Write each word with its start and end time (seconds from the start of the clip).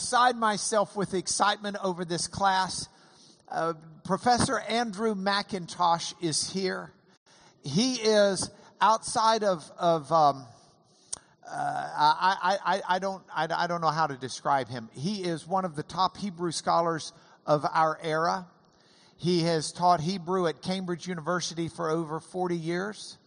beside 0.00 0.34
myself 0.34 0.96
with 0.96 1.12
excitement 1.12 1.76
over 1.84 2.06
this 2.06 2.26
class. 2.26 2.88
Uh, 3.50 3.74
Professor 4.02 4.58
Andrew 4.58 5.14
Macintosh 5.14 6.14
is 6.22 6.48
here. 6.48 6.90
He 7.62 7.96
is 7.96 8.50
outside 8.80 9.44
of, 9.44 9.70
of 9.78 10.10
um, 10.10 10.46
uh, 11.46 11.52
I, 11.52 12.58
I, 12.64 12.82
I, 12.88 12.98
don't, 12.98 13.22
I, 13.34 13.46
I 13.54 13.66
don't 13.66 13.82
know 13.82 13.88
how 13.88 14.06
to 14.06 14.16
describe 14.16 14.68
him. 14.68 14.88
He 14.94 15.22
is 15.22 15.46
one 15.46 15.66
of 15.66 15.76
the 15.76 15.82
top 15.82 16.16
Hebrew 16.16 16.50
scholars 16.50 17.12
of 17.44 17.66
our 17.70 17.98
era. 18.02 18.46
He 19.18 19.42
has 19.42 19.70
taught 19.70 20.00
Hebrew 20.00 20.46
at 20.46 20.62
Cambridge 20.62 21.06
University 21.06 21.68
for 21.68 21.90
over 21.90 22.20
40 22.20 22.56
years. 22.56 23.18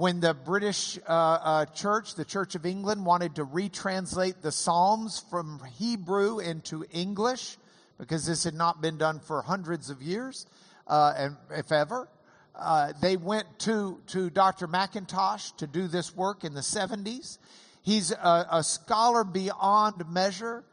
When 0.00 0.20
the 0.20 0.32
British 0.32 0.98
uh, 1.06 1.12
uh, 1.12 1.66
church, 1.66 2.14
the 2.14 2.24
Church 2.24 2.54
of 2.54 2.64
England, 2.64 3.04
wanted 3.04 3.34
to 3.34 3.44
retranslate 3.44 4.40
the 4.40 4.50
Psalms 4.50 5.22
from 5.28 5.60
Hebrew 5.76 6.38
into 6.38 6.86
English, 6.90 7.58
because 7.98 8.24
this 8.24 8.44
had 8.44 8.54
not 8.54 8.80
been 8.80 8.96
done 8.96 9.20
for 9.20 9.42
hundreds 9.42 9.90
of 9.90 10.00
years, 10.00 10.46
uh, 10.86 11.12
and 11.18 11.36
if 11.50 11.70
ever, 11.70 12.08
uh, 12.54 12.94
they 13.02 13.18
went 13.18 13.44
to, 13.58 14.00
to 14.06 14.30
Dr. 14.30 14.66
Macintosh 14.66 15.50
to 15.58 15.66
do 15.66 15.86
this 15.86 16.16
work 16.16 16.44
in 16.44 16.54
the 16.54 16.62
70s. 16.62 17.36
He's 17.82 18.10
a, 18.10 18.46
a 18.50 18.64
scholar 18.64 19.22
beyond 19.22 20.10
measure. 20.10 20.64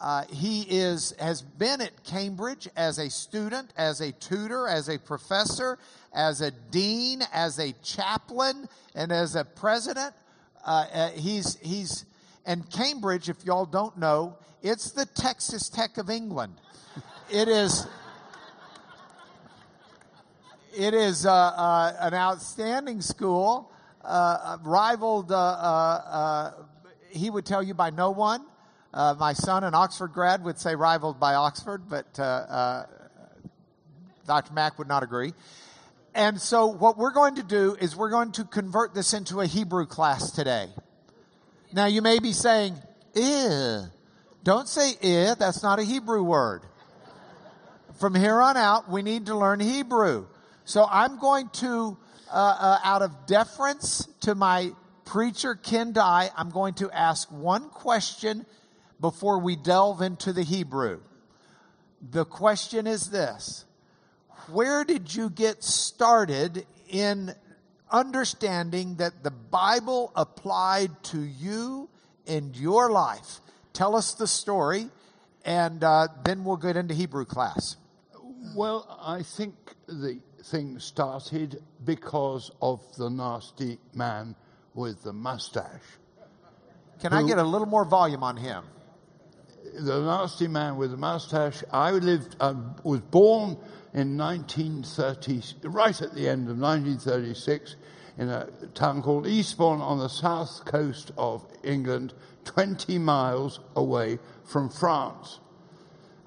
Uh, 0.00 0.24
he 0.30 0.62
is 0.62 1.12
has 1.18 1.42
been 1.42 1.82
at 1.82 2.02
Cambridge 2.04 2.66
as 2.74 2.98
a 2.98 3.10
student, 3.10 3.74
as 3.76 4.00
a 4.00 4.12
tutor, 4.12 4.66
as 4.66 4.88
a 4.88 4.98
professor, 4.98 5.78
as 6.12 6.40
a 6.40 6.50
dean, 6.50 7.22
as 7.32 7.58
a 7.58 7.72
chaplain, 7.82 8.68
and 8.94 9.12
as 9.12 9.36
a 9.36 9.44
president. 9.44 10.14
Uh, 10.64 10.86
uh, 10.92 11.10
he's 11.10 11.56
he's 11.62 12.04
and 12.46 12.68
Cambridge, 12.70 13.28
if 13.28 13.44
y'all 13.44 13.66
don't 13.66 13.96
know, 13.96 14.36
it's 14.62 14.90
the 14.90 15.06
Texas 15.06 15.68
Tech 15.68 15.98
of 15.98 16.10
England. 16.10 16.54
It 17.30 17.48
is. 17.48 17.86
It 20.76 20.94
is 20.94 21.26
uh, 21.26 21.32
uh, 21.32 21.96
an 22.00 22.14
outstanding 22.14 23.00
school, 23.00 23.72
uh, 24.04 24.58
rivaled. 24.62 25.30
he 27.10 27.28
would 27.28 27.44
tell 27.44 27.62
you 27.62 27.74
by 27.74 27.90
no 27.90 28.10
one. 28.10 28.44
Uh, 28.92 29.14
my 29.18 29.32
son, 29.32 29.62
an 29.62 29.74
Oxford 29.74 30.12
grad, 30.12 30.42
would 30.42 30.58
say 30.58 30.74
rivaled 30.74 31.20
by 31.20 31.34
Oxford, 31.34 31.88
but 31.88 32.06
uh, 32.18 32.22
uh, 32.22 32.86
Dr. 34.26 34.52
Mack 34.52 34.78
would 34.78 34.88
not 34.88 35.04
agree. 35.04 35.32
And 36.14 36.40
so, 36.40 36.66
what 36.66 36.98
we're 36.98 37.12
going 37.12 37.36
to 37.36 37.42
do 37.42 37.76
is 37.80 37.94
we're 37.94 38.10
going 38.10 38.32
to 38.32 38.44
convert 38.44 38.94
this 38.94 39.14
into 39.14 39.40
a 39.40 39.46
Hebrew 39.46 39.86
class 39.86 40.32
today. 40.32 40.68
Now, 41.72 41.86
you 41.86 42.02
may 42.02 42.18
be 42.18 42.32
saying, 42.32 42.76
"Eh." 43.14 43.82
Don't 44.42 44.66
say. 44.66 44.94
That's 45.34 45.62
not 45.62 45.78
a 45.78 45.84
Hebrew 45.84 46.22
word. 46.22 46.62
From 48.00 48.14
here 48.14 48.40
on 48.40 48.56
out, 48.56 48.90
we 48.90 49.02
need 49.02 49.26
to 49.26 49.36
learn 49.36 49.60
Hebrew. 49.60 50.26
So, 50.64 50.86
I'm 50.90 51.18
going 51.18 51.48
to, 51.54 51.96
uh, 52.30 52.34
uh, 52.34 52.78
out 52.82 53.02
of 53.02 53.26
deference 53.26 54.08
to 54.22 54.34
my 54.34 54.72
preacher 55.04 55.54
Ken 55.54 55.92
Dye, 55.92 56.30
I'm 56.36 56.50
going 56.50 56.74
to 56.74 56.90
ask 56.90 57.30
one 57.30 57.68
question 57.68 58.46
before 59.00 59.38
we 59.38 59.56
delve 59.56 60.00
into 60.02 60.32
the 60.32 60.42
Hebrew. 60.42 61.00
The 62.00 62.24
question 62.24 62.86
is 62.86 63.10
this 63.10 63.64
Where 64.52 64.84
did 64.84 65.14
you 65.14 65.30
get 65.30 65.62
started 65.62 66.66
in 66.88 67.34
understanding 67.90 68.96
that 68.96 69.22
the 69.22 69.30
Bible 69.30 70.12
applied 70.16 71.02
to 71.04 71.20
you 71.20 71.88
and 72.26 72.56
your 72.56 72.90
life? 72.90 73.40
Tell 73.72 73.94
us 73.94 74.14
the 74.14 74.26
story, 74.26 74.88
and 75.44 75.84
uh, 75.84 76.08
then 76.24 76.44
we'll 76.44 76.56
get 76.56 76.76
into 76.76 76.94
Hebrew 76.94 77.24
class. 77.24 77.76
Well, 78.56 78.98
I 79.00 79.22
think 79.22 79.54
the 79.86 80.20
thing 80.44 80.78
started 80.80 81.62
because 81.84 82.50
of 82.60 82.80
the 82.96 83.08
nasty 83.08 83.78
man 83.94 84.34
with 84.74 85.02
the 85.02 85.12
mustache. 85.12 85.82
Can 87.00 87.12
I 87.12 87.26
get 87.26 87.38
a 87.38 87.44
little 87.44 87.68
more 87.68 87.84
volume 87.84 88.22
on 88.22 88.36
him? 88.36 88.64
the 89.78 90.00
nasty 90.00 90.48
man 90.48 90.76
with 90.76 90.90
the 90.90 90.96
mustache. 90.96 91.62
I 91.72 91.92
lived, 91.92 92.36
uh, 92.40 92.54
was 92.82 93.00
born 93.00 93.56
in 93.92 94.16
1930, 94.16 95.68
right 95.68 96.00
at 96.00 96.14
the 96.14 96.28
end 96.28 96.48
of 96.48 96.58
1936, 96.58 97.76
in 98.18 98.28
a 98.28 98.46
town 98.74 99.02
called 99.02 99.26
Eastbourne 99.26 99.80
on 99.80 99.98
the 99.98 100.08
south 100.08 100.64
coast 100.64 101.10
of 101.16 101.44
England, 101.64 102.14
20 102.44 102.98
miles 102.98 103.60
away 103.74 104.18
from 104.44 104.68
France. 104.68 105.40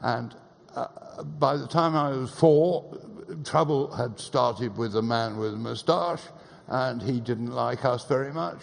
And 0.01 0.35
uh, 0.75 0.87
by 1.23 1.55
the 1.55 1.67
time 1.67 1.95
I 1.95 2.09
was 2.09 2.31
four, 2.31 2.97
trouble 3.43 3.91
had 3.93 4.19
started 4.19 4.77
with 4.77 4.93
the 4.93 5.01
man 5.01 5.37
with 5.37 5.51
the 5.51 5.57
moustache, 5.57 6.23
and 6.67 7.01
he 7.01 7.19
didn't 7.19 7.51
like 7.51 7.85
us 7.85 8.05
very 8.05 8.33
much, 8.33 8.59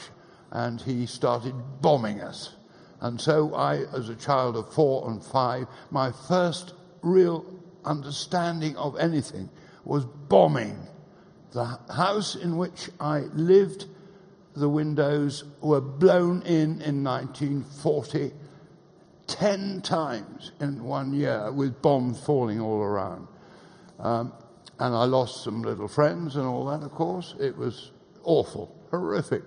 and 0.50 0.80
he 0.80 1.06
started 1.06 1.54
bombing 1.80 2.20
us. 2.20 2.54
And 3.00 3.20
so 3.20 3.54
I, 3.54 3.84
as 3.94 4.08
a 4.08 4.14
child 4.14 4.56
of 4.56 4.72
four 4.72 5.08
and 5.08 5.24
five, 5.24 5.66
my 5.90 6.12
first 6.12 6.74
real 7.02 7.44
understanding 7.84 8.76
of 8.76 8.98
anything 8.98 9.48
was 9.84 10.04
bombing. 10.04 10.78
The 11.52 11.78
house 11.92 12.36
in 12.36 12.56
which 12.56 12.90
I 13.00 13.20
lived, 13.34 13.86
the 14.54 14.68
windows 14.68 15.44
were 15.60 15.80
blown 15.80 16.42
in 16.42 16.80
in 16.82 17.02
1940 17.02 18.32
ten 19.30 19.80
times 19.80 20.50
in 20.60 20.82
one 20.82 21.12
year 21.12 21.52
with 21.52 21.80
bombs 21.80 22.20
falling 22.20 22.60
all 22.60 22.80
around. 22.80 23.28
Um, 24.00 24.32
and 24.78 24.94
I 24.94 25.04
lost 25.04 25.44
some 25.44 25.62
little 25.62 25.88
friends 25.88 26.36
and 26.36 26.44
all 26.44 26.64
that, 26.66 26.82
of 26.82 26.90
course. 26.90 27.34
It 27.38 27.56
was 27.56 27.92
awful, 28.24 28.74
horrific. 28.90 29.44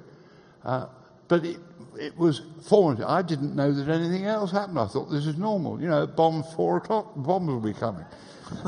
Uh, 0.64 0.88
but 1.28 1.46
it 1.46 1.60
it 1.98 2.18
was 2.18 2.42
formative. 2.64 3.06
I 3.06 3.22
didn't 3.22 3.56
know 3.56 3.72
that 3.72 3.90
anything 3.90 4.26
else 4.26 4.52
happened. 4.52 4.80
I 4.80 4.88
thought 4.88 5.10
this 5.10 5.26
is 5.26 5.38
normal. 5.38 5.82
You 5.82 5.90
know, 5.90 6.08
bomb 6.08 6.44
four 6.44 6.78
o'clock, 6.78 7.14
bombs 7.16 7.48
will 7.48 7.60
be 7.60 7.74
coming. 7.74 8.06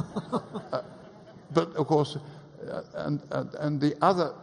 uh, 0.72 0.82
but 1.54 1.76
of 1.76 1.88
course, 1.88 2.18
uh, 2.70 2.82
and, 2.96 3.22
and, 3.32 3.54
and 3.56 3.82
the 3.82 3.96
other 4.02 4.34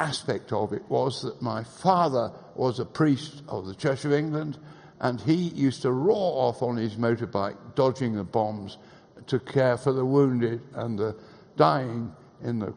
aspect 0.00 0.52
of 0.52 0.72
it 0.72 0.82
was 0.88 1.22
that 1.22 1.40
my 1.42 1.64
father 1.64 2.32
was 2.54 2.78
a 2.78 2.84
priest 2.84 3.42
of 3.48 3.66
the 3.66 3.74
Church 3.74 4.04
of 4.04 4.12
England, 4.12 4.58
and 5.00 5.20
he 5.20 5.34
used 5.34 5.82
to 5.82 5.92
roar 5.92 6.48
off 6.48 6.62
on 6.62 6.76
his 6.76 6.96
motorbike, 6.96 7.56
dodging 7.74 8.14
the 8.14 8.24
bombs, 8.24 8.78
to 9.26 9.38
care 9.38 9.76
for 9.76 9.92
the 9.92 10.04
wounded 10.04 10.60
and 10.74 10.98
the 10.98 11.16
dying 11.56 12.12
in 12.42 12.58
the 12.58 12.72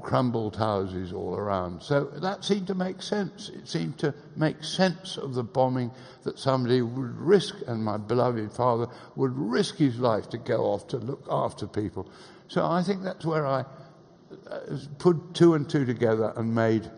crumbled 0.00 0.56
houses 0.56 1.12
all 1.12 1.34
around. 1.34 1.82
So 1.82 2.04
that 2.04 2.44
seemed 2.44 2.66
to 2.68 2.74
make 2.74 3.02
sense. 3.02 3.48
It 3.48 3.68
seemed 3.68 3.98
to 3.98 4.14
make 4.36 4.62
sense 4.62 5.16
of 5.16 5.34
the 5.34 5.42
bombing 5.42 5.90
that 6.22 6.38
somebody 6.38 6.82
would 6.82 7.18
risk, 7.18 7.56
and 7.66 7.84
my 7.84 7.96
beloved 7.96 8.52
father 8.52 8.86
would 9.16 9.36
risk 9.36 9.76
his 9.76 9.98
life 9.98 10.28
to 10.30 10.38
go 10.38 10.64
off 10.64 10.86
to 10.88 10.98
look 10.98 11.26
after 11.30 11.66
people. 11.66 12.08
So 12.48 12.64
I 12.64 12.82
think 12.82 13.02
that's 13.02 13.24
where 13.24 13.46
I 13.46 13.64
uh, 14.50 14.60
put 14.98 15.34
two 15.34 15.54
and 15.54 15.68
two 15.68 15.84
together 15.84 16.32
and 16.36 16.54
made 16.54 16.90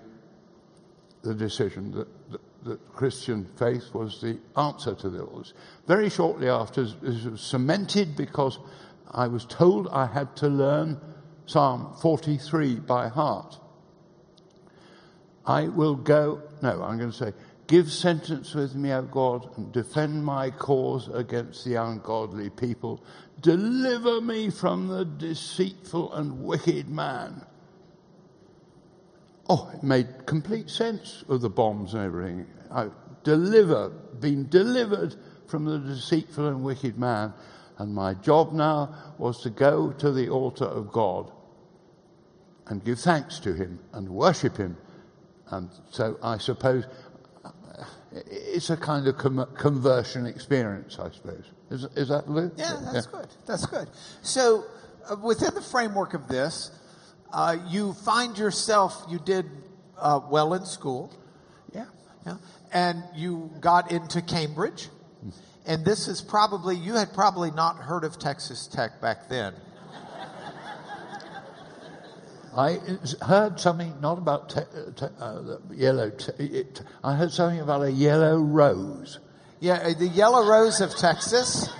the 1.22 1.34
decision 1.34 1.91
that, 1.92 2.30
that, 2.30 2.41
that 2.65 2.92
Christian 2.92 3.47
faith 3.56 3.92
was 3.92 4.20
the 4.20 4.38
answer 4.56 4.94
to 4.94 5.09
this. 5.09 5.54
Very 5.86 6.10
shortly 6.10 6.48
after, 6.48 6.84
this 6.84 7.25
was 7.25 7.41
cemented 7.41 8.16
because 8.16 8.59
I 9.10 9.26
was 9.26 9.47
told 9.47 9.88
I 9.88 10.06
had 10.06 10.36
to 10.36 10.48
learn 10.48 11.00
Psalm 11.48 11.94
43 12.03 12.74
by 12.80 13.09
heart. 13.09 13.59
I 15.47 15.68
will 15.68 15.95
go, 15.95 16.42
no, 16.60 16.83
I'm 16.83 16.98
going 16.98 17.10
to 17.10 17.16
say, 17.16 17.33
give 17.66 17.91
sentence 17.91 18.54
with 18.54 18.74
me, 18.74 18.92
O 18.92 19.00
God, 19.00 19.56
and 19.56 19.72
defend 19.72 20.22
my 20.22 20.50
cause 20.50 21.09
against 21.09 21.65
the 21.65 21.77
ungodly 21.77 22.50
people. 22.50 23.03
Deliver 23.41 24.21
me 24.21 24.50
from 24.50 24.89
the 24.89 25.06
deceitful 25.06 26.12
and 26.12 26.45
wicked 26.45 26.91
man. 26.91 27.42
Oh, 29.48 29.71
it 29.72 29.83
made 29.83 30.27
complete 30.27 30.68
sense 30.68 31.24
of 31.30 31.41
the 31.41 31.48
bombs 31.48 31.95
and 31.95 32.03
everything. 32.04 32.47
I've 32.71 32.92
delivered, 33.24 34.21
been 34.21 34.50
delivered 34.50 35.16
from 35.47 35.65
the 35.65 35.78
deceitful 35.78 36.47
and 36.47 36.62
wicked 36.62 36.98
man. 36.98 37.33
And 37.78 37.95
my 37.95 38.12
job 38.12 38.53
now 38.53 38.95
was 39.16 39.41
to 39.42 39.50
go 39.50 39.92
to 39.92 40.12
the 40.12 40.28
altar 40.28 40.66
of 40.66 40.92
God 40.92 41.33
and 42.68 42.84
give 42.84 42.98
thanks 42.98 43.38
to 43.41 43.54
him 43.54 43.78
and 43.92 44.09
worship 44.09 44.56
him. 44.56 44.76
And 45.50 45.70
so 45.91 46.18
I 46.22 46.38
suppose 46.38 46.84
it's 48.12 48.70
a 48.70 48.76
kind 48.76 49.06
of 49.06 49.16
com- 49.16 49.48
conversion 49.56 50.26
experience, 50.26 50.98
I 50.98 51.10
suppose. 51.10 51.44
Is, 51.70 51.84
is 51.97 52.09
that 52.09 52.28
Lou? 52.28 52.50
Yeah, 52.56 52.76
that's 52.92 53.06
yeah. 53.06 53.20
good. 53.20 53.28
That's 53.47 53.66
good. 53.66 53.88
So 54.22 54.65
uh, 55.10 55.16
within 55.22 55.54
the 55.54 55.62
framework 55.62 56.15
of 56.15 56.28
this, 56.28 56.70
uh, 57.32 57.56
you 57.68 57.92
find 57.92 58.36
yourself, 58.38 59.04
you 59.09 59.18
did 59.18 59.47
uh, 59.98 60.21
well 60.30 60.54
in 60.54 60.64
school. 60.64 61.12
Yeah. 61.74 61.86
yeah. 62.26 62.36
And 62.72 63.03
you 63.14 63.50
got 63.60 63.91
into 63.91 64.22
Cambridge. 64.22 64.88
And 65.66 65.84
this 65.84 66.09
is 66.09 66.22
probably, 66.22 66.76
you 66.76 66.94
had 66.94 67.12
probably 67.12 67.50
not 67.50 67.76
heard 67.76 68.04
of 68.04 68.18
Texas 68.18 68.66
Tech 68.66 69.03
back 69.03 69.28
then. 69.28 69.53
I 72.59 72.81
heard 73.22 73.60
something 73.60 73.95
not 74.01 74.19
about 74.19 74.51
te- 74.51 74.63
te- 74.97 75.07
uh, 75.21 75.59
yellow. 75.71 76.10
Te- 76.10 76.43
it, 76.43 76.83
I 77.05 77.15
heard 77.15 77.31
something 77.31 77.60
about 77.60 77.83
a 77.83 77.93
yellow 77.93 78.41
rose. 78.41 79.21
Yeah, 79.60 79.75
uh, 79.75 79.95
the 79.97 80.09
yellow 80.09 80.45
rose 80.45 80.81
of 80.81 80.91
Texas. 80.97 81.71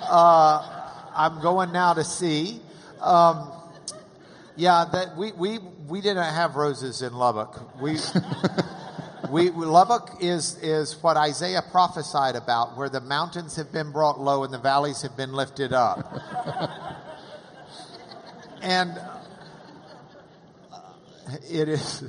Uh, 0.00 0.92
I'm 1.12 1.42
going 1.42 1.72
now 1.72 1.94
to 1.94 2.04
see. 2.04 2.60
Um, 3.00 3.50
yeah, 4.54 4.84
that 4.92 5.16
we, 5.16 5.32
we 5.32 5.58
we 5.88 6.00
didn't 6.00 6.22
have 6.22 6.54
roses 6.54 7.02
in 7.02 7.14
Lubbock. 7.14 7.80
We 7.80 7.98
we 9.32 9.50
Lubbock 9.50 10.22
is 10.22 10.56
is 10.62 11.02
what 11.02 11.16
Isaiah 11.16 11.64
prophesied 11.68 12.36
about, 12.36 12.76
where 12.76 12.88
the 12.88 13.00
mountains 13.00 13.56
have 13.56 13.72
been 13.72 13.90
brought 13.90 14.20
low 14.20 14.44
and 14.44 14.54
the 14.54 14.58
valleys 14.58 15.02
have 15.02 15.16
been 15.16 15.32
lifted 15.32 15.72
up. 15.72 16.12
and 18.62 19.00
it 21.50 21.68
is 21.68 22.02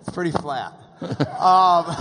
it's 0.00 0.10
pretty 0.14 0.30
flat. 0.30 0.72
Um, 1.38 1.96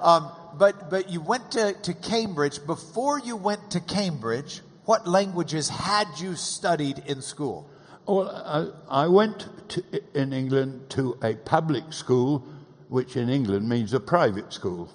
um, 0.00 0.32
but 0.58 0.90
but 0.90 1.10
you 1.10 1.20
went 1.20 1.52
to, 1.52 1.72
to 1.82 1.94
Cambridge. 1.94 2.64
Before 2.66 3.18
you 3.18 3.36
went 3.36 3.70
to 3.72 3.80
Cambridge, 3.80 4.60
what 4.84 5.06
languages 5.06 5.68
had 5.68 6.06
you 6.18 6.34
studied 6.34 7.02
in 7.06 7.22
school? 7.22 7.68
Well, 8.06 8.72
I, 8.88 9.04
I 9.04 9.06
went 9.08 9.48
to, 9.70 9.84
in 10.14 10.32
England 10.32 10.88
to 10.90 11.18
a 11.22 11.34
public 11.34 11.92
school, 11.92 12.44
which 12.88 13.16
in 13.16 13.28
England 13.28 13.68
means 13.68 13.92
a 13.92 14.00
private 14.00 14.52
school. 14.52 14.90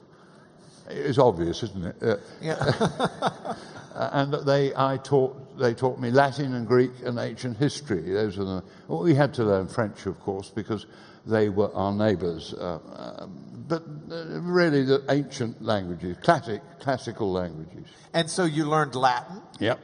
It's 0.90 1.20
obvious, 1.20 1.64
isn't 1.64 1.86
it? 1.86 1.96
Uh, 2.02 2.18
Yeah. 2.42 3.56
and 3.96 4.34
they, 4.46 4.74
I 4.76 4.98
taught, 4.98 5.58
they 5.60 5.74
taught 5.74 6.00
me 6.00 6.10
Latin 6.12 6.54
and 6.56 6.68
Greek 6.68 6.92
and 7.06 7.18
ancient 7.20 7.58
history. 7.58 8.02
Those 8.02 8.38
are 8.40 8.44
the. 8.46 8.64
Well, 8.88 9.04
we 9.04 9.14
had 9.16 9.34
to 9.36 9.44
learn 9.44 9.68
French, 9.68 10.06
of 10.06 10.20
course, 10.20 10.50
because 10.50 10.86
they 11.26 11.50
were 11.50 11.74
our 11.74 11.92
neighbours. 11.94 12.54
Uh, 12.54 12.80
um, 13.20 13.64
but 13.68 13.84
uh, 14.12 14.40
really, 14.42 14.84
the 14.84 15.04
ancient 15.10 15.62
languages, 15.62 16.18
classic, 16.22 16.62
classical 16.80 17.32
languages. 17.32 17.86
and 18.14 18.30
so 18.30 18.44
you 18.44 18.66
learned 18.66 18.96
Latin. 18.96 19.42
Yep. 19.60 19.80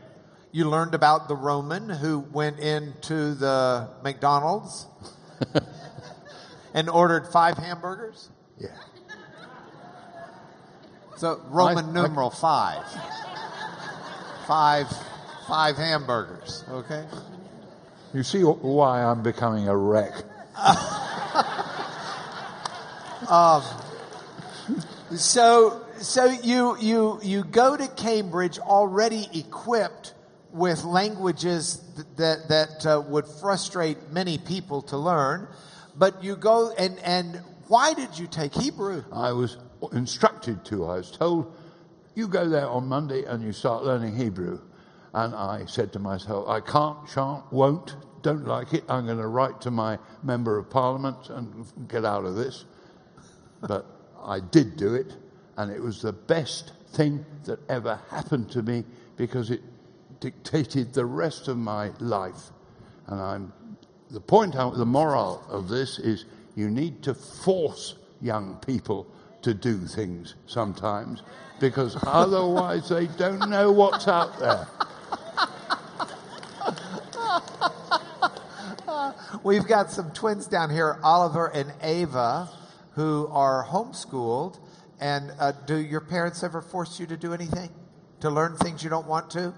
You 0.52 0.68
learned 0.70 0.96
about 0.96 1.28
the 1.28 1.36
Roman 1.36 1.88
who 1.90 2.20
went 2.20 2.60
into 2.60 3.36
the 3.36 3.88
McDonald's 4.04 4.88
and 6.74 6.90
ordered 6.90 7.28
five 7.28 7.58
hamburgers. 7.58 8.30
Yeah. 8.58 8.70
So 11.18 11.40
Roman 11.50 11.86
I- 11.86 11.90
I- 11.90 11.92
numeral 12.08 12.30
five. 12.32 12.84
Five, 14.50 14.88
five 15.48 15.78
hamburgers. 15.78 16.66
Okay. 16.70 17.06
You 18.16 18.24
see 18.24 18.42
why 18.42 19.04
I'm 19.04 19.22
becoming 19.22 19.68
a 19.68 19.78
wreck. 19.78 20.14
So, 25.16 25.86
so 26.00 26.26
you 26.26 26.78
you 26.80 27.20
you 27.22 27.44
go 27.44 27.78
to 27.78 27.88
Cambridge 27.90 28.60
already 28.60 29.28
equipped 29.34 30.14
with 30.52 30.84
languages 30.84 31.84
th- 31.96 32.08
that 32.18 32.50
that 32.50 32.86
uh, 32.86 33.02
would 33.08 33.28
frustrate 33.28 34.12
many 34.12 34.40
people 34.40 34.82
to 34.84 34.98
learn, 34.98 35.48
but 35.96 36.24
you 36.24 36.36
go 36.36 36.72
and 36.78 36.98
and 37.00 37.42
why 37.68 37.94
did 37.94 38.18
you 38.18 38.28
take 38.28 38.54
Hebrew? 38.54 39.04
I 39.12 39.32
was 39.32 39.58
instructed 39.92 40.66
to. 40.66 40.86
I 40.86 40.96
was 40.96 41.12
told, 41.12 41.54
you 42.16 42.28
go 42.28 42.48
there 42.48 42.68
on 42.68 42.88
Monday 42.88 43.24
and 43.24 43.44
you 43.44 43.52
start 43.52 43.84
learning 43.84 44.16
Hebrew. 44.16 44.60
And 45.14 45.34
I 45.34 45.66
said 45.66 45.92
to 45.94 46.00
myself, 46.00 46.48
I 46.48 46.60
can't, 46.60 46.98
shan't, 47.10 47.52
won't, 47.52 47.96
don't 48.22 48.46
like 48.46 48.74
it. 48.74 48.84
I'm 48.90 49.06
going 49.06 49.18
to 49.18 49.28
write 49.28 49.62
to 49.62 49.72
my 49.72 49.98
member 50.24 50.58
of 50.58 50.70
parliament 50.70 51.30
and 51.30 51.66
get 51.88 52.06
out 52.06 52.26
of 52.26 52.36
this. 52.36 52.66
But 53.62 53.86
I 54.22 54.40
did 54.40 54.78
do 54.78 54.94
it, 54.94 55.16
and 55.58 55.72
it 55.72 55.82
was 55.82 56.02
the 56.02 56.14
best 56.14 56.74
thing 56.92 57.26
that 57.46 57.60
ever 57.70 58.00
happened 58.10 58.52
to 58.52 58.62
me 58.62 58.84
because 59.16 59.52
it 59.52 59.62
dictated 60.20 60.94
the 60.94 61.06
rest 61.06 61.48
of 61.48 61.58
my 61.58 61.92
life. 62.00 62.52
And 63.08 63.20
I'm 63.20 63.54
the 64.12 64.22
point, 64.22 64.56
out, 64.56 64.76
the 64.76 64.86
moral 64.86 65.44
of 65.50 65.70
this 65.70 66.00
is 66.00 66.26
you 66.56 66.70
need 66.70 67.02
to 67.04 67.14
force 67.14 67.96
young 68.22 68.56
people 68.66 69.08
to 69.42 69.54
do 69.54 69.78
things 69.88 70.36
sometimes 70.46 71.22
because 71.60 71.98
otherwise 72.04 72.90
they 72.90 73.08
don't 73.08 73.50
know 73.50 73.72
what's 73.72 74.08
out 74.08 74.38
there. 74.40 74.68
We've 79.44 79.66
got 79.66 79.92
some 79.92 80.12
twins 80.12 80.48
down 80.48 80.70
here, 80.70 81.00
Oliver 81.04 81.48
and 81.48 81.72
Ava, 81.82 82.50
who 82.92 83.28
are 83.32 83.66
homeschooled. 83.66 84.60
And 85.00 85.32
uh, 85.40 85.54
do 85.66 85.78
your 85.78 86.02
parents 86.02 86.44
ever 86.44 86.62
force 86.62 87.00
you 87.00 87.06
to 87.08 87.16
do 87.16 87.34
anything? 87.34 87.70
To 88.22 88.30
learn 88.30 88.58
things 88.58 88.84
you 88.84 88.90
don't 88.90 89.08
want 89.08 89.30
to? 89.32 89.54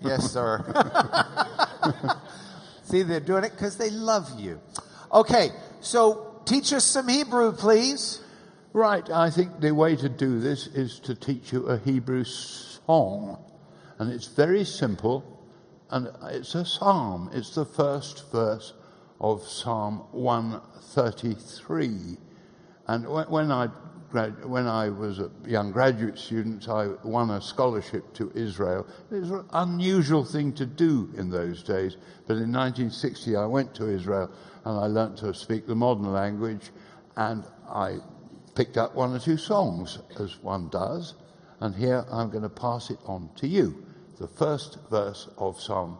Yes, 0.00 0.30
sir. 0.30 0.62
See, 2.84 3.02
they're 3.02 3.20
doing 3.20 3.44
it 3.44 3.52
because 3.52 3.76
they 3.76 3.90
love 3.90 4.38
you. 4.38 4.60
Okay, 5.12 5.50
so 5.80 6.40
teach 6.44 6.72
us 6.72 6.84
some 6.84 7.08
Hebrew, 7.08 7.52
please. 7.52 8.22
Right, 8.74 9.08
I 9.08 9.30
think 9.30 9.60
the 9.60 9.72
way 9.72 9.96
to 9.96 10.10
do 10.10 10.40
this 10.40 10.66
is 10.66 11.00
to 11.00 11.14
teach 11.14 11.54
you 11.54 11.64
a 11.66 11.78
Hebrew 11.78 12.24
song. 12.24 13.42
And 13.98 14.12
it's 14.12 14.26
very 14.26 14.64
simple, 14.64 15.24
and 15.90 16.10
it's 16.24 16.54
a 16.54 16.66
psalm. 16.66 17.30
It's 17.32 17.54
the 17.54 17.64
first 17.64 18.30
verse 18.30 18.74
of 19.20 19.42
Psalm 19.42 20.04
133. 20.12 22.18
And 22.88 23.08
when 23.08 23.50
I, 23.50 23.68
when 24.08 24.66
I 24.66 24.90
was 24.90 25.18
a 25.18 25.30
young 25.46 25.72
graduate 25.72 26.18
student, 26.18 26.68
I 26.68 26.88
won 27.04 27.30
a 27.30 27.40
scholarship 27.40 28.12
to 28.14 28.30
Israel. 28.34 28.86
It 29.10 29.20
was 29.20 29.30
an 29.30 29.46
unusual 29.52 30.26
thing 30.26 30.52
to 30.52 30.66
do 30.66 31.10
in 31.16 31.30
those 31.30 31.62
days. 31.62 31.96
But 32.26 32.34
in 32.34 32.52
1960, 32.52 33.34
I 33.34 33.46
went 33.46 33.74
to 33.76 33.88
Israel 33.88 34.30
and 34.66 34.78
I 34.78 34.88
learnt 34.88 35.16
to 35.18 35.32
speak 35.32 35.66
the 35.66 35.74
modern 35.74 36.12
language 36.12 36.70
and 37.16 37.44
I 37.68 38.00
picked 38.58 38.76
up 38.76 38.92
one 38.96 39.14
or 39.14 39.20
two 39.20 39.36
songs, 39.36 40.00
as 40.18 40.42
one 40.42 40.68
does. 40.68 41.14
And 41.60 41.76
here 41.76 42.04
I'm 42.10 42.28
going 42.28 42.42
to 42.42 42.48
pass 42.48 42.90
it 42.90 42.98
on 43.06 43.30
to 43.36 43.46
you. 43.46 43.86
The 44.18 44.26
first 44.26 44.78
verse 44.90 45.28
of 45.38 45.60
Psalm 45.60 45.96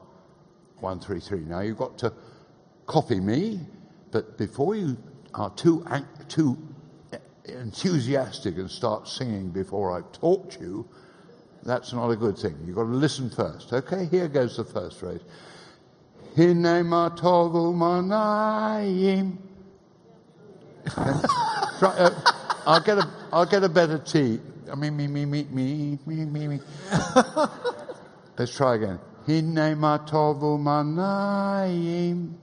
133. 0.81 1.49
Now 1.49 1.61
you've 1.61 1.79
got 1.79 1.97
to 1.99 2.12
copy 2.87 3.21
me, 3.21 3.61
but 4.11 4.37
before 4.37 4.75
you 4.75 4.97
are 5.35 5.50
too, 5.50 5.87
too 6.29 6.59
enthusiastic 7.45 8.57
and 8.57 8.69
start 8.69 9.07
singing 9.07 9.50
before 9.50 9.97
I've 9.97 10.11
taught 10.11 10.59
you, 10.61 10.88
that's 11.62 11.93
not 11.93 12.11
a 12.11 12.17
good 12.17 12.37
thing. 12.37 12.57
You've 12.67 12.75
got 12.75 12.85
to 12.85 12.88
listen 12.88 13.31
first. 13.31 13.73
Okay, 13.73 14.07
here 14.07 14.27
goes 14.27 14.57
the 14.57 14.65
first 14.65 14.99
phrase. 14.99 15.21
Hine 16.35 16.65
matovu 16.65 17.73
manayim. 17.73 19.37
Try, 21.79 21.91
uh, 21.91 22.33
I'll 22.68 22.80
get 22.80 22.98
a, 22.98 23.08
I'll 23.32 23.46
get 23.46 23.64
a 23.64 23.68
better 23.70 23.96
tea. 23.96 24.40
I 24.70 24.75
mean, 24.75 24.94
me, 24.94 25.06
me, 25.06 25.25
me, 25.25 25.46
me, 25.50 25.98
me, 26.04 26.25
me, 26.26 26.48
me. 26.48 26.60
Let's 28.38 28.54
try 28.54 28.75
again. 28.75 29.00
Hine 29.26 29.75
matovu 29.75 30.60
manayim. 30.60 32.34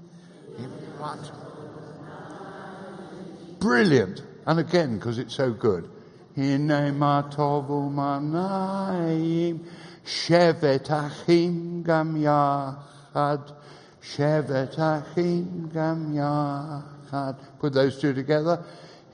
Brilliant. 3.60 4.24
And 4.48 4.60
again, 4.60 4.96
because 4.96 5.20
it's 5.20 5.36
so 5.36 5.51
good. 5.51 5.88
Hine 6.36 6.70
matovu 6.70 7.94
manayim. 7.94 9.63
Shevet 10.03 10.89
achim 10.89 11.84
gam 11.84 12.15
yachad. 12.15 13.53
Shevet 14.01 14.79
achim 14.79 15.70
gam 15.72 16.15
yachad. 16.15 17.38
Put 17.60 17.74
those 17.74 18.01
two 18.01 18.15
together. 18.15 18.65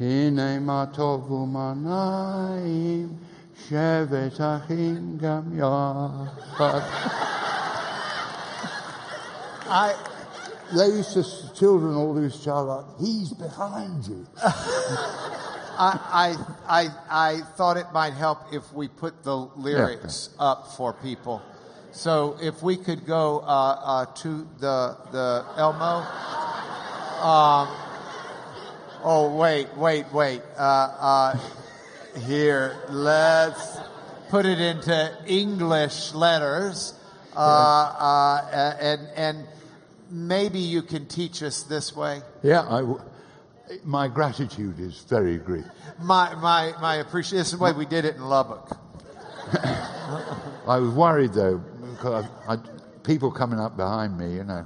Hine 0.01 0.60
matovu 0.65 1.46
manayim. 1.48 3.15
Shevet 3.70 4.39
achim 4.39 5.20
gam 5.20 5.51
yachad. 5.55 6.81
I, 9.70 9.96
They 10.75 10.88
used 10.88 11.13
to, 11.13 11.53
children 11.53 11.93
all 11.93 12.20
used 12.20 12.38
to 12.38 12.43
shout 12.46 12.67
out, 12.67 12.96
he's 13.00 13.31
behind 13.34 14.08
you. 14.08 14.25
I, 14.43 16.00
I, 16.12 16.36
I, 16.67 16.89
I 17.12 17.41
thought 17.55 17.77
it 17.77 17.86
might 17.93 18.13
help 18.13 18.39
if 18.51 18.74
we 18.74 18.88
put 18.88 19.22
the 19.22 19.36
lyrics 19.38 20.31
up 20.39 20.72
for 20.77 20.93
people. 20.93 21.43
So 21.91 22.38
if 22.41 22.63
we 22.63 22.75
could 22.75 23.05
go 23.05 23.41
uh, 23.41 23.43
uh, 23.46 24.05
to 24.05 24.48
the 24.58 24.98
the 25.12 25.46
Elmo. 25.58 26.03
Um, 27.22 27.90
oh 29.03 29.36
wait, 29.36 29.67
wait, 29.75 30.12
wait. 30.13 30.41
Uh, 30.58 30.62
uh, 30.62 31.39
here, 32.27 32.77
let's 32.89 33.77
put 34.29 34.46
it 34.46 34.60
into 34.60 35.12
English 35.25 36.13
letters, 36.13 36.93
uh, 37.36 37.39
uh, 37.39 38.75
and 38.79 39.08
and 39.15 39.48
maybe 40.10 40.60
you 40.60 40.81
can 40.81 41.05
teach 41.08 41.43
us 41.43 41.63
this 41.63 41.96
way. 41.96 42.22
Yeah, 42.43 42.62
I 42.62 42.81
w- 42.81 43.01
my 43.84 44.08
gratitude 44.08 44.79
is 44.79 45.00
very 45.01 45.38
great. 45.38 45.65
My 46.00 46.36
my 46.36 46.74
my 46.81 46.96
appreciation. 46.96 47.38
This 47.38 47.53
is 47.53 47.60
the 47.60 47.63
way 47.63 47.72
we 47.72 47.86
did 47.86 48.05
it 48.05 48.15
in 48.15 48.25
Lubbock. 48.25 48.77
I 50.67 50.77
was 50.77 50.93
worried 50.93 51.34
though 51.34 51.58
because 51.58 52.25
I, 52.48 52.53
I, 52.53 52.58
people 53.03 53.31
coming 53.31 53.60
up 53.60 53.77
behind 53.77 54.17
me, 54.17 54.36
you 54.36 54.43
know. 54.43 54.65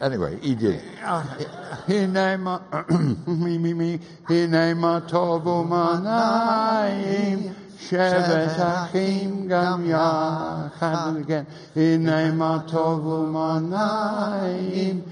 Anyway, 0.00 0.38
he 0.40 0.54
did. 0.54 0.80
Uh. 1.02 1.22
Hine 1.86 2.40
ma, 2.40 2.60
me, 3.26 3.58
me, 3.58 3.74
me, 3.74 4.00
hine 4.26 4.76
ma 4.78 5.00
tovu 5.00 5.66
manayim, 5.68 7.54
shevet 7.78 8.58
achim 8.58 9.46
gam 9.48 9.86
yachad. 9.86 11.20
Again, 11.20 11.46
hine 11.74 12.36
ma 12.36 12.62
tovu 12.62 13.30
manayim, 13.30 15.02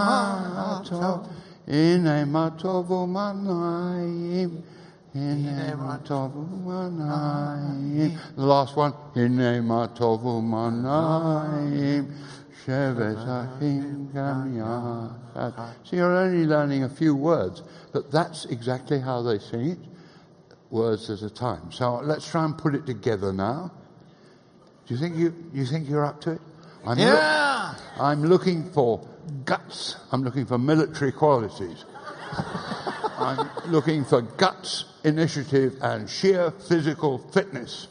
tov, 0.86 1.28
hine 1.66 2.24
ma 2.26 2.50
tovu 2.50 3.06
manayim, 3.06 3.06
Hine 3.06 3.06
matovu 3.06 3.08
manayim. 3.08 4.62
The 8.36 8.44
last 8.44 8.76
one. 8.76 8.92
Hine 9.14 9.62
matovu 9.62 10.42
manayim. 10.42 12.12
Shevet 12.66 13.22
achim 13.22 14.10
gam 14.12 14.56
yachad. 14.56 15.74
So 15.84 15.96
you're 15.96 16.16
only 16.16 16.46
learning 16.46 16.82
a 16.82 16.88
few 16.88 17.14
words, 17.14 17.62
but 17.92 18.10
that's 18.10 18.46
exactly 18.46 18.98
how 18.98 19.22
they 19.22 19.38
sing 19.38 19.70
it, 19.70 19.78
words 20.70 21.08
at 21.10 21.22
a 21.22 21.30
time. 21.30 21.70
So 21.70 22.00
let's 22.02 22.28
try 22.28 22.44
and 22.44 22.56
put 22.58 22.74
it 22.74 22.84
together 22.84 23.32
now. 23.32 23.70
Do 24.86 24.94
you 24.94 25.00
think 25.00 25.16
you, 25.16 25.32
you 25.52 25.64
think 25.64 25.88
you're 25.88 26.04
up 26.04 26.20
to 26.22 26.32
it? 26.32 26.40
I'm 26.84 26.98
Yeah. 26.98 27.74
I'm 28.00 28.24
looking 28.24 28.70
for 28.72 29.06
guts. 29.44 29.96
I'm 30.10 30.24
looking 30.24 30.44
for 30.46 30.58
military 30.58 31.12
qualities. 31.12 31.84
I'm 33.18 33.48
looking 33.70 34.04
for 34.04 34.22
guts, 34.22 34.84
initiative, 35.04 35.76
and 35.80 36.08
sheer 36.10 36.50
physical 36.50 37.18
fitness. 37.18 37.86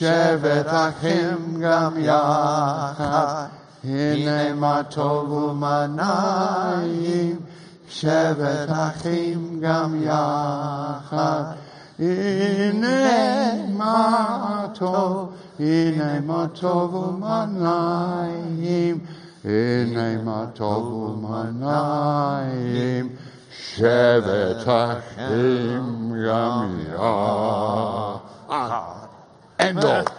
Shevet 0.00 0.66
achim 0.66 1.60
gam 1.60 1.94
yachad. 1.96 3.50
Hine 3.82 4.56
matovu 4.56 5.54
manayim, 5.54 7.42
shevet 7.86 8.70
achim 8.70 9.60
gam 9.60 10.02
yachad. 10.02 11.58
Hine 11.98 13.76
matov, 13.76 15.34
hine 15.58 16.22
matovu 16.24 17.18
manayim, 17.20 18.96
manayim, 21.92 23.16
shevet 23.50 24.66
achim 24.66 26.10
gam 26.10 26.70
yachad. 26.86 28.20
End 29.58 29.78
of. 29.84 30.06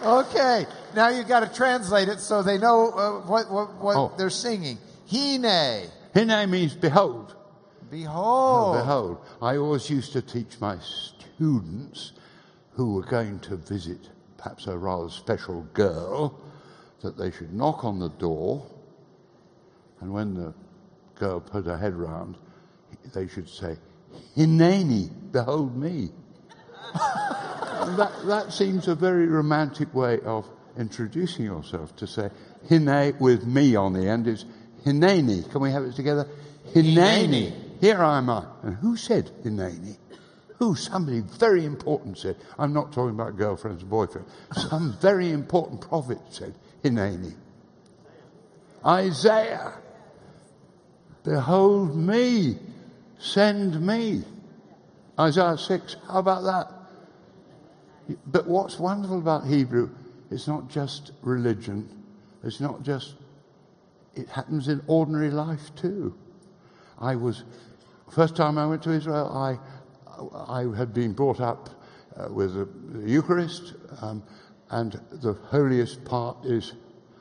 Okay. 0.00 0.66
Now 0.94 1.08
you've 1.08 1.28
got 1.28 1.40
to 1.40 1.48
translate 1.54 2.08
it 2.08 2.20
so 2.20 2.42
they 2.42 2.56
know 2.56 2.90
uh, 2.92 3.20
what 3.26 3.50
what, 3.50 3.74
what 3.74 3.96
Oh. 3.96 4.12
they're 4.16 4.30
singing. 4.30 4.78
Hine. 5.10 5.88
Hine 6.14 6.50
means 6.50 6.74
behold. 6.74 7.34
Behold. 7.90 8.76
Behold, 8.76 9.18
I 9.42 9.56
always 9.56 9.90
used 9.90 10.12
to 10.12 10.22
teach 10.22 10.60
my 10.60 10.78
students 10.80 12.12
who 12.72 12.94
were 12.94 13.02
going 13.02 13.40
to 13.40 13.56
visit 13.56 14.08
perhaps 14.38 14.66
a 14.66 14.78
rather 14.78 15.10
special 15.10 15.62
girl 15.74 16.40
that 17.02 17.18
they 17.18 17.30
should 17.30 17.52
knock 17.52 17.84
on 17.84 17.98
the 17.98 18.08
door, 18.08 18.66
and 20.00 20.12
when 20.12 20.34
the 20.34 20.54
girl 21.16 21.40
put 21.40 21.66
her 21.66 21.76
head 21.76 21.94
round, 21.94 22.36
they 23.12 23.26
should 23.28 23.48
say, 23.48 23.76
Hineni, 24.36 25.10
behold 25.32 25.76
me. 25.76 26.10
That, 27.96 28.12
that 28.26 28.52
seems 28.52 28.88
a 28.88 28.94
very 28.94 29.26
romantic 29.26 29.92
way 29.94 30.20
of 30.20 30.46
introducing 30.76 31.44
yourself 31.44 31.94
to 31.96 32.06
say, 32.06 32.30
Hine 32.68 33.14
with 33.18 33.46
me 33.46 33.76
on 33.76 33.92
the 33.92 34.08
end 34.08 34.26
is 34.26 34.44
Hineni. 34.84 35.50
Can 35.50 35.60
we 35.60 35.70
have 35.70 35.84
it 35.84 35.94
together? 35.94 36.28
Hineni. 36.74 37.80
Here 37.80 38.02
I 38.02 38.18
am 38.18 38.30
I. 38.30 38.44
And 38.62 38.76
who 38.76 38.96
said 38.96 39.30
Hineni? 39.44 39.96
Who? 40.58 40.74
Somebody 40.74 41.20
very 41.20 41.64
important 41.64 42.18
said. 42.18 42.36
I'm 42.58 42.72
not 42.72 42.92
talking 42.92 43.14
about 43.14 43.36
girlfriends 43.36 43.82
and 43.82 43.90
boyfriends. 43.90 44.28
Some 44.68 44.96
very 45.00 45.30
important 45.30 45.80
prophet 45.80 46.18
said 46.30 46.54
Hineni. 46.82 47.34
Isaiah. 48.84 49.74
Behold 51.24 51.96
me. 51.96 52.58
Send 53.18 53.80
me. 53.80 54.24
Isaiah 55.18 55.56
6. 55.56 55.96
How 56.08 56.18
about 56.18 56.42
that? 56.44 58.16
But 58.26 58.46
what's 58.46 58.78
wonderful 58.78 59.18
about 59.18 59.46
Hebrew, 59.46 59.90
it's 60.30 60.48
not 60.48 60.68
just 60.68 61.12
religion. 61.22 61.88
It's 62.42 62.60
not 62.60 62.82
just, 62.82 63.14
it 64.14 64.28
happens 64.28 64.68
in 64.68 64.82
ordinary 64.86 65.30
life 65.30 65.74
too. 65.74 66.16
I 66.98 67.16
was, 67.16 67.44
first 68.10 68.36
time 68.36 68.58
I 68.58 68.66
went 68.66 68.82
to 68.84 68.90
Israel, 68.90 69.30
I, 69.36 69.58
I 70.34 70.64
had 70.76 70.92
been 70.92 71.12
brought 71.12 71.40
up 71.40 71.70
uh, 72.16 72.32
with 72.32 72.54
the, 72.54 73.08
Eucharist, 73.08 73.74
um, 74.02 74.22
and 74.70 75.00
the 75.10 75.34
holiest 75.50 76.04
part 76.04 76.44
is 76.44 76.72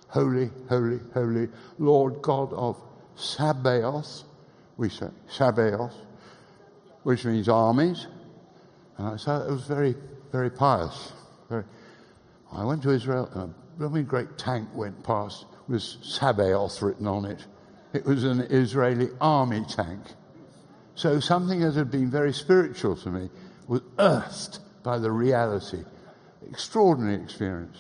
Holy, 0.10 0.50
Holy, 0.70 1.00
Holy, 1.14 1.50
Lord 1.78 2.22
God 2.22 2.54
of 2.54 2.82
Sabaoth, 3.16 4.24
we 4.78 4.90
say 4.90 5.08
Sabaoth, 5.28 5.96
which 7.04 7.26
means 7.26 7.50
armies. 7.50 8.08
Uh, 8.98 9.18
so 9.18 9.36
it 9.48 9.52
was 9.52 9.66
very, 9.66 9.96
very 10.32 10.50
pious. 10.50 11.14
Very. 11.50 11.64
I 12.52 12.64
went 12.64 12.84
to 12.84 12.92
Israel, 12.92 13.30
and 13.34 13.54
a 13.54 13.78
blooming 13.78 14.06
great 14.06 14.38
tank 14.38 14.70
went 14.74 15.04
past 15.04 15.46
with 15.68 15.82
Sabaoth 15.82 16.82
written 16.82 17.08
on 17.08 17.26
it. 17.26 17.46
It 17.94 18.06
was 18.06 18.24
an 18.24 18.42
Israeli 18.42 19.10
army 19.20 19.66
tank. 19.68 20.02
So 20.98 21.20
something 21.20 21.60
that 21.60 21.76
had 21.76 21.92
been 21.92 22.10
very 22.10 22.34
spiritual 22.34 22.96
to 22.96 23.10
me 23.12 23.30
was 23.68 23.82
earthed 24.00 24.58
by 24.82 24.98
the 24.98 25.12
reality. 25.12 25.84
Extraordinary 26.50 27.22
experience. 27.22 27.78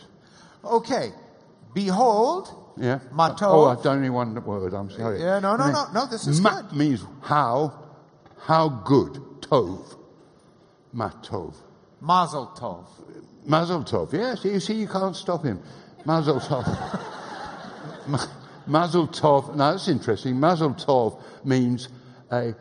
Okay. 0.63 1.11
Behold. 1.73 2.47
Yeah. 2.77 2.99
Matov. 3.11 3.41
Oh, 3.41 3.65
I've 3.65 3.81
done 3.81 3.97
only 3.97 4.11
one 4.11 4.35
word. 4.45 4.75
I'm 4.75 4.91
sorry. 4.91 5.19
Yeah, 5.19 5.39
no, 5.39 5.55
no, 5.55 5.71
no, 5.71 5.85
no, 5.95 6.05
this 6.05 6.27
is 6.27 6.39
ma- 6.39 6.61
good. 6.61 6.77
means 6.77 7.03
how, 7.23 7.73
how 8.41 8.69
good. 8.69 9.13
Tov. 9.41 9.97
Matov. 10.93 11.55
Mazel 11.99 12.53
tov. 12.55 12.85
Mazel 13.43 13.83
tov. 13.83 14.13
Yes, 14.13 14.45
you 14.45 14.59
see, 14.59 14.75
you 14.75 14.87
can't 14.87 15.15
stop 15.15 15.43
him. 15.43 15.59
Mazel 16.05 16.39
tov. 16.39 16.67
Ma- 18.07 18.27
Mazel 18.67 19.07
tov. 19.07 19.55
Now 19.55 19.71
that's 19.71 19.87
interesting. 19.87 20.39
Mazel 20.39 20.75
tov 20.75 21.19
means 21.43 21.89
a 22.31 22.53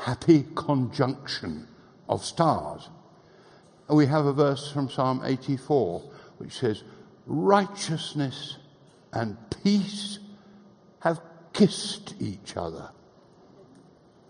happy 0.00 0.46
conjunction 0.54 1.68
of 2.08 2.24
stars. 2.24 2.88
And 3.88 3.96
we 3.96 4.06
have 4.06 4.26
a 4.26 4.32
verse 4.32 4.70
from 4.70 4.88
Psalm 4.88 5.22
84 5.24 6.00
which 6.38 6.58
says, 6.58 6.82
Righteousness 7.26 8.56
and 9.12 9.36
peace 9.62 10.18
have 11.00 11.20
kissed 11.52 12.14
each 12.20 12.56
other. 12.56 12.90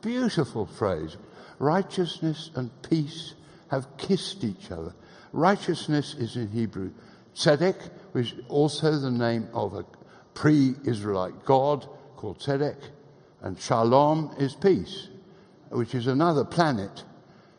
Beautiful 0.02 0.66
phrase. 0.66 1.16
Righteousness 1.58 2.50
and 2.54 2.70
peace 2.82 3.34
have 3.70 3.86
kissed 3.96 4.42
each 4.44 4.70
other. 4.70 4.94
Righteousness 5.32 6.14
is 6.14 6.36
in 6.36 6.48
Hebrew 6.48 6.90
tzedek, 7.34 7.90
which 8.12 8.32
is 8.32 8.40
also 8.48 8.98
the 8.98 9.10
name 9.10 9.48
of 9.52 9.74
a 9.74 9.84
pre-Israelite 10.34 11.44
god 11.44 11.86
called 12.16 12.38
tzedek, 12.40 12.78
and 13.42 13.58
shalom 13.60 14.34
is 14.38 14.54
peace, 14.54 15.08
which 15.70 15.94
is 15.94 16.06
another 16.06 16.44
planet. 16.44 17.04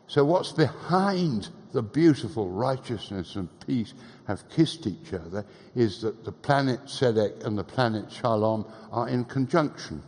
So 0.06 0.24
what's 0.24 0.52
behind 0.52 1.48
the 1.72 1.82
beautiful 1.82 2.50
righteousness 2.50 3.36
and 3.36 3.48
peace 3.66 3.94
have 4.26 4.48
kissed 4.50 4.86
each 4.86 5.14
other 5.14 5.44
is 5.74 6.02
that 6.02 6.24
the 6.24 6.32
planet 6.32 6.84
tzedek 6.84 7.44
and 7.44 7.56
the 7.56 7.64
planet 7.64 8.12
shalom 8.12 8.70
are 8.90 9.08
in 9.08 9.24
conjunction. 9.24 10.02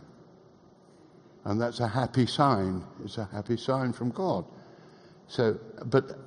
and 1.45 1.61
that's 1.61 1.79
a 1.79 1.87
happy 1.87 2.25
sign. 2.25 2.83
It's 3.03 3.17
a 3.17 3.25
happy 3.25 3.57
sign 3.57 3.93
from 3.93 4.11
God. 4.11 4.45
So, 5.27 5.59
but 5.85 6.19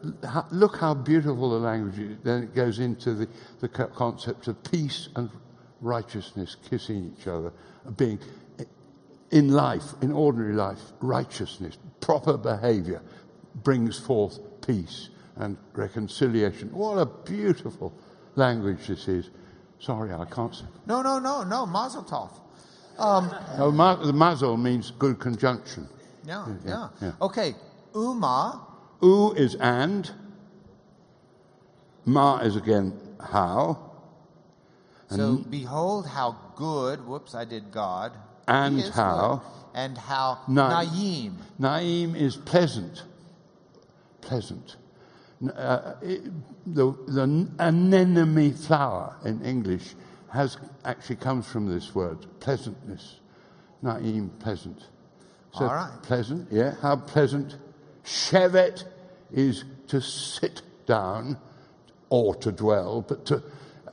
look 0.52 0.76
how 0.76 0.94
beautiful 0.94 1.50
the 1.50 1.58
language 1.58 1.98
is. 1.98 2.18
Then 2.24 2.42
it 2.44 2.54
goes 2.54 2.80
into 2.80 3.14
the, 3.14 3.28
the 3.60 3.68
concept 3.68 4.48
of 4.48 4.62
peace 4.64 5.08
and 5.14 5.30
righteousness, 5.80 6.56
kissing 6.68 7.14
each 7.16 7.28
other, 7.28 7.52
being 7.96 8.18
in 9.30 9.52
life, 9.52 9.94
in 10.00 10.12
ordinary 10.12 10.54
life, 10.54 10.80
righteousness, 11.00 11.78
proper 12.00 12.36
behavior 12.36 13.02
brings 13.62 13.98
forth 13.98 14.38
peace 14.66 15.10
and 15.36 15.56
reconciliation. 15.74 16.72
What 16.72 16.96
a 16.98 17.06
beautiful 17.06 17.92
language 18.36 18.86
this 18.86 19.08
is. 19.08 19.30
Sorry, 19.80 20.12
I 20.12 20.24
can't 20.24 20.54
say. 20.54 20.64
No, 20.86 21.02
no, 21.02 21.18
no, 21.18 21.44
no. 21.44 21.66
Mazel 21.66 22.02
tov. 22.02 22.30
No, 23.58 23.70
ma- 23.70 23.94
the 23.94 24.12
mazel 24.12 24.56
means 24.56 24.90
good 24.92 25.18
conjunction. 25.20 25.88
Yeah, 26.26 26.46
yeah, 26.64 26.70
yeah. 26.70 26.88
yeah. 27.00 27.12
Okay. 27.22 27.54
Uma. 27.94 28.66
U 29.02 29.32
is 29.34 29.54
and. 29.56 30.10
Ma 32.04 32.38
is 32.38 32.56
again 32.56 32.98
how. 33.20 33.78
So 35.10 35.36
behold 35.36 36.06
how 36.06 36.36
good. 36.56 37.06
Whoops, 37.06 37.34
I 37.34 37.44
did 37.44 37.70
God. 37.70 38.12
And 38.48 38.80
is 38.80 38.88
how. 38.90 39.42
good. 39.42 39.80
And 39.80 39.98
how 39.98 40.38
Na- 40.48 40.82
Naim. 40.82 41.38
Naim 41.58 42.16
is 42.16 42.36
pleasant. 42.36 43.04
Pleasant. 44.20 44.76
Uh, 45.54 45.94
it, 46.02 46.22
the, 46.66 46.92
the 47.06 47.48
anemone 47.60 48.52
flower 48.52 49.16
in 49.24 49.44
English 49.44 49.94
has 50.32 50.56
actually 50.84 51.16
comes 51.16 51.46
from 51.46 51.72
this 51.72 51.94
word, 51.94 52.26
pleasantness. 52.40 53.20
Naim, 53.82 54.30
pleasant. 54.40 54.86
So 55.52 55.66
All 55.66 55.74
right. 55.74 55.98
pleasant, 56.02 56.48
yeah. 56.50 56.74
How 56.82 56.96
pleasant. 56.96 57.56
Shevet 58.04 58.84
is 59.30 59.64
to 59.88 60.00
sit 60.00 60.62
down 60.86 61.38
or 62.10 62.34
to 62.36 62.50
dwell, 62.50 63.02
but 63.02 63.24
to, 63.26 63.42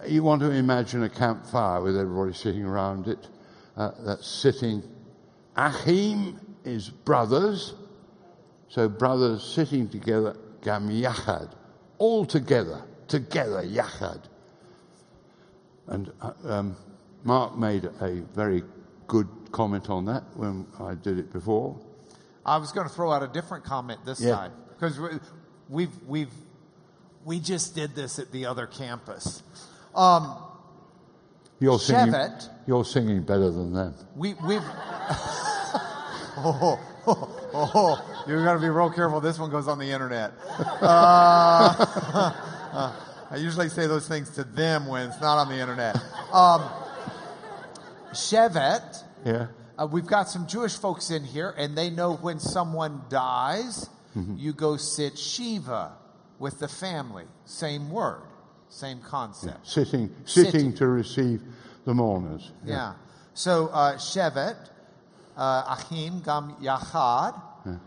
you 0.08 0.24
want 0.24 0.42
to 0.42 0.50
imagine 0.50 1.04
a 1.04 1.10
campfire 1.10 1.82
with 1.82 1.98
everybody 1.98 2.34
sitting 2.34 2.64
around 2.64 3.08
it. 3.08 3.28
Uh, 3.78 3.92
that's 4.00 4.28
sitting. 4.28 4.84
Achim 5.56 6.40
is 6.64 6.90
brothers. 6.90 7.74
So 8.70 8.90
brothers 8.90 9.44
sitting 9.44 9.88
together, 9.88 10.36
gam 10.62 10.90
yachad, 10.90 11.52
all 11.98 12.26
together, 12.26 12.82
together, 13.08 13.64
yachad. 13.64 14.22
And 15.88 16.12
uh, 16.22 16.32
um, 16.46 16.76
Mark 17.24 17.58
made 17.58 17.86
a 18.02 18.22
very 18.34 18.64
good 19.08 19.28
comment 19.52 19.90
on 19.90 20.06
that 20.06 20.24
when 20.36 20.66
I 20.80 20.96
did 20.96 21.20
it 21.20 21.32
before. 21.32 21.80
I 22.46 22.58
was 22.58 22.72
going 22.72 22.88
to 22.88 22.94
throw 22.94 23.12
out 23.12 23.24
a 23.24 23.28
different 23.28 23.64
comment 23.64 24.06
this 24.06 24.20
Yeah. 24.20 24.36
time 24.36 24.52
because 24.70 25.00
we've 25.70 25.92
we've 26.08 26.34
we 27.24 27.40
just 27.40 27.74
did 27.76 27.96
this 27.96 28.20
at 28.20 28.32
the 28.32 28.46
other 28.46 28.68
campus. 28.68 29.42
Um, 29.96 30.38
You're 31.60 31.80
singing, 31.80 32.14
Shevet. 32.14 32.50
you're 32.68 32.86
singing 32.86 33.24
better 33.24 33.50
than 33.50 33.74
them. 33.74 33.96
we 34.16 34.34
we've. 34.46 34.62
oh, 36.38 36.80
oh, 37.08 37.50
oh, 37.54 38.24
you're 38.28 38.44
going 38.44 38.58
to 38.58 38.62
be 38.62 38.70
real 38.70 38.90
careful. 38.92 39.22
This 39.22 39.40
one 39.40 39.50
goes 39.50 39.68
on 39.68 39.80
the 39.80 39.90
internet. 39.92 40.32
Uh, 42.78 42.92
I 43.32 43.38
usually 43.38 43.70
say 43.70 43.88
those 43.88 44.06
things 44.06 44.32
to 44.32 44.44
them 44.44 44.86
when 44.88 45.08
it's 45.10 45.22
not 45.22 45.38
on 45.38 45.48
the 45.48 45.56
internet. 45.58 45.96
Um, 46.34 46.70
Shevet. 48.12 49.04
Yeah. 49.26 49.48
Uh, 49.78 49.88
we've 49.90 50.06
got 50.06 50.30
some 50.30 50.46
Jewish 50.48 50.76
folks 50.76 51.10
in 51.10 51.24
here, 51.24 51.54
and 51.58 51.78
they 51.78 51.90
know 51.90 52.16
when 52.16 52.40
someone 52.40 53.04
dies, 53.10 53.90
you 54.38 54.52
go 54.54 54.76
sit 54.78 55.18
Shiva 55.18 55.94
with 56.38 56.60
the 56.60 56.68
family. 56.68 57.26
Same 57.46 57.90
word, 57.90 58.24
same 58.76 59.00
concept. 59.02 59.66
Sitting, 59.68 60.14
sitting, 60.26 60.52
Sitting. 60.52 60.74
to 60.76 60.88
receive 60.88 61.42
the 61.86 61.94
mourners. 61.94 62.52
Yeah. 62.66 62.94
So 63.34 63.68
uh, 63.68 63.96
Shevet, 63.98 64.58
uh, 65.38 65.76
Achim, 65.78 66.22
Gam 66.22 66.56
Yachad. 66.62 67.42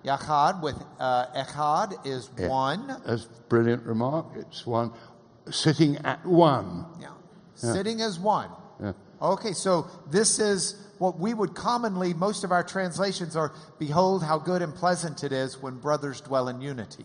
Yachad 0.05 0.61
with 0.61 0.75
uh, 0.99 1.27
Echad 1.37 2.05
is 2.05 2.31
Yeah. 2.37 2.49
one. 2.49 2.87
That's 3.07 3.27
a 3.27 3.29
brilliant 3.49 3.85
remark. 3.85 4.27
It's 4.35 4.67
one 4.67 4.93
sitting 5.51 5.97
at 5.99 6.25
one. 6.27 6.85
Yeah. 7.01 7.09
Sitting 7.55 8.01
as 8.01 8.19
one. 8.19 8.51
Yeah. 8.83 8.93
Okay, 9.23 9.53
so 9.53 9.87
this 10.11 10.39
is 10.41 10.75
what 10.99 11.19
we 11.19 11.33
would 11.33 11.55
commonly, 11.55 12.13
most 12.13 12.43
of 12.45 12.51
our 12.51 12.65
translations 12.65 13.37
are, 13.37 13.53
behold 13.79 14.25
how 14.25 14.39
good 14.39 14.63
and 14.63 14.75
pleasant 14.75 15.23
it 15.23 15.31
is 15.33 15.63
when 15.63 15.79
brothers 15.79 16.21
dwell 16.21 16.49
in 16.49 16.61
unity. 16.61 17.05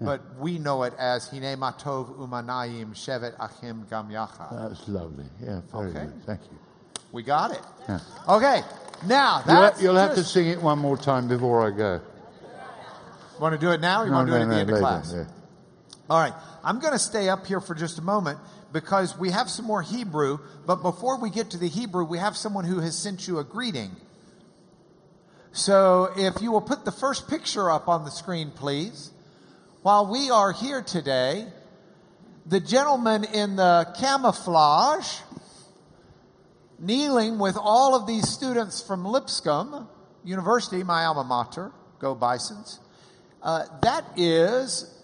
But 0.00 0.38
we 0.38 0.58
know 0.58 0.84
it 0.84 0.94
as 0.96 1.28
Hine 1.28 1.56
Matov 1.58 2.16
Umanayim 2.18 2.90
Shevet 2.94 3.34
Achim 3.40 3.84
Gam 3.90 4.08
Yachad. 4.08 4.68
That's 4.68 4.86
lovely. 4.88 5.24
Yeah, 5.42 5.60
very 5.72 5.90
Okay. 5.90 6.04
good. 6.04 6.24
Thank 6.24 6.40
you. 6.52 6.58
We 7.10 7.22
got 7.24 7.50
it. 7.50 7.60
Yeah. 7.88 7.98
Okay, 8.28 8.62
now 9.06 9.42
You'll, 9.46 9.82
you'll 9.82 9.96
have 9.96 10.14
to 10.14 10.22
sing 10.22 10.46
it 10.48 10.62
one 10.62 10.78
more 10.78 10.96
time 10.96 11.26
before 11.26 11.66
I 11.66 11.76
go. 11.76 12.00
Want 13.40 13.54
to 13.54 13.58
do 13.58 13.70
it 13.72 13.80
now 13.80 14.02
or 14.02 14.06
you 14.06 14.12
want 14.12 14.28
to 14.28 14.32
do 14.34 14.38
it 14.38 14.42
at 14.42 14.48
the 14.48 14.54
end 14.56 14.70
of 14.70 14.78
class? 14.78 15.12
yeah. 15.14 15.24
All 16.10 16.20
right. 16.20 16.32
I'm 16.64 16.80
going 16.80 16.92
to 16.92 16.98
stay 16.98 17.28
up 17.28 17.46
here 17.46 17.60
for 17.60 17.74
just 17.74 17.98
a 17.98 18.02
moment 18.02 18.38
because 18.72 19.16
we 19.18 19.30
have 19.30 19.48
some 19.48 19.64
more 19.64 19.80
Hebrew. 19.82 20.38
But 20.66 20.76
before 20.82 21.20
we 21.20 21.30
get 21.30 21.50
to 21.50 21.58
the 21.58 21.68
Hebrew, 21.68 22.04
we 22.04 22.18
have 22.18 22.36
someone 22.36 22.64
who 22.64 22.80
has 22.80 22.96
sent 22.96 23.26
you 23.28 23.38
a 23.38 23.44
greeting. 23.44 23.92
So 25.52 26.10
if 26.16 26.42
you 26.42 26.52
will 26.52 26.60
put 26.60 26.84
the 26.84 26.92
first 26.92 27.28
picture 27.28 27.70
up 27.70 27.88
on 27.88 28.04
the 28.04 28.10
screen, 28.10 28.50
please. 28.50 29.10
While 29.88 30.08
we 30.08 30.30
are 30.30 30.52
here 30.52 30.82
today, 30.82 31.46
the 32.44 32.60
gentleman 32.60 33.24
in 33.24 33.56
the 33.56 33.90
camouflage 33.98 35.20
kneeling 36.78 37.38
with 37.38 37.56
all 37.58 37.94
of 37.94 38.06
these 38.06 38.28
students 38.28 38.82
from 38.82 39.06
Lipscomb 39.06 39.88
University, 40.24 40.82
my 40.82 41.06
alma 41.06 41.24
mater, 41.24 41.72
go 42.00 42.14
Bisons. 42.14 42.80
Uh, 43.42 43.64
that 43.80 44.04
is 44.14 44.94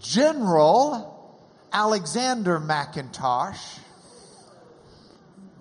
General 0.00 1.38
Alexander 1.70 2.58
Macintosh, 2.58 3.60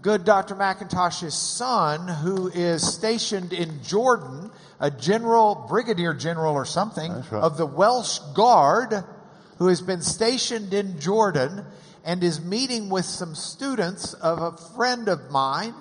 good 0.04 0.26
Dr. 0.26 0.54
Macintosh's 0.54 1.34
son, 1.34 2.08
who 2.08 2.50
is 2.50 2.86
stationed 2.86 3.54
in 3.54 3.82
Jordan, 3.84 4.52
a 4.80 4.92
general, 4.92 5.66
brigadier 5.70 6.14
general 6.14 6.54
or 6.54 6.66
something, 6.66 7.12
right. 7.12 7.34
of 7.34 7.58
the 7.58 7.66
Welsh 7.66 8.20
Guard, 8.36 8.94
who 9.58 9.68
has 9.68 9.82
been 9.82 10.02
stationed 10.02 10.74
in 10.74 11.00
Jordan 11.00 11.66
and 12.04 12.22
is 12.22 12.44
meeting 12.44 12.90
with 12.90 13.06
some 13.06 13.34
students 13.34 14.14
of 14.14 14.40
a 14.42 14.52
friend 14.76 15.08
of 15.08 15.32
mine, 15.32 15.74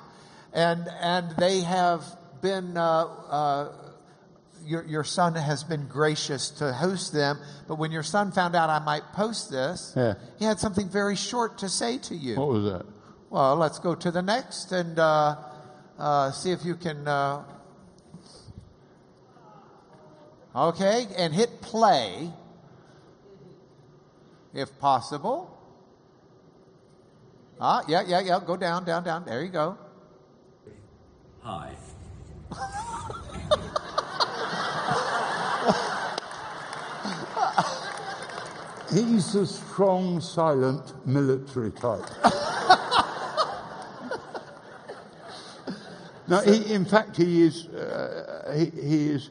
and 0.53 0.89
and 1.01 1.37
they 1.37 1.61
have 1.61 2.05
been. 2.41 2.77
Uh, 2.77 3.05
uh, 3.29 3.73
your, 4.65 4.85
your 4.85 5.03
son 5.03 5.35
has 5.35 5.65
been 5.65 5.89
gracious 5.89 6.51
to 6.51 6.73
host 6.73 7.13
them, 7.13 7.37
but 7.67 7.81
when 7.81 7.91
your 7.91 8.05
son 8.05 8.31
found 8.31 8.55
out 8.55 8.71
I 8.71 8.79
might 8.79 9.03
post 9.13 9.51
this, 9.51 9.93
Yeah. 9.97 10.15
he 10.39 10.45
had 10.45 10.61
something 10.61 10.89
very 10.89 11.17
short 11.17 11.59
to 11.59 11.69
say 11.69 11.99
to 11.99 12.15
you. 12.15 12.37
What 12.37 12.47
was 12.49 12.65
that? 12.73 12.87
Well, 13.33 13.57
let's 13.57 13.79
go 13.79 13.95
to 13.95 14.11
the 14.11 14.21
next 14.21 14.73
and 14.73 14.99
uh, 14.99 15.37
uh, 15.99 16.31
see 16.33 16.51
if 16.51 16.67
you 16.67 16.75
can. 16.77 17.09
Uh... 17.09 17.45
Okay, 20.55 21.07
and 21.17 21.33
hit 21.33 21.63
play 21.63 22.31
if 24.53 24.79
possible. 24.79 25.49
Ah, 27.59 27.83
yeah, 27.89 28.03
yeah, 28.07 28.21
yeah. 28.21 28.39
Go 28.47 28.59
down, 28.59 28.85
down, 28.85 29.03
down. 29.03 29.25
There 29.25 29.43
you 29.43 29.49
go. 29.49 29.79
Hi. 31.41 31.73
He's 38.93 39.35
a 39.35 39.47
strong, 39.47 40.21
silent 40.21 41.07
military 41.07 41.71
type. 41.71 42.05
no, 46.29 46.41
he, 46.41 46.73
in 46.73 46.85
fact, 46.85 47.17
he 47.17 47.43
is. 47.43 47.67
Uh, 47.69 48.53
he, 48.57 48.81
he 48.81 49.09
is 49.11 49.31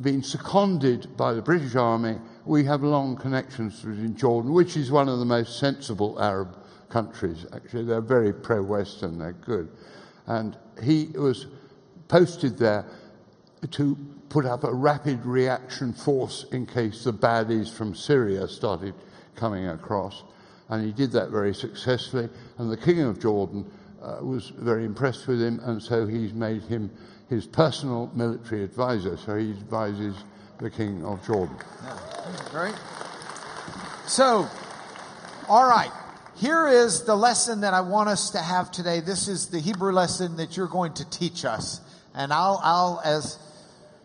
being 0.00 0.22
seconded 0.22 1.16
by 1.16 1.32
the 1.32 1.42
British 1.42 1.74
Army. 1.74 2.18
We 2.44 2.64
have 2.64 2.82
long 2.82 3.16
connections 3.16 3.84
in 3.84 4.16
Jordan, 4.16 4.52
which 4.52 4.76
is 4.76 4.90
one 4.90 5.08
of 5.08 5.18
the 5.18 5.24
most 5.24 5.58
sensible 5.58 6.20
Arab 6.20 6.58
countries. 6.88 7.46
Actually, 7.52 7.84
they're 7.84 8.00
very 8.00 8.32
pro-Western. 8.32 9.18
They're 9.18 9.32
good, 9.32 9.68
and 10.26 10.56
he 10.82 11.06
was 11.14 11.46
posted 12.08 12.58
there 12.58 12.84
to 13.70 13.96
put 14.28 14.44
up 14.46 14.64
a 14.64 14.72
rapid 14.72 15.24
reaction 15.24 15.92
force 15.92 16.46
in 16.52 16.66
case 16.66 17.04
the 17.04 17.12
baddies 17.12 17.70
from 17.70 17.94
Syria 17.94 18.48
started 18.48 18.94
coming 19.36 19.68
across. 19.68 20.24
And 20.68 20.84
he 20.84 20.90
did 20.90 21.12
that 21.12 21.28
very 21.28 21.54
successfully. 21.54 22.28
And 22.56 22.70
the 22.70 22.76
King 22.76 23.00
of 23.00 23.20
Jordan 23.20 23.70
uh, 24.02 24.18
was 24.20 24.48
very 24.48 24.84
impressed 24.84 25.26
with 25.26 25.40
him, 25.40 25.60
and 25.62 25.82
so 25.82 26.06
he's 26.06 26.32
made 26.32 26.62
him 26.62 26.90
his 27.28 27.46
personal 27.46 28.10
military 28.14 28.64
advisor. 28.64 29.16
So 29.16 29.36
he 29.36 29.50
advises 29.50 30.16
the 30.58 30.70
king 30.70 31.04
of 31.04 31.24
Jordan. 31.26 31.56
Right? 32.52 32.74
So, 34.06 34.48
all 35.48 35.68
right. 35.68 35.90
Here 36.36 36.66
is 36.66 37.04
the 37.04 37.14
lesson 37.14 37.60
that 37.60 37.74
I 37.74 37.82
want 37.82 38.08
us 38.08 38.30
to 38.30 38.38
have 38.38 38.70
today. 38.70 39.00
This 39.00 39.28
is 39.28 39.48
the 39.48 39.60
Hebrew 39.60 39.92
lesson 39.92 40.36
that 40.36 40.56
you're 40.56 40.66
going 40.68 40.94
to 40.94 41.08
teach 41.08 41.44
us. 41.44 41.80
And 42.14 42.32
I'll, 42.32 42.60
I'll, 42.62 43.00
as 43.04 43.38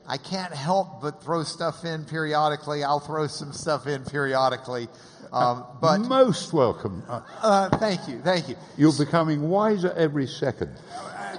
I 0.07 0.17
can't 0.17 0.53
help 0.53 1.01
but 1.01 1.23
throw 1.23 1.43
stuff 1.43 1.83
in 1.83 2.05
periodically, 2.05 2.83
I'll 2.83 2.99
throw 2.99 3.27
some 3.27 3.53
stuff 3.53 3.87
in 3.87 4.03
periodically. 4.05 4.87
Um, 5.31 5.65
but 5.81 5.99
Most 5.99 6.53
welcome. 6.53 7.03
Uh, 7.07 7.21
uh, 7.41 7.77
thank 7.77 8.07
you, 8.07 8.21
thank 8.21 8.49
you. 8.49 8.55
You're 8.77 8.93
becoming 8.97 9.49
wiser 9.49 9.91
every 9.93 10.27
second. 10.27 10.71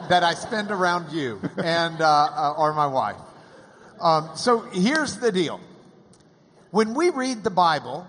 That 0.09 0.23
I 0.23 0.35
spend 0.35 0.71
around 0.71 1.13
you 1.13 1.41
and 1.57 2.01
uh, 2.01 2.07
uh, 2.07 2.55
or 2.57 2.73
my 2.73 2.87
wife. 2.87 3.17
Um, 4.01 4.31
so 4.37 4.61
here's 4.73 5.17
the 5.19 5.33
deal: 5.33 5.61
when 6.71 6.95
we 6.95 7.11
read 7.11 7.45
the 7.45 7.51
Bible 7.51 8.07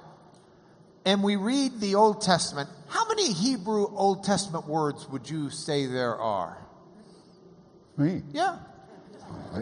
and 1.06 1.24
we 1.24 1.36
read 1.36 1.80
the 1.80 1.96
Old 1.96 2.22
Testament, 2.22 2.70
how 2.88 3.08
many 3.08 3.34
Hebrew 3.34 3.88
Old 3.96 4.24
Testament 4.24 4.68
words 4.68 5.08
would 5.10 5.30
you 5.30 5.50
say 5.50 5.88
there 5.88 6.16
are? 6.16 6.58
Me? 7.98 8.22
Yeah, 8.32 8.60
I, 9.54 9.62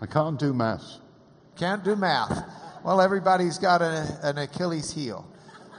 I 0.00 0.06
can't 0.06 0.38
do 0.38 0.54
maths. 0.54 0.98
can't 1.58 1.84
do 1.84 1.94
math. 1.96 2.42
Well, 2.82 3.02
everybody's 3.02 3.58
got 3.58 3.82
a, 3.82 4.18
an 4.22 4.38
Achilles 4.38 4.90
heel. 4.90 5.30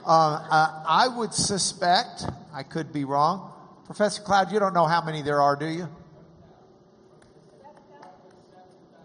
Uh, 0.06 0.08
uh, 0.08 0.84
I 0.86 1.08
would 1.08 1.34
suspect, 1.34 2.24
I 2.54 2.62
could 2.62 2.92
be 2.92 3.04
wrong. 3.04 3.52
Professor 3.86 4.22
Cloud, 4.22 4.52
you 4.52 4.60
don't 4.60 4.72
know 4.72 4.86
how 4.86 5.02
many 5.04 5.20
there 5.20 5.42
are, 5.42 5.56
do 5.56 5.66
you? 5.66 5.88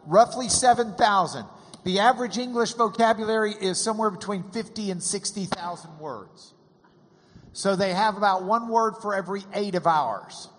Roughly 0.05 0.47
7,000. 0.47 1.45
The 1.85 1.99
average 1.99 2.37
English 2.37 2.73
vocabulary 2.73 3.53
is 3.59 3.83
somewhere 3.83 4.11
between 4.11 4.43
50 4.51 4.91
and 4.91 5.01
60,000 5.01 5.99
words. 5.99 6.53
So 7.53 7.75
they 7.75 7.93
have 7.93 8.15
about 8.15 8.43
one 8.43 8.69
word 8.69 8.97
for 9.01 9.15
every 9.15 9.41
eight 9.55 9.73
of 9.73 9.87
ours. 9.87 10.49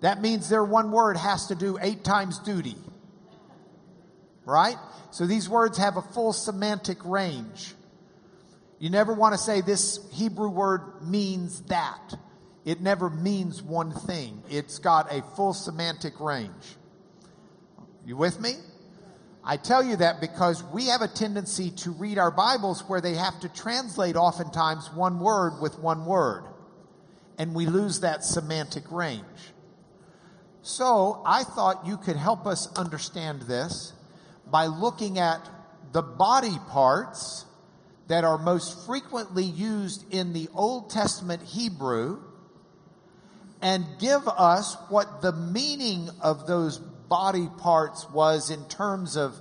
That 0.00 0.20
means 0.20 0.48
their 0.48 0.64
one 0.64 0.90
word 0.90 1.16
has 1.16 1.46
to 1.46 1.54
do 1.54 1.78
eight 1.80 2.02
times 2.02 2.40
duty. 2.40 2.76
Right? 4.50 4.76
So 5.12 5.26
these 5.26 5.48
words 5.48 5.78
have 5.78 5.96
a 5.96 6.02
full 6.02 6.32
semantic 6.32 6.98
range. 7.04 7.72
You 8.80 8.90
never 8.90 9.14
want 9.14 9.34
to 9.34 9.38
say 9.38 9.60
this 9.60 10.00
Hebrew 10.12 10.48
word 10.48 11.02
means 11.02 11.60
that. 11.62 12.16
It 12.64 12.80
never 12.80 13.08
means 13.08 13.62
one 13.62 13.92
thing. 13.92 14.42
It's 14.50 14.80
got 14.80 15.12
a 15.12 15.22
full 15.36 15.54
semantic 15.54 16.18
range. 16.18 16.76
You 18.04 18.16
with 18.16 18.40
me? 18.40 18.54
I 19.44 19.56
tell 19.56 19.84
you 19.84 19.96
that 19.96 20.20
because 20.20 20.64
we 20.64 20.86
have 20.86 21.00
a 21.00 21.08
tendency 21.08 21.70
to 21.70 21.92
read 21.92 22.18
our 22.18 22.32
Bibles 22.32 22.82
where 22.88 23.00
they 23.00 23.14
have 23.14 23.38
to 23.40 23.48
translate 23.48 24.16
oftentimes 24.16 24.92
one 24.92 25.20
word 25.20 25.60
with 25.62 25.78
one 25.78 26.04
word. 26.06 26.44
And 27.38 27.54
we 27.54 27.66
lose 27.66 28.00
that 28.00 28.24
semantic 28.24 28.90
range. 28.90 29.24
So 30.62 31.22
I 31.24 31.44
thought 31.44 31.86
you 31.86 31.96
could 31.96 32.16
help 32.16 32.46
us 32.46 32.68
understand 32.76 33.42
this 33.42 33.92
by 34.50 34.66
looking 34.66 35.18
at 35.18 35.40
the 35.92 36.02
body 36.02 36.56
parts 36.68 37.44
that 38.08 38.24
are 38.24 38.38
most 38.38 38.86
frequently 38.86 39.44
used 39.44 40.04
in 40.12 40.32
the 40.32 40.48
Old 40.54 40.90
Testament 40.90 41.42
Hebrew 41.42 42.20
and 43.62 43.84
give 43.98 44.26
us 44.26 44.76
what 44.88 45.22
the 45.22 45.32
meaning 45.32 46.08
of 46.20 46.46
those 46.46 46.78
body 46.78 47.48
parts 47.58 48.08
was 48.10 48.50
in 48.50 48.64
terms 48.68 49.16
of 49.16 49.40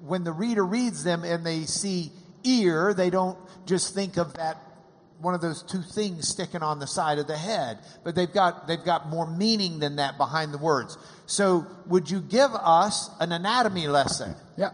when 0.00 0.24
the 0.24 0.32
reader 0.32 0.64
reads 0.64 1.04
them 1.04 1.24
and 1.24 1.44
they 1.44 1.64
see 1.64 2.10
ear, 2.44 2.94
they 2.94 3.10
don't 3.10 3.38
just 3.66 3.94
think 3.94 4.16
of 4.16 4.34
that 4.34 4.58
one 5.22 5.34
of 5.34 5.40
those 5.40 5.62
two 5.62 5.80
things 5.80 6.28
sticking 6.28 6.62
on 6.62 6.80
the 6.80 6.86
side 6.86 7.18
of 7.18 7.26
the 7.26 7.36
head, 7.36 7.78
but 8.04 8.14
they've 8.14 8.32
got 8.32 8.66
they've 8.66 8.84
got 8.84 9.08
more 9.08 9.26
meaning 9.26 9.78
than 9.78 9.96
that 9.96 10.18
behind 10.18 10.52
the 10.52 10.58
words. 10.58 10.98
So, 11.26 11.66
would 11.86 12.10
you 12.10 12.20
give 12.20 12.50
us 12.52 13.08
an 13.20 13.32
anatomy 13.32 13.86
lesson? 13.86 14.34
Yeah. 14.56 14.70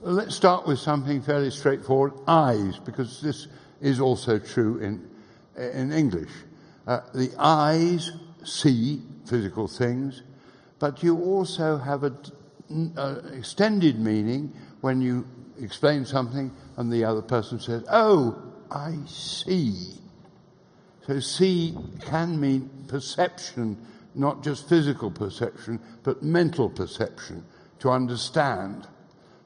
Let's 0.00 0.34
start 0.34 0.66
with 0.66 0.78
something 0.78 1.22
fairly 1.22 1.50
straightforward 1.50 2.14
eyes, 2.26 2.78
because 2.78 3.20
this 3.20 3.48
is 3.80 4.00
also 4.00 4.38
true 4.38 4.78
in, 4.78 5.08
in 5.56 5.92
English. 5.92 6.30
Uh, 6.86 7.00
the 7.14 7.30
eyes 7.38 8.10
see 8.44 9.02
physical 9.26 9.68
things, 9.68 10.22
but 10.78 11.02
you 11.02 11.18
also 11.20 11.78
have 11.78 12.02
an 12.02 12.16
extended 13.32 14.00
meaning 14.00 14.52
when 14.80 15.00
you 15.00 15.26
explain 15.60 16.04
something 16.04 16.50
and 16.76 16.92
the 16.92 17.04
other 17.04 17.22
person 17.22 17.60
says, 17.60 17.84
Oh, 17.90 18.51
I 18.72 18.96
see. 19.06 19.98
So, 21.06 21.20
see 21.20 21.76
can 22.00 22.40
mean 22.40 22.70
perception, 22.88 23.76
not 24.14 24.42
just 24.42 24.68
physical 24.68 25.10
perception, 25.10 25.78
but 26.02 26.22
mental 26.22 26.70
perception, 26.70 27.44
to 27.80 27.90
understand. 27.90 28.86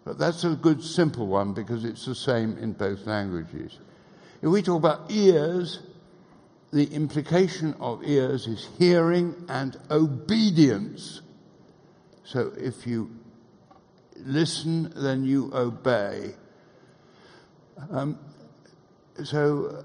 But 0.05 0.19
that's 0.19 0.45
a 0.45 0.51
good 0.51 0.83
simple 0.83 1.27
one 1.27 1.55
because 1.55 1.85
it's 1.85 2.07
the 2.07 2.15
same 2.15 2.57
in 2.59 2.73
both 2.73 3.07
languages. 3.07 3.81
If 4.43 4.51
we 4.51 4.63
talk 4.63 4.77
about 4.77 5.11
ears, 5.11 5.81
the 6.73 6.85
implication 6.85 7.75
of 7.81 8.05
ears 8.05 8.47
is 8.47 8.69
hearing 8.79 9.35
and 9.49 9.77
obedience. 9.91 11.23
So 12.23 12.53
if 12.57 12.87
you 12.87 13.11
listen, 14.17 14.93
then 14.95 15.25
you 15.25 15.51
obey. 15.53 16.35
Um, 17.91 18.19
so 19.25 19.85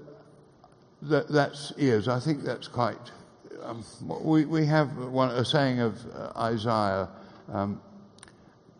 that, 1.02 1.28
that's 1.28 1.72
ears. 1.78 2.08
I 2.08 2.20
think 2.20 2.42
that's 2.42 2.68
quite. 2.68 2.98
Um, 3.62 3.84
we, 4.22 4.44
we 4.44 4.66
have 4.66 4.96
one, 4.96 5.30
a 5.30 5.44
saying 5.44 5.80
of 5.80 5.98
uh, 6.14 6.32
Isaiah 6.36 7.08
um, 7.52 7.80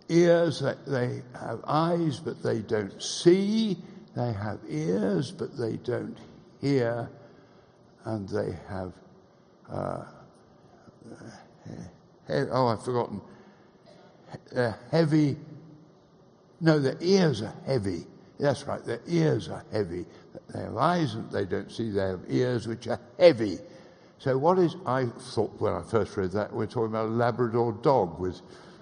ears, 0.09 0.61
they, 0.61 0.75
they 0.87 1.23
have 1.39 1.61
eyes, 1.67 2.19
but 2.21 2.43
they 2.43 2.59
don't 2.61 3.01
see. 3.03 3.79
They 4.17 4.33
have 4.33 4.59
ears, 4.69 5.31
but 5.31 5.57
they 5.57 5.77
don't 5.79 6.19
hear. 6.61 7.09
And 8.05 8.29
they 8.29 8.57
have. 8.69 8.93
Uh, 9.71 10.05
he- 12.29 12.35
oh, 12.51 12.67
I've 12.69 12.85
forgotten. 12.85 13.21
Uh, 14.55 14.73
heavy. 14.91 15.37
No, 16.61 16.79
their 16.79 16.97
ears 17.01 17.43
are 17.43 17.55
heavy. 17.67 18.07
That's 18.39 18.67
right, 18.67 18.85
their 18.85 19.01
ears 19.07 19.49
are 19.49 19.65
heavy. 19.73 20.05
They 20.55 20.61
have 20.61 20.77
eyes 20.77 21.15
and 21.15 21.31
they 21.31 21.45
don't 21.45 21.71
see, 21.71 21.91
they 21.91 22.01
have 22.01 22.21
ears 22.29 22.67
which 22.67 22.89
are 22.89 23.01
heavy. 23.19 23.59
So, 24.19 24.39
what 24.39 24.59
is, 24.59 24.77
I 24.87 25.07
thought 25.07 25.61
when 25.61 25.73
I 25.73 25.83
first 25.83 26.17
read 26.17 26.31
that, 26.33 26.53
we're 26.53 26.67
talking 26.67 26.87
about 26.87 27.07
a 27.07 27.13
Labrador 27.13 27.73
dog 27.73 28.21
with, 28.21 28.41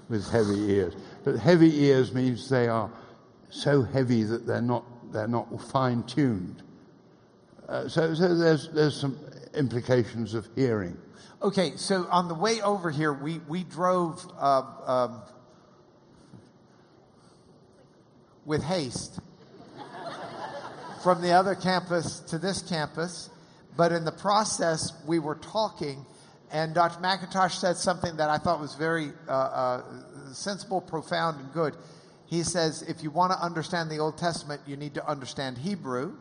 with 0.08 0.28
heavy 0.30 0.72
ears. 0.72 0.94
But 1.24 1.38
heavy 1.38 1.84
ears 1.84 2.12
means 2.12 2.48
they 2.48 2.68
are 2.68 2.90
so 3.48 3.82
heavy 3.82 4.22
that 4.24 4.46
they're 4.46 4.60
not, 4.60 4.84
they're 5.12 5.28
not 5.28 5.48
fine 5.70 6.02
tuned. 6.04 6.62
Uh, 7.68 7.88
so, 7.88 8.14
so 8.14 8.34
there's, 8.34 8.68
there's 8.68 9.00
some 9.00 9.18
implications 9.54 10.34
of 10.34 10.48
hearing. 10.56 10.96
Okay, 11.42 11.72
so 11.76 12.06
on 12.10 12.28
the 12.28 12.34
way 12.34 12.60
over 12.60 12.90
here, 12.90 13.14
we 13.14 13.38
we 13.48 13.64
drove 13.64 14.26
uh, 14.38 14.62
um, 14.84 15.22
with 18.44 18.62
haste 18.62 19.20
from 21.02 21.22
the 21.22 21.32
other 21.32 21.54
campus 21.54 22.20
to 22.20 22.38
this 22.38 22.62
campus, 22.62 23.30
but 23.76 23.92
in 23.92 24.04
the 24.04 24.12
process, 24.12 24.92
we 25.06 25.18
were 25.18 25.36
talking, 25.36 26.04
and 26.52 26.74
Dr. 26.74 27.00
Macintosh 27.00 27.56
said 27.56 27.76
something 27.76 28.16
that 28.16 28.28
I 28.28 28.38
thought 28.38 28.60
was 28.60 28.74
very 28.74 29.12
uh, 29.28 29.32
uh, 29.32 29.82
sensible, 30.32 30.80
profound, 30.80 31.40
and 31.40 31.52
good. 31.52 31.76
He 32.26 32.42
says, 32.42 32.82
if 32.82 33.02
you 33.02 33.10
want 33.10 33.32
to 33.32 33.40
understand 33.40 33.90
the 33.90 33.98
Old 33.98 34.18
Testament, 34.18 34.60
you 34.66 34.76
need 34.76 34.94
to 34.94 35.08
understand 35.08 35.58
Hebrew. 35.58 36.16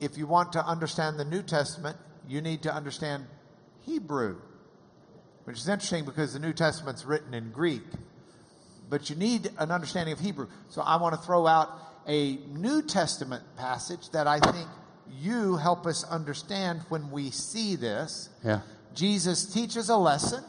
If 0.00 0.16
you 0.16 0.26
want 0.26 0.52
to 0.54 0.64
understand 0.64 1.18
the 1.18 1.24
New 1.24 1.42
Testament, 1.42 1.96
you 2.26 2.40
need 2.40 2.62
to 2.62 2.74
understand 2.74 3.26
Hebrew, 3.82 4.40
which 5.44 5.58
is 5.58 5.68
interesting 5.68 6.04
because 6.04 6.32
the 6.32 6.38
New 6.38 6.52
Testament's 6.52 7.04
written 7.04 7.34
in 7.34 7.50
Greek. 7.50 7.82
But 8.88 9.10
you 9.10 9.16
need 9.16 9.50
an 9.58 9.70
understanding 9.70 10.12
of 10.12 10.20
Hebrew. 10.20 10.48
So 10.68 10.82
I 10.82 10.96
want 10.96 11.14
to 11.14 11.20
throw 11.20 11.46
out 11.46 11.70
a 12.10 12.38
New 12.48 12.82
Testament 12.82 13.44
passage 13.56 14.10
that 14.10 14.26
I 14.26 14.40
think 14.40 14.68
you 15.18 15.56
help 15.56 15.86
us 15.86 16.02
understand 16.04 16.80
when 16.88 17.10
we 17.12 17.30
see 17.30 17.76
this. 17.76 18.28
Yeah. 18.44 18.60
Jesus 18.94 19.46
teaches 19.46 19.88
a 19.88 19.96
lesson, 19.96 20.42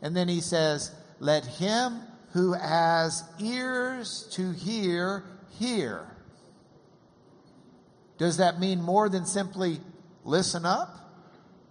and 0.00 0.16
then 0.16 0.26
he 0.26 0.40
says, 0.40 0.90
Let 1.20 1.44
him 1.44 2.00
who 2.32 2.54
has 2.54 3.24
ears 3.38 4.26
to 4.32 4.52
hear, 4.52 5.22
hear. 5.58 6.06
Does 8.16 8.38
that 8.38 8.58
mean 8.58 8.80
more 8.80 9.10
than 9.10 9.26
simply 9.26 9.80
listen 10.24 10.64
up? 10.64 10.96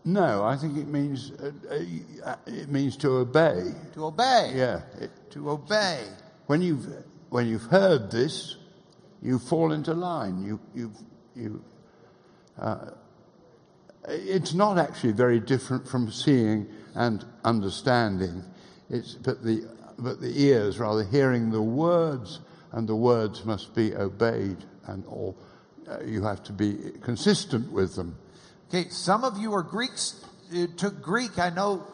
No, 0.03 0.43
I 0.43 0.55
think 0.55 0.77
it 0.77 0.87
means 0.87 1.31
uh, 1.31 1.51
uh, 2.23 2.35
it 2.45 2.69
means 2.69 2.95
to 2.97 3.09
obey. 3.17 3.73
To 3.93 4.05
obey. 4.05 4.53
Yeah. 4.55 4.81
It, 4.99 5.09
To 5.31 5.49
obey. 5.49 6.03
when 6.45 6.61
you've 6.61 6.85
when 7.29 7.47
you've 7.47 7.63
heard 7.63 8.11
this, 8.11 8.57
you 9.25 9.39
fall 9.39 9.71
into 9.71 9.93
line. 9.93 10.43
You 10.43 10.59
you 10.73 10.91
you. 11.35 11.63
Uh, 12.59 12.91
it's 14.07 14.53
not 14.53 14.77
actually 14.77 15.13
very 15.13 15.39
different 15.39 15.87
from 15.87 16.11
seeing 16.11 16.67
and 16.93 17.25
understanding. 17.43 18.43
It's 18.89 19.15
but 19.15 19.43
the 19.43 19.67
but 19.97 20.21
the 20.21 20.41
ears 20.41 20.79
rather 20.79 21.03
hearing 21.03 21.51
the 21.51 21.61
words, 21.61 22.39
and 22.71 22.87
the 22.87 22.95
words 22.95 23.43
must 23.45 23.73
be 23.73 23.95
obeyed, 23.95 24.63
and 24.87 25.03
or 25.07 25.33
uh, 25.89 26.03
you 26.05 26.23
have 26.23 26.43
to 26.43 26.53
be 26.53 26.77
consistent 27.01 27.71
with 27.71 27.95
them. 27.95 28.15
Okay, 28.69 28.89
some 28.89 29.23
of 29.23 29.37
you 29.37 29.53
are 29.53 29.63
Greeks, 29.63 30.23
uh, 30.55 30.67
took 30.77 31.01
Greek. 31.01 31.39
I 31.39 31.49
know 31.49 31.85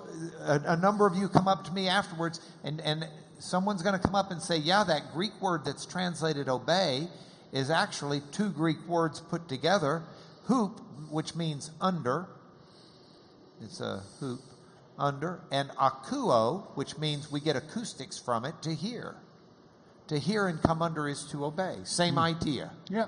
a, 0.41 0.61
a 0.65 0.77
number 0.77 1.05
of 1.05 1.15
you 1.15 1.29
come 1.29 1.47
up 1.47 1.63
to 1.65 1.73
me 1.73 1.87
afterwards, 1.87 2.39
and, 2.63 2.81
and 2.81 3.07
someone's 3.41 3.81
going 3.81 3.99
to 3.99 4.05
come 4.05 4.15
up 4.15 4.31
and 4.31 4.41
say, 4.41 4.57
Yeah, 4.57 4.83
that 4.83 5.13
Greek 5.13 5.31
word 5.41 5.65
that's 5.65 5.85
translated 5.85 6.47
obey 6.47 7.07
is 7.51 7.69
actually 7.69 8.21
two 8.31 8.49
Greek 8.49 8.85
words 8.87 9.19
put 9.19 9.47
together 9.47 10.03
hoop, 10.45 10.81
which 11.09 11.35
means 11.35 11.71
under. 11.79 12.27
It's 13.61 13.79
a 13.79 14.03
hoop, 14.19 14.41
under, 14.97 15.41
and 15.51 15.69
akuo, 15.71 16.75
which 16.75 16.97
means 16.97 17.31
we 17.31 17.39
get 17.39 17.55
acoustics 17.55 18.17
from 18.17 18.45
it 18.45 18.55
to 18.63 18.73
hear. 18.73 19.15
To 20.07 20.17
hear 20.17 20.47
and 20.47 20.61
come 20.61 20.81
under 20.81 21.07
is 21.07 21.23
to 21.31 21.45
obey. 21.45 21.77
Same 21.83 22.13
hmm. 22.13 22.19
idea. 22.19 22.71
Yeah. 22.89 23.07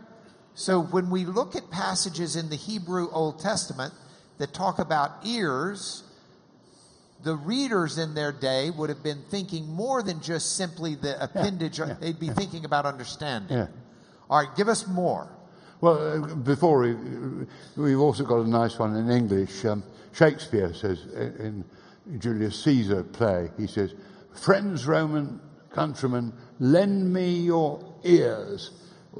So 0.56 0.82
when 0.82 1.10
we 1.10 1.26
look 1.26 1.56
at 1.56 1.72
passages 1.72 2.36
in 2.36 2.50
the 2.50 2.56
Hebrew 2.56 3.10
Old 3.12 3.40
Testament 3.40 3.94
that 4.38 4.54
talk 4.54 4.78
about 4.78 5.26
ears, 5.26 6.04
the 7.24 7.36
readers 7.36 7.98
in 7.98 8.14
their 8.14 8.32
day 8.32 8.70
would 8.70 8.90
have 8.90 9.02
been 9.04 9.24
thinking 9.30 9.68
more 9.68 10.04
than 10.04 10.22
just 10.22 10.56
simply 10.58 10.96
the 10.96 11.22
appendage. 11.24 11.80
yeah, 11.80 11.96
They'd 12.00 12.20
be 12.20 12.30
thinking 12.30 12.66
about 12.66 12.86
understanding. 12.86 13.58
Yeah. 13.58 13.68
All 14.30 14.44
right, 14.44 14.56
give 14.56 14.68
us 14.68 14.88
more. 14.88 15.30
Well, 15.82 16.24
uh, 16.24 16.36
before 16.36 16.80
we, 16.80 16.96
we've 17.76 18.00
also 18.00 18.24
got 18.24 18.38
a 18.40 18.50
nice 18.50 18.78
one 18.80 18.96
in 18.96 19.10
English. 19.10 19.66
Um, 19.66 19.84
Shakespeare 20.14 20.74
says 20.74 21.06
in 21.14 21.66
Julius 22.20 22.62
Caesar 22.64 23.04
play, 23.04 23.52
he 23.58 23.68
says, 23.68 23.94
"Friends, 24.34 24.86
Roman 24.86 25.40
countrymen, 25.72 26.34
lend 26.60 27.12
me 27.12 27.30
your 27.36 27.84
ears." 28.04 28.72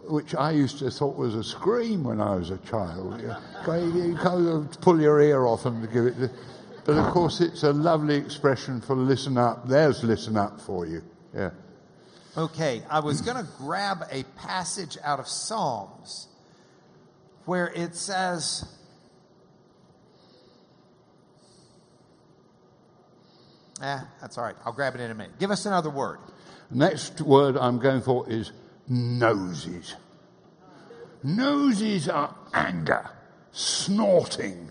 Which 0.08 0.34
I 0.34 0.52
used 0.52 0.80
to 0.80 0.90
thought 0.90 1.16
was 1.16 1.36
a 1.36 1.44
scream 1.44 2.04
when 2.04 2.20
I 2.20 2.34
was 2.36 2.50
a 2.50 2.58
child. 2.60 3.22
You, 3.68 4.08
you 4.10 4.16
kind 4.18 4.48
of 4.48 4.82
pull 4.82 5.00
your 5.00 5.22
ear 5.22 5.46
off 5.46 5.66
and 5.66 5.90
give 5.92 6.08
it. 6.08 6.32
But 6.86 6.98
of 6.98 7.14
course, 7.14 7.40
it's 7.40 7.64
a 7.64 7.72
lovely 7.72 8.16
expression 8.16 8.82
for 8.82 8.96
listen 8.96 9.38
up. 9.38 9.68
There's 9.68 10.04
listen 10.04 10.36
up 10.36 10.60
for 10.60 10.86
you. 10.86 11.02
Yeah. 11.34 11.52
Okay, 12.36 12.84
I 12.90 13.00
was 13.00 13.22
going 13.22 13.38
to 13.38 13.50
grab 13.58 14.06
a 14.12 14.24
passage 14.38 14.98
out 15.04 15.20
of 15.20 15.28
Psalms 15.28 16.28
where 17.46 17.68
it 17.68 17.96
says, 17.96 18.66
Eh, 23.82 24.00
that's 24.22 24.38
all 24.38 24.46
right. 24.46 24.56
I'll 24.66 24.72
grab 24.72 24.96
it 24.96 25.02
in 25.02 25.12
a 25.12 25.16
minute. 25.16 25.38
Give 25.40 25.52
us 25.52 25.66
another 25.66 25.90
word. 25.90 26.20
Next 26.72 27.20
word 27.20 27.58
I'm 27.58 27.80
going 27.80 28.02
for 28.02 28.30
is 28.30 28.52
noses. 28.88 29.96
Noses 31.22 32.08
are 32.08 32.34
anger, 32.54 33.10
snorting. 33.52 34.70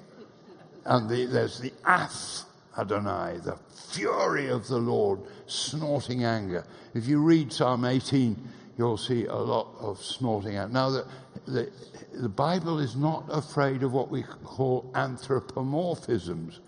And 0.85 1.09
the, 1.09 1.27
there's 1.27 1.59
the 1.59 1.73
ath 1.85 2.45
Adonai, 2.79 3.39
the 3.45 3.57
fury 3.91 4.49
of 4.49 4.67
the 4.67 4.79
Lord, 4.79 5.21
snorting 5.47 6.25
anger. 6.25 6.65
If 6.95 7.07
you 7.07 7.21
read 7.21 7.53
Psalm 7.53 7.85
18, 7.85 8.37
you'll 8.79 8.97
see 8.97 9.27
a 9.27 9.35
lot 9.35 9.75
of 9.79 10.03
snorting 10.03 10.57
anger. 10.57 10.73
Now, 10.73 10.91
the, 10.91 11.07
the, 11.47 11.71
the 12.15 12.29
Bible 12.29 12.79
is 12.79 12.97
not 12.97 13.25
afraid 13.29 13.83
of 13.83 13.93
what 13.93 14.11
we 14.11 14.23
call 14.23 14.91
anthropomorphisms, 14.95 16.61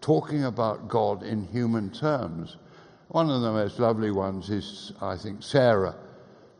talking 0.00 0.44
about 0.44 0.88
God 0.88 1.22
in 1.22 1.44
human 1.48 1.90
terms. 1.90 2.56
One 3.08 3.30
of 3.30 3.40
the 3.42 3.52
most 3.52 3.78
lovely 3.78 4.10
ones 4.10 4.50
is, 4.50 4.92
I 5.00 5.16
think, 5.16 5.42
Sarah. 5.42 5.96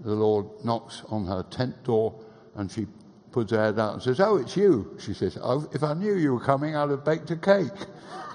The 0.00 0.14
Lord 0.14 0.46
knocks 0.64 1.02
on 1.08 1.26
her 1.26 1.44
tent 1.50 1.84
door 1.84 2.14
and 2.54 2.70
she 2.70 2.86
puts 3.32 3.52
her 3.52 3.58
head 3.58 3.78
out 3.78 3.94
and 3.94 4.02
says, 4.02 4.20
Oh, 4.20 4.36
it's 4.36 4.56
you. 4.56 4.96
She 5.00 5.14
says, 5.14 5.38
oh, 5.40 5.68
If 5.72 5.82
I 5.82 5.94
knew 5.94 6.14
you 6.14 6.34
were 6.34 6.44
coming, 6.44 6.76
I'd 6.76 6.90
have 6.90 7.04
baked 7.04 7.30
a 7.30 7.36
cake. 7.36 7.86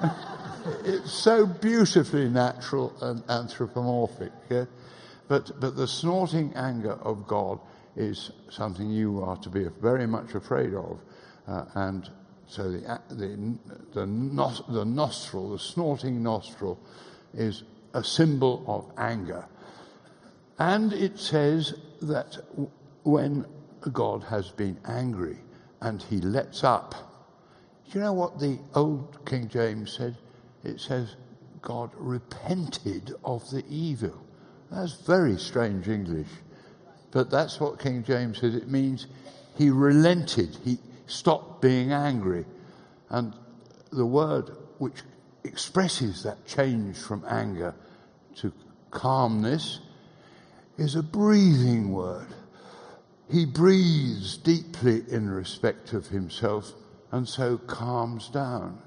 it's 0.85 1.11
so 1.11 1.45
beautifully 1.45 2.29
natural 2.29 2.93
and 3.01 3.23
anthropomorphic. 3.29 4.31
Yeah? 4.49 4.65
But, 5.27 5.59
but 5.59 5.75
the 5.75 5.87
snorting 5.87 6.53
anger 6.55 6.93
of 6.93 7.27
God 7.27 7.59
is 7.95 8.31
something 8.49 8.89
you 8.89 9.23
are 9.23 9.37
to 9.37 9.49
be 9.49 9.65
very 9.81 10.07
much 10.07 10.35
afraid 10.35 10.73
of. 10.73 10.99
Uh, 11.47 11.65
and 11.75 12.09
so 12.47 12.71
the, 12.71 12.99
the, 13.09 13.57
the, 13.93 14.05
nos, 14.05 14.61
the 14.69 14.85
nostril, 14.85 15.51
the 15.51 15.59
snorting 15.59 16.21
nostril, 16.21 16.79
is 17.33 17.63
a 17.93 18.03
symbol 18.03 18.63
of 18.67 18.91
anger. 18.97 19.45
And 20.59 20.93
it 20.93 21.19
says 21.19 21.73
that 22.01 22.37
when 23.03 23.45
God 23.91 24.23
has 24.23 24.51
been 24.51 24.77
angry 24.85 25.37
and 25.81 26.01
he 26.01 26.21
lets 26.21 26.63
up, 26.63 26.95
do 27.91 27.99
you 27.99 28.03
know 28.03 28.13
what 28.13 28.39
the 28.39 28.59
old 28.75 29.25
King 29.25 29.49
James 29.49 29.91
said? 29.91 30.17
It 30.63 30.79
says, 30.79 31.15
God 31.61 31.91
repented 31.95 33.13
of 33.23 33.49
the 33.49 33.63
evil. 33.69 34.25
That's 34.71 34.93
very 34.93 35.37
strange 35.37 35.87
English. 35.87 36.27
But 37.11 37.29
that's 37.29 37.59
what 37.59 37.79
King 37.79 38.03
James 38.03 38.39
says. 38.39 38.55
It 38.55 38.69
means 38.69 39.07
he 39.55 39.69
relented. 39.69 40.57
He 40.63 40.79
stopped 41.05 41.61
being 41.61 41.91
angry. 41.91 42.45
And 43.09 43.33
the 43.91 44.05
word 44.05 44.51
which 44.79 45.03
expresses 45.43 46.23
that 46.23 46.45
change 46.47 46.97
from 46.97 47.23
anger 47.29 47.75
to 48.37 48.51
calmness 48.89 49.79
is 50.77 50.95
a 50.95 51.03
breathing 51.03 51.91
word. 51.91 52.27
He 53.29 53.45
breathes 53.45 54.37
deeply 54.37 55.03
in 55.09 55.29
respect 55.29 55.93
of 55.93 56.07
himself 56.07 56.73
and 57.11 57.27
so 57.27 57.57
calms 57.57 58.29
down. 58.29 58.81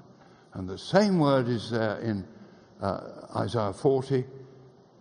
And 0.53 0.67
the 0.67 0.77
same 0.77 1.19
word 1.19 1.47
is 1.47 1.69
there 1.71 1.97
in 1.99 2.25
uh, 2.81 3.27
Isaiah 3.35 3.73
40. 3.73 4.25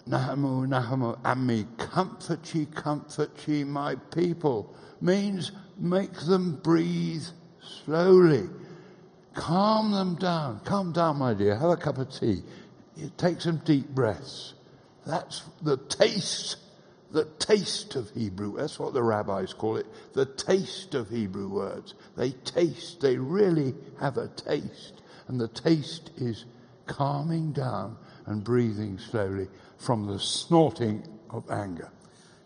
Nahamu, 0.08 0.66
Nahamu, 0.68 1.18
Ami, 1.24 1.66
comfort 1.78 2.54
ye, 2.54 2.66
comfort 2.66 3.48
ye, 3.48 3.64
my 3.64 3.96
people, 4.14 4.74
means 5.00 5.50
make 5.78 6.14
them 6.20 6.60
breathe 6.62 7.24
slowly. 7.84 8.48
Calm 9.34 9.90
them 9.90 10.14
down. 10.14 10.60
Calm 10.64 10.92
down, 10.92 11.18
my 11.18 11.34
dear. 11.34 11.56
Have 11.56 11.70
a 11.70 11.76
cup 11.76 11.98
of 11.98 12.10
tea. 12.10 12.42
Take 13.16 13.40
some 13.40 13.58
deep 13.58 13.88
breaths. 13.88 14.54
That's 15.06 15.42
the 15.62 15.76
taste, 15.76 16.56
the 17.16 17.24
taste 17.38 17.96
of 17.96 18.10
Hebrew. 18.10 18.58
That's 18.58 18.78
what 18.78 18.92
the 18.92 19.02
rabbis 19.02 19.54
call 19.54 19.78
it. 19.78 19.86
The 20.12 20.26
taste 20.26 20.94
of 20.94 21.08
Hebrew 21.08 21.48
words. 21.48 21.94
They 22.14 22.32
taste. 22.32 23.00
They 23.00 23.16
really 23.16 23.74
have 23.98 24.18
a 24.18 24.28
taste. 24.28 25.00
And 25.26 25.40
the 25.40 25.48
taste 25.48 26.10
is 26.18 26.44
calming 26.84 27.52
down 27.52 27.96
and 28.26 28.44
breathing 28.44 28.98
slowly 28.98 29.48
from 29.78 30.06
the 30.06 30.20
snorting 30.20 31.08
of 31.30 31.50
anger. 31.50 31.90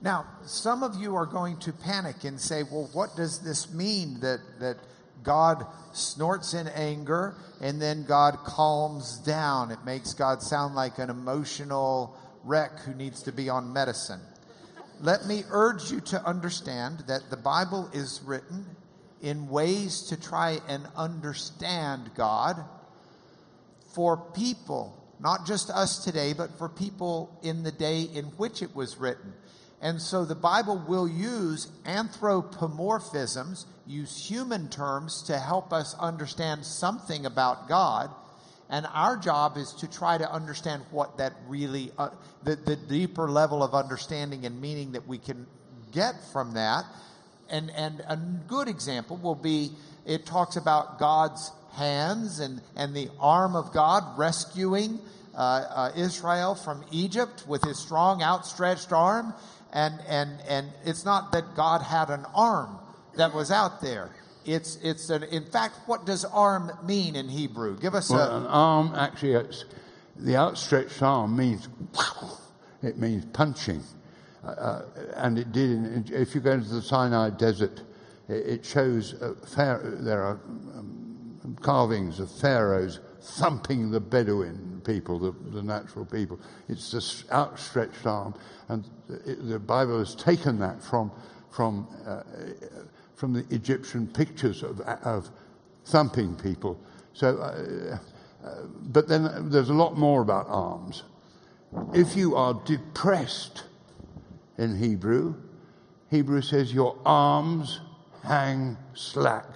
Now, 0.03 0.25
some 0.47 0.85
of 0.85 0.95
you 0.95 1.17
are 1.17 1.27
going 1.27 1.59
to 1.59 1.73
panic 1.73 2.23
and 2.23 2.41
say, 2.41 2.63
well, 2.63 2.89
what 2.93 3.17
does 3.17 3.41
this 3.41 3.75
mean 3.75 4.21
that, 4.21 4.39
that 4.61 4.77
God 5.25 5.67
snorts 5.93 6.55
in 6.55 6.69
anger 6.69 7.35
and 7.61 7.83
then 7.83 8.05
God 8.05 8.39
calms 8.45 9.19
down? 9.19 9.73
It 9.73 9.85
makes 9.85 10.15
God 10.15 10.43
sound 10.43 10.77
like 10.77 11.01
an 11.01 11.11
emotional 11.11 12.17
wreck 12.45 12.79
who 12.79 12.95
needs 12.95 13.25
to 13.25 13.33
be 13.33 13.49
on 13.49 13.73
medicine. 13.73 14.21
Let 15.01 15.27
me 15.27 15.45
urge 15.51 15.91
you 15.91 16.01
to 16.03 16.25
understand 16.25 17.05
that 17.09 17.31
the 17.31 17.37
Bible 17.37 17.91
is 17.93 18.21
written 18.25 18.65
in 19.23 19.49
ways 19.49 20.03
to 20.09 20.21
try 20.21 20.61
and 20.69 20.87
understand 20.97 22.11
God 22.15 22.65
for 23.95 24.17
people 24.17 25.01
not 25.21 25.47
just 25.47 25.71
us 25.71 26.03
today, 26.03 26.33
but 26.33 26.57
for 26.57 26.69
people 26.69 27.39
in 27.43 27.63
the 27.63 27.73
day 27.73 28.03
in 28.03 28.25
which 28.25 28.63
it 28.63 28.75
was 28.75 28.97
written. 28.97 29.35
And 29.83 30.01
so 30.01 30.25
the 30.25 30.35
Bible 30.35 30.83
will 30.89 31.09
use 31.09 31.69
anthropomorphisms, 31.85 33.67
use 33.87 34.27
human 34.27 34.69
terms 34.69 35.23
to 35.25 35.39
help 35.39 35.73
us 35.73 35.95
understand 35.99 36.65
something 36.65 37.27
about 37.27 37.69
God. 37.69 38.11
And 38.71 38.87
our 38.95 39.17
job 39.17 39.57
is 39.57 39.73
to 39.81 39.91
try 39.91 40.17
to 40.17 40.33
understand 40.33 40.85
what 40.93 41.19
that 41.19 41.33
really, 41.49 41.91
uh, 41.99 42.11
the, 42.45 42.55
the 42.55 42.77
deeper 42.77 43.29
level 43.29 43.65
of 43.65 43.75
understanding 43.75 44.47
and 44.47 44.61
meaning 44.61 44.93
that 44.93 45.09
we 45.09 45.19
can 45.19 45.47
get 45.93 46.15
from 46.33 46.55
that. 46.55 46.85
And, 47.51 47.71
and 47.73 48.01
a 48.09 48.17
good 48.17 48.69
example 48.69 49.17
will 49.17 49.35
be 49.35 49.73
it 50.07 50.25
talks 50.25 50.55
about 50.55 51.01
God's 51.01 51.51
hands 51.73 52.39
and, 52.39 52.61
and 52.77 52.95
the 52.95 53.11
arm 53.19 53.57
of 53.57 53.73
God 53.73 54.17
rescuing 54.17 55.01
uh, 55.35 55.39
uh, 55.39 55.93
Israel 55.97 56.55
from 56.55 56.85
Egypt 56.93 57.45
with 57.49 57.65
his 57.65 57.79
strong 57.79 58.23
outstretched 58.23 58.93
arm. 58.93 59.35
And, 59.73 59.95
and, 60.09 60.41
and 60.49 60.69
it's 60.85 61.05
not 61.05 61.33
that 61.33 61.55
God 61.57 61.83
had 61.83 62.11
an 62.11 62.25
arm 62.35 62.79
that 63.17 63.35
was 63.35 63.51
out 63.51 63.81
there. 63.81 64.11
It's, 64.45 64.79
it's 64.83 65.11
an, 65.11 65.25
in 65.25 65.45
fact, 65.45 65.77
what 65.87 66.07
does 66.07 66.25
arm 66.25 66.73
mean 66.85 67.17
in 67.17 67.29
Hebrew? 67.29 67.79
Give 67.79 67.95
us 67.95 68.11
Well, 68.11 68.31
a. 68.31 68.41
an 68.41 68.47
arm, 68.47 68.95
actually, 68.95 69.33
it's, 69.33 69.65
the 70.17 70.37
outstretched 70.37 71.03
arm 71.03 71.37
means, 71.37 71.69
it 72.83 72.99
means 72.99 73.25
punching. 73.33 73.83
Uh, 74.45 74.49
uh, 74.49 74.83
and 75.17 75.39
it 75.39 75.53
did, 75.53 76.11
if 76.11 76.35
you 76.35 76.41
go 76.41 76.53
into 76.53 76.69
the 76.69 76.83
Sinai 76.83 77.31
desert, 77.31 77.83
it, 78.29 78.47
it 78.47 78.65
shows 78.65 79.15
uh, 79.15 79.35
there 80.01 80.23
are 80.23 80.41
um, 80.77 81.57
carvings 81.61 82.21
of 82.21 82.31
pharaohs 82.31 83.01
thumping 83.21 83.91
the 83.91 84.01
Bedouin 84.01 84.81
people, 84.85 85.19
the, 85.19 85.33
the 85.51 85.63
natural 85.63 86.05
people. 86.05 86.41
It's 86.69 86.91
this 86.91 87.25
outstretched 87.31 88.07
arm. 88.07 88.35
And 88.69 88.89
it, 89.27 89.47
the 89.49 89.59
Bible 89.59 89.99
has 89.99 90.15
taken 90.15 90.59
that 90.61 90.83
from, 90.83 91.13
from, 91.51 91.87
uh, 92.07 92.23
from 93.21 93.35
the 93.35 93.45
Egyptian 93.55 94.07
pictures 94.07 94.63
of, 94.63 94.81
of 94.81 95.31
thumping 95.85 96.35
people. 96.37 96.81
So, 97.13 97.37
uh, 97.37 97.99
uh, 98.43 98.63
but 98.85 99.09
then 99.09 99.51
there's 99.51 99.69
a 99.69 99.75
lot 99.75 99.99
more 99.99 100.23
about 100.23 100.47
arms. 100.49 101.03
If 101.93 102.17
you 102.17 102.35
are 102.35 102.55
depressed 102.65 103.65
in 104.57 104.79
Hebrew, 104.79 105.35
Hebrew 106.11 106.41
says 106.41 106.73
your 106.73 106.97
arms 107.05 107.81
hang 108.25 108.79
slack. 108.95 109.49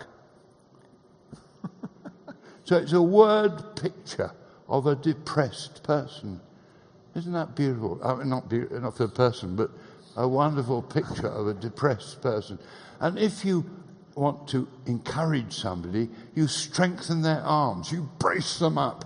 so 2.65 2.77
it's 2.77 2.93
a 2.93 3.01
word 3.01 3.77
picture 3.77 4.33
of 4.69 4.87
a 4.87 4.95
depressed 4.95 5.83
person. 5.83 6.39
Isn't 7.17 7.33
that 7.33 7.57
beautiful? 7.57 7.99
I 8.05 8.15
mean, 8.15 8.29
not, 8.29 8.47
be- 8.51 8.67
not 8.71 8.97
the 8.97 9.09
person, 9.09 9.57
but 9.57 9.71
a 10.17 10.29
wonderful 10.29 10.83
picture 10.83 11.29
of 11.29 11.49
a 11.49 11.55
depressed 11.55 12.21
person. 12.21 12.59
And 13.01 13.19
if 13.19 13.45
you 13.45 13.65
want 14.15 14.49
to 14.49 14.69
encourage 14.87 15.53
somebody, 15.53 16.09
you 16.35 16.47
strengthen 16.47 17.23
their 17.23 17.41
arms, 17.41 17.91
you 17.91 18.09
brace 18.19 18.59
them 18.59 18.79
up 18.79 19.05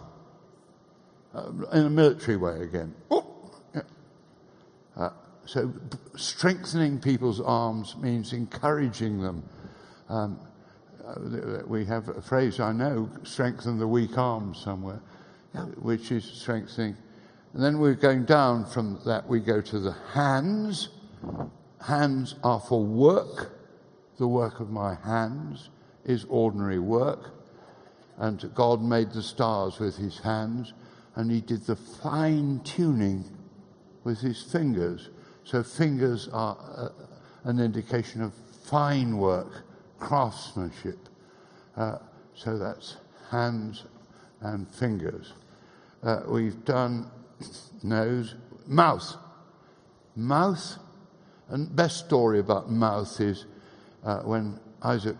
uh, 1.34 1.50
in 1.72 1.86
a 1.86 1.90
military 1.90 2.36
way 2.36 2.60
again. 2.60 2.94
Oh, 3.10 3.24
yeah. 3.74 3.82
Uh, 4.96 5.10
so 5.46 5.68
b- 5.68 5.98
strengthening 6.16 7.00
people's 7.00 7.40
arms 7.40 7.96
means 7.96 8.32
encouraging 8.32 9.20
them. 9.20 9.42
Um, 10.08 10.38
uh, 11.06 11.62
we 11.66 11.84
have 11.86 12.08
a 12.08 12.20
phrase 12.20 12.60
I 12.60 12.72
know, 12.72 13.10
strengthen 13.22 13.78
the 13.78 13.88
weak 13.88 14.18
arms 14.18 14.58
somewhere, 14.58 15.00
uh, 15.54 15.62
which 15.80 16.12
is 16.12 16.24
strengthening. 16.24 16.96
And 17.54 17.62
then 17.62 17.78
we're 17.78 17.94
going 17.94 18.24
down 18.24 18.66
from 18.66 19.00
that, 19.06 19.26
we 19.26 19.40
go 19.40 19.62
to 19.62 19.80
the 19.80 19.92
hands. 20.12 20.90
Hands 21.80 22.34
are 22.44 22.60
for 22.60 22.84
work. 22.84 23.57
The 24.18 24.28
work 24.28 24.60
of 24.60 24.70
my 24.70 24.96
hands 24.96 25.70
is 26.04 26.26
ordinary 26.28 26.78
work. 26.78 27.30
And 28.18 28.52
God 28.54 28.82
made 28.82 29.12
the 29.12 29.22
stars 29.22 29.78
with 29.78 29.96
his 29.96 30.18
hands, 30.18 30.72
and 31.14 31.30
he 31.30 31.40
did 31.40 31.64
the 31.66 31.76
fine 31.76 32.60
tuning 32.64 33.24
with 34.02 34.20
his 34.20 34.42
fingers. 34.42 35.10
So 35.44 35.62
fingers 35.62 36.28
are 36.32 36.56
uh, 36.76 36.88
an 37.44 37.60
indication 37.60 38.20
of 38.22 38.34
fine 38.64 39.18
work, 39.18 39.64
craftsmanship. 40.00 40.98
Uh, 41.76 41.98
so 42.34 42.58
that's 42.58 42.96
hands 43.30 43.84
and 44.40 44.68
fingers. 44.68 45.32
Uh, 46.02 46.22
we've 46.26 46.64
done 46.64 47.10
nose, 47.82 48.34
mouth. 48.66 49.16
Mouth, 50.16 50.78
and 51.48 51.74
best 51.74 52.04
story 52.06 52.40
about 52.40 52.70
mouth 52.70 53.20
is 53.20 53.46
uh, 54.04 54.20
when 54.20 54.58
Isaac 54.82 55.16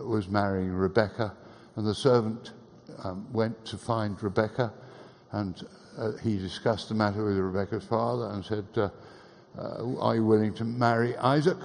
was 0.00 0.28
marrying 0.28 0.72
Rebecca, 0.72 1.34
and 1.76 1.86
the 1.86 1.94
servant 1.94 2.52
um, 3.04 3.26
went 3.32 3.64
to 3.66 3.76
find 3.76 4.20
Rebecca, 4.22 4.72
and 5.32 5.66
uh, 5.98 6.12
he 6.22 6.38
discussed 6.38 6.88
the 6.88 6.94
matter 6.94 7.24
with 7.24 7.36
Rebecca's 7.36 7.84
father 7.84 8.30
and 8.32 8.44
said, 8.44 8.66
uh, 8.76 8.90
uh, 9.58 9.98
Are 10.00 10.14
you 10.14 10.24
willing 10.24 10.54
to 10.54 10.64
marry 10.64 11.16
Isaac? 11.16 11.58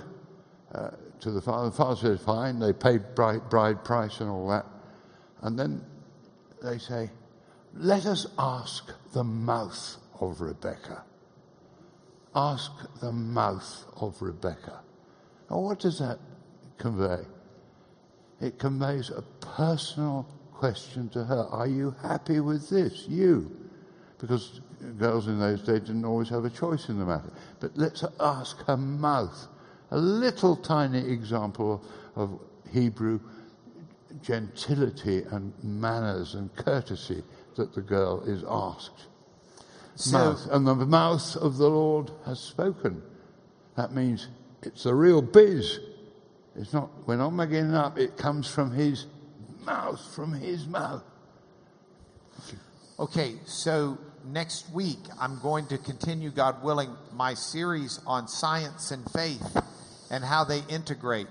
Uh, 0.73 0.89
to 1.23 1.31
the 1.31 1.41
father. 1.41 1.69
The 1.69 1.75
father 1.75 1.95
said, 1.95 2.19
Fine. 2.19 2.59
They 2.59 2.73
paid 2.73 3.15
bride, 3.15 3.49
bride 3.49 3.83
price 3.83 4.19
and 4.19 4.29
all 4.29 4.47
that. 4.49 4.65
And 5.41 5.57
then 5.57 5.83
they 6.61 6.77
say, 6.77 7.09
Let 7.73 8.05
us 8.05 8.27
ask 8.37 8.91
the 9.13 9.23
mouth 9.23 9.97
of 10.19 10.41
Rebecca. 10.41 11.03
Ask 12.35 12.71
the 12.99 13.11
mouth 13.11 13.85
of 13.97 14.21
Rebecca. 14.21 14.82
What 15.61 15.79
does 15.79 15.99
that 15.99 16.19
convey? 16.77 17.25
It 18.41 18.59
conveys 18.59 19.09
a 19.09 19.21
personal 19.39 20.27
question 20.53 21.09
to 21.09 21.23
her. 21.23 21.47
Are 21.49 21.67
you 21.67 21.95
happy 22.01 22.39
with 22.39 22.69
this? 22.69 23.07
You. 23.07 23.55
Because 24.19 24.61
girls 24.97 25.27
in 25.27 25.39
those 25.39 25.61
days 25.61 25.81
didn't 25.81 26.05
always 26.05 26.29
have 26.29 26.45
a 26.45 26.49
choice 26.49 26.89
in 26.89 26.99
the 26.99 27.05
matter. 27.05 27.31
But 27.59 27.71
let's 27.75 28.03
ask 28.19 28.57
her 28.65 28.77
mouth. 28.77 29.47
A 29.91 29.97
little 29.97 30.55
tiny 30.55 30.99
example 30.99 31.83
of 32.15 32.39
Hebrew 32.71 33.19
gentility 34.21 35.23
and 35.31 35.53
manners 35.63 36.35
and 36.35 36.55
courtesy 36.55 37.23
that 37.55 37.73
the 37.73 37.81
girl 37.81 38.23
is 38.25 38.43
asked. 38.47 39.07
So- 39.95 40.17
mouth. 40.17 40.47
And 40.51 40.67
the 40.67 40.75
mouth 40.75 41.35
of 41.37 41.57
the 41.57 41.69
Lord 41.69 42.11
has 42.25 42.39
spoken. 42.39 43.01
That 43.75 43.93
means 43.93 44.27
it's 44.65 44.85
a 44.85 44.93
real 44.93 45.21
biz. 45.21 45.79
It's 46.55 46.73
not, 46.73 46.89
we're 47.07 47.17
not 47.17 47.31
making 47.31 47.73
up. 47.73 47.97
It 47.97 48.17
comes 48.17 48.47
from 48.47 48.71
his 48.71 49.07
mouth, 49.65 50.01
from 50.15 50.33
his 50.33 50.67
mouth. 50.67 51.03
Okay, 52.99 53.35
so 53.45 53.97
next 54.25 54.71
week 54.71 54.99
I'm 55.19 55.39
going 55.41 55.65
to 55.67 55.77
continue, 55.77 56.29
God 56.29 56.63
willing, 56.63 56.95
my 57.13 57.33
series 57.33 57.99
on 58.05 58.27
science 58.27 58.91
and 58.91 59.03
faith 59.11 59.57
and 60.11 60.23
how 60.23 60.43
they 60.43 60.61
integrate. 60.69 61.27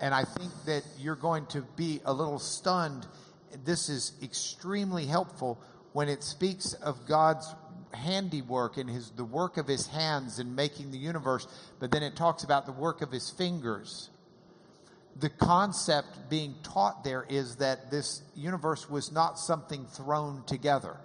And 0.00 0.14
I 0.14 0.24
think 0.24 0.52
that 0.66 0.82
you're 0.98 1.16
going 1.16 1.46
to 1.46 1.62
be 1.76 2.00
a 2.04 2.12
little 2.12 2.38
stunned. 2.38 3.06
This 3.64 3.88
is 3.88 4.12
extremely 4.22 5.06
helpful 5.06 5.60
when 5.92 6.08
it 6.08 6.22
speaks 6.22 6.72
of 6.74 7.06
God's 7.06 7.54
handiwork 7.92 8.76
and 8.76 8.88
his 8.88 9.10
the 9.10 9.24
work 9.24 9.56
of 9.56 9.66
his 9.66 9.86
hands 9.88 10.38
in 10.38 10.54
making 10.54 10.90
the 10.90 10.98
universe, 10.98 11.46
but 11.80 11.90
then 11.90 12.02
it 12.02 12.16
talks 12.16 12.44
about 12.44 12.66
the 12.66 12.72
work 12.72 13.02
of 13.02 13.10
his 13.10 13.30
fingers 13.30 14.10
the 15.18 15.28
concept 15.28 16.30
being 16.30 16.54
taught 16.62 17.02
there 17.02 17.26
is 17.28 17.56
that 17.56 17.90
this 17.90 18.22
universe 18.36 18.88
was 18.88 19.10
not 19.10 19.38
something 19.38 19.84
thrown 19.86 20.44
together, 20.46 20.96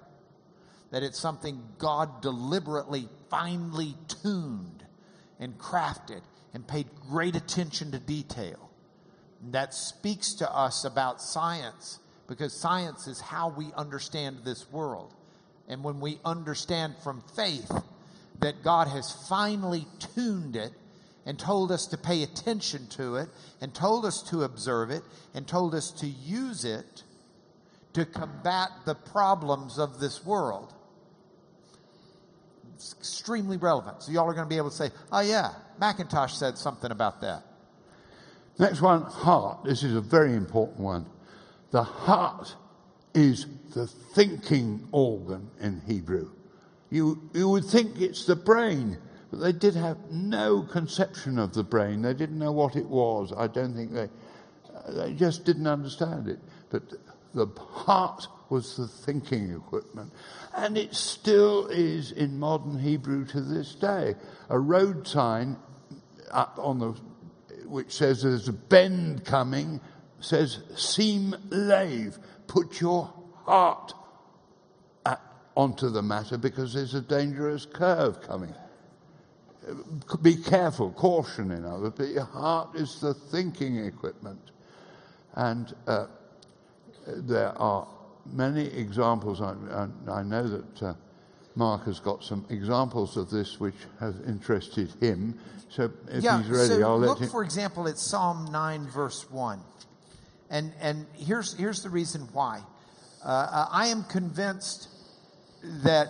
that 0.91 1.01
it's 1.01 1.19
something 1.19 1.61
God 1.79 2.21
deliberately, 2.21 3.09
finely 3.29 3.95
tuned 4.21 4.85
and 5.39 5.57
crafted 5.57 6.21
and 6.53 6.67
paid 6.67 6.87
great 7.09 7.35
attention 7.35 7.91
to 7.91 7.99
detail. 7.99 8.69
That 9.49 9.73
speaks 9.73 10.35
to 10.35 10.55
us 10.55 10.85
about 10.85 11.21
science 11.21 11.99
because 12.27 12.53
science 12.53 13.07
is 13.07 13.19
how 13.19 13.49
we 13.49 13.73
understand 13.75 14.39
this 14.43 14.71
world. 14.71 15.13
And 15.67 15.83
when 15.83 15.99
we 15.99 16.19
understand 16.25 16.95
from 17.03 17.23
faith 17.35 17.71
that 18.39 18.63
God 18.63 18.87
has 18.87 19.11
finely 19.29 19.87
tuned 20.15 20.55
it 20.55 20.73
and 21.25 21.39
told 21.39 21.71
us 21.71 21.87
to 21.87 21.97
pay 21.97 22.23
attention 22.23 22.85
to 22.87 23.15
it, 23.15 23.29
and 23.61 23.73
told 23.73 24.05
us 24.05 24.21
to 24.23 24.43
observe 24.43 24.91
it, 24.91 25.03
and 25.33 25.47
told 25.47 25.73
us 25.73 25.89
to 25.91 26.05
use 26.05 26.65
it 26.65 27.03
to 27.93 28.05
combat 28.05 28.69
the 28.85 28.95
problems 28.95 29.79
of 29.79 30.01
this 30.01 30.25
world. 30.25 30.73
It's 32.75 32.93
extremely 32.99 33.55
relevant. 33.55 34.03
So, 34.03 34.11
y'all 34.11 34.29
are 34.29 34.33
going 34.33 34.45
to 34.45 34.49
be 34.49 34.57
able 34.57 34.71
to 34.71 34.75
say, 34.75 34.89
oh, 35.13 35.21
yeah, 35.21 35.51
Macintosh 35.79 36.33
said 36.33 36.57
something 36.57 36.91
about 36.91 37.21
that. 37.21 37.43
Next 38.59 38.81
one, 38.81 39.03
heart. 39.03 39.63
This 39.63 39.83
is 39.83 39.95
a 39.95 40.01
very 40.01 40.33
important 40.33 40.79
one. 40.79 41.05
The 41.71 41.83
heart 41.83 42.53
is 43.13 43.45
the 43.73 43.87
thinking 43.87 44.87
organ 44.91 45.49
in 45.59 45.81
Hebrew. 45.87 46.31
You, 46.89 47.29
you 47.33 47.49
would 47.49 47.65
think 47.65 47.99
it's 47.99 48.25
the 48.25 48.35
brain, 48.35 48.97
but 49.31 49.39
they 49.39 49.51
did 49.51 49.75
have 49.75 49.97
no 50.11 50.61
conception 50.61 51.39
of 51.39 51.53
the 51.53 51.63
brain. 51.63 52.01
They 52.01 52.13
didn't 52.13 52.37
know 52.37 52.51
what 52.51 52.75
it 52.75 52.87
was. 52.87 53.33
I 53.35 53.47
don't 53.47 53.73
think 53.73 53.93
they, 53.93 54.09
they 54.89 55.13
just 55.13 55.43
didn't 55.45 55.67
understand 55.67 56.27
it. 56.27 56.39
But 56.69 56.83
the 57.33 57.47
heart 57.59 58.27
was 58.49 58.77
the 58.77 58.87
thinking 58.87 59.51
equipment. 59.51 60.13
And 60.55 60.77
it 60.77 60.93
still 60.93 61.67
is 61.67 62.11
in 62.11 62.37
modern 62.37 62.77
Hebrew 62.77 63.25
to 63.25 63.41
this 63.41 63.73
day. 63.73 64.15
A 64.49 64.59
road 64.59 65.07
sign 65.07 65.57
up 66.31 66.59
on 66.59 66.79
the, 66.79 66.89
which 67.65 67.91
says 67.91 68.21
there's 68.21 68.47
a 68.47 68.53
bend 68.53 69.25
coming, 69.25 69.81
says, 70.19 70.59
seem 70.75 71.35
lave, 71.49 72.19
put 72.53 72.79
your 72.79 73.11
heart 73.45 73.95
at, 75.07 75.19
onto 75.55 75.89
the 75.89 76.03
matter 76.03 76.37
because 76.37 76.71
there's 76.71 76.93
a 76.93 77.01
dangerous 77.01 77.65
curve 77.65 78.21
coming. 78.21 78.53
Be 80.21 80.35
careful, 80.35 80.91
caution 80.91 81.49
in 81.49 81.65
other, 81.65 81.89
but 81.89 82.09
your 82.09 82.25
heart 82.25 82.75
is 82.75 83.01
the 83.01 83.15
thinking 83.15 83.83
equipment. 83.83 84.51
And 85.33 85.73
uh, 85.87 86.05
there 87.07 87.57
are 87.57 87.87
many 88.31 88.67
examples. 88.67 89.41
I, 89.41 89.55
I, 89.71 90.11
I 90.11 90.21
know 90.21 90.47
that 90.47 90.83
uh, 90.83 90.93
Mark 91.55 91.85
has 91.85 91.99
got 91.99 92.23
some 92.23 92.45
examples 92.51 93.17
of 93.17 93.31
this 93.31 93.59
which 93.59 93.77
have 93.99 94.15
interested 94.27 94.91
him. 94.99 95.39
So 95.69 95.91
if 96.07 96.23
yeah, 96.23 96.39
he's 96.39 96.51
ready, 96.51 96.67
so 96.67 96.83
I'll 96.83 96.99
let 96.99 97.07
look, 97.07 97.19
him. 97.21 97.29
for 97.29 97.43
example, 97.43 97.87
at 97.87 97.97
Psalm 97.97 98.45
9, 98.51 98.85
verse 98.89 99.31
1. 99.31 99.59
And, 100.53 100.71
and 100.79 101.07
here's, 101.15 101.57
here's 101.57 101.81
the 101.81 101.89
reason 101.89 102.29
why. 102.31 102.61
Uh, 103.25 103.65
I 103.71 103.87
am 103.87 104.03
convinced 104.03 104.87
that, 105.83 106.09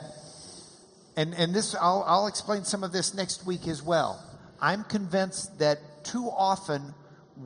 and, 1.16 1.34
and 1.34 1.56
this, 1.56 1.74
I'll, 1.76 2.04
I'll 2.06 2.28
explain 2.28 2.66
some 2.66 2.84
of 2.84 2.92
this 2.92 3.14
next 3.14 3.46
week 3.46 3.70
as 3.70 3.82
well. 3.82 4.22
I'm 4.60 4.84
convinced 4.84 5.60
that 5.60 5.80
too 6.04 6.30
often 6.30 6.94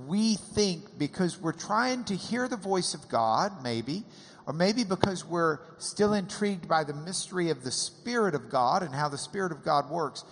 we 0.08 0.38
think 0.56 0.98
because 0.98 1.40
we're 1.40 1.52
trying 1.52 2.04
to 2.06 2.16
hear 2.16 2.48
the 2.48 2.58
voice 2.58 2.96
of 2.96 3.08
God, 3.08 3.64
maybe, 3.64 4.04
or 4.48 4.54
maybe 4.54 4.84
because 4.84 5.24
we're 5.24 5.60
still 5.78 6.14
intrigued 6.14 6.68
by 6.68 6.84
the 6.84 6.96
mystery 6.96 7.52
of 7.52 7.64
the 7.64 7.72
Spirit 7.72 8.34
of 8.34 8.50
God 8.50 8.82
and 8.82 8.96
how 8.96 9.08
the 9.08 9.20
Spirit 9.20 9.52
of 9.52 9.64
God 9.64 9.92
works, 9.92 10.24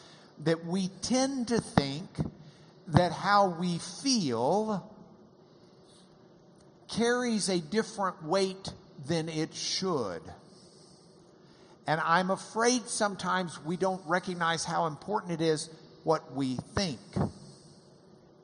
that 0.44 0.66
we 0.66 0.88
tend 1.04 1.50
to 1.50 1.62
think 1.62 2.10
that 2.88 3.12
how 3.12 3.56
we 3.60 3.78
feel 3.78 4.92
carries 6.96 7.50
a 7.50 7.60
different 7.60 8.24
weight 8.24 8.72
than 9.08 9.30
it 9.30 9.54
should. 9.54 10.22
And 11.88 12.02
I'm 12.02 12.32
afraid 12.32 12.88
sometimes 12.88 13.64
we 13.64 13.78
don't 13.78 14.02
recognize 14.08 14.64
how 14.64 14.88
important 14.88 15.34
it 15.34 15.42
is 15.42 15.70
what 16.04 16.34
we 16.34 16.56
think. 16.74 17.00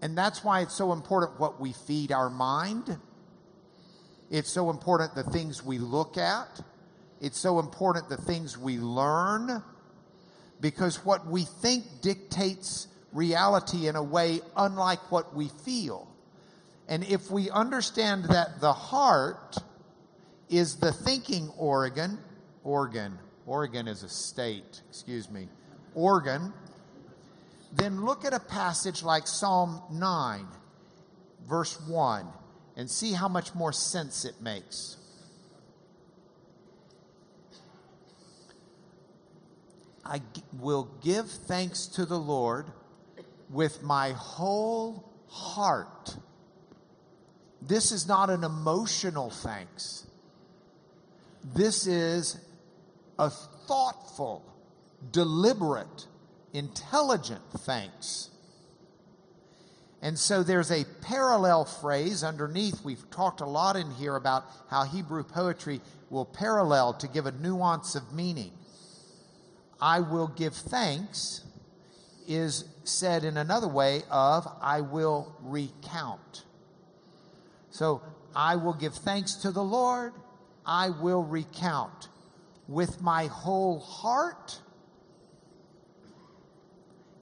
And 0.01 0.17
that's 0.17 0.43
why 0.43 0.61
it's 0.61 0.75
so 0.75 0.93
important 0.93 1.39
what 1.39 1.59
we 1.59 1.73
feed 1.73 2.11
our 2.11 2.29
mind. 2.29 2.97
It's 4.29 4.49
so 4.49 4.69
important 4.69 5.15
the 5.15 5.23
things 5.23 5.63
we 5.63 5.77
look 5.77 6.17
at. 6.17 6.61
It's 7.19 7.37
so 7.37 7.59
important 7.59 8.09
the 8.09 8.17
things 8.17 8.57
we 8.57 8.77
learn. 8.77 9.63
Because 10.59 11.03
what 11.05 11.25
we 11.25 11.43
think 11.43 11.85
dictates 12.01 12.87
reality 13.11 13.87
in 13.87 13.95
a 13.95 14.03
way 14.03 14.41
unlike 14.55 15.11
what 15.11 15.35
we 15.35 15.47
feel. 15.47 16.10
And 16.87 17.03
if 17.03 17.31
we 17.31 17.49
understand 17.49 18.25
that 18.25 18.59
the 18.59 18.73
heart 18.73 19.57
is 20.49 20.75
the 20.75 20.91
thinking 20.91 21.49
organ, 21.57 22.19
organ, 22.63 23.17
organ 23.45 23.87
is 23.87 24.03
a 24.03 24.09
state, 24.09 24.81
excuse 24.89 25.29
me, 25.29 25.47
organ, 25.95 26.53
then 27.73 28.03
look 28.03 28.25
at 28.25 28.33
a 28.33 28.39
passage 28.39 29.03
like 29.03 29.27
Psalm 29.27 29.81
9, 29.91 30.45
verse 31.47 31.79
1, 31.87 32.27
and 32.75 32.89
see 32.89 33.13
how 33.13 33.29
much 33.29 33.55
more 33.55 33.71
sense 33.71 34.25
it 34.25 34.41
makes. 34.41 34.97
I 40.03 40.19
g- 40.19 40.43
will 40.59 40.89
give 41.01 41.29
thanks 41.31 41.85
to 41.87 42.05
the 42.05 42.19
Lord 42.19 42.65
with 43.49 43.81
my 43.81 44.11
whole 44.11 45.09
heart. 45.29 46.17
This 47.61 47.91
is 47.91 48.07
not 48.07 48.29
an 48.29 48.43
emotional 48.43 49.29
thanks. 49.29 50.07
This 51.43 51.87
is 51.87 52.37
a 53.17 53.29
thoughtful, 53.29 54.43
deliberate, 55.11 56.07
intelligent 56.53 57.41
thanks. 57.59 58.29
And 60.01 60.17
so 60.17 60.41
there's 60.41 60.71
a 60.71 60.85
parallel 61.01 61.65
phrase 61.65 62.23
underneath. 62.23 62.83
We've 62.83 63.07
talked 63.11 63.41
a 63.41 63.45
lot 63.45 63.75
in 63.75 63.91
here 63.91 64.15
about 64.15 64.45
how 64.69 64.83
Hebrew 64.83 65.23
poetry 65.23 65.81
will 66.09 66.25
parallel 66.25 66.93
to 66.95 67.07
give 67.07 67.27
a 67.27 67.31
nuance 67.31 67.93
of 67.93 68.11
meaning. 68.11 68.51
I 69.79 69.99
will 69.99 70.27
give 70.27 70.55
thanks 70.55 71.43
is 72.27 72.65
said 72.83 73.23
in 73.23 73.37
another 73.37 73.67
way 73.67 74.03
of 74.09 74.47
I 74.61 74.81
will 74.81 75.35
recount. 75.41 76.45
So 77.71 78.01
I 78.35 78.55
will 78.57 78.73
give 78.73 78.93
thanks 78.93 79.35
to 79.35 79.51
the 79.51 79.63
Lord. 79.63 80.13
I 80.65 80.89
will 80.89 81.23
recount 81.23 82.09
with 82.67 83.01
my 83.01 83.27
whole 83.27 83.79
heart 83.79 84.59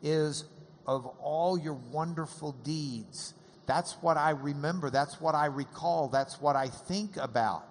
is 0.01 0.45
of 0.85 1.05
all 1.21 1.57
your 1.57 1.73
wonderful 1.73 2.51
deeds. 2.51 3.33
That's 3.65 3.93
what 4.01 4.17
I 4.17 4.31
remember. 4.31 4.89
That's 4.89 5.21
what 5.21 5.35
I 5.35 5.45
recall. 5.45 6.07
That's 6.07 6.41
what 6.41 6.55
I 6.55 6.67
think 6.67 7.17
about. 7.17 7.63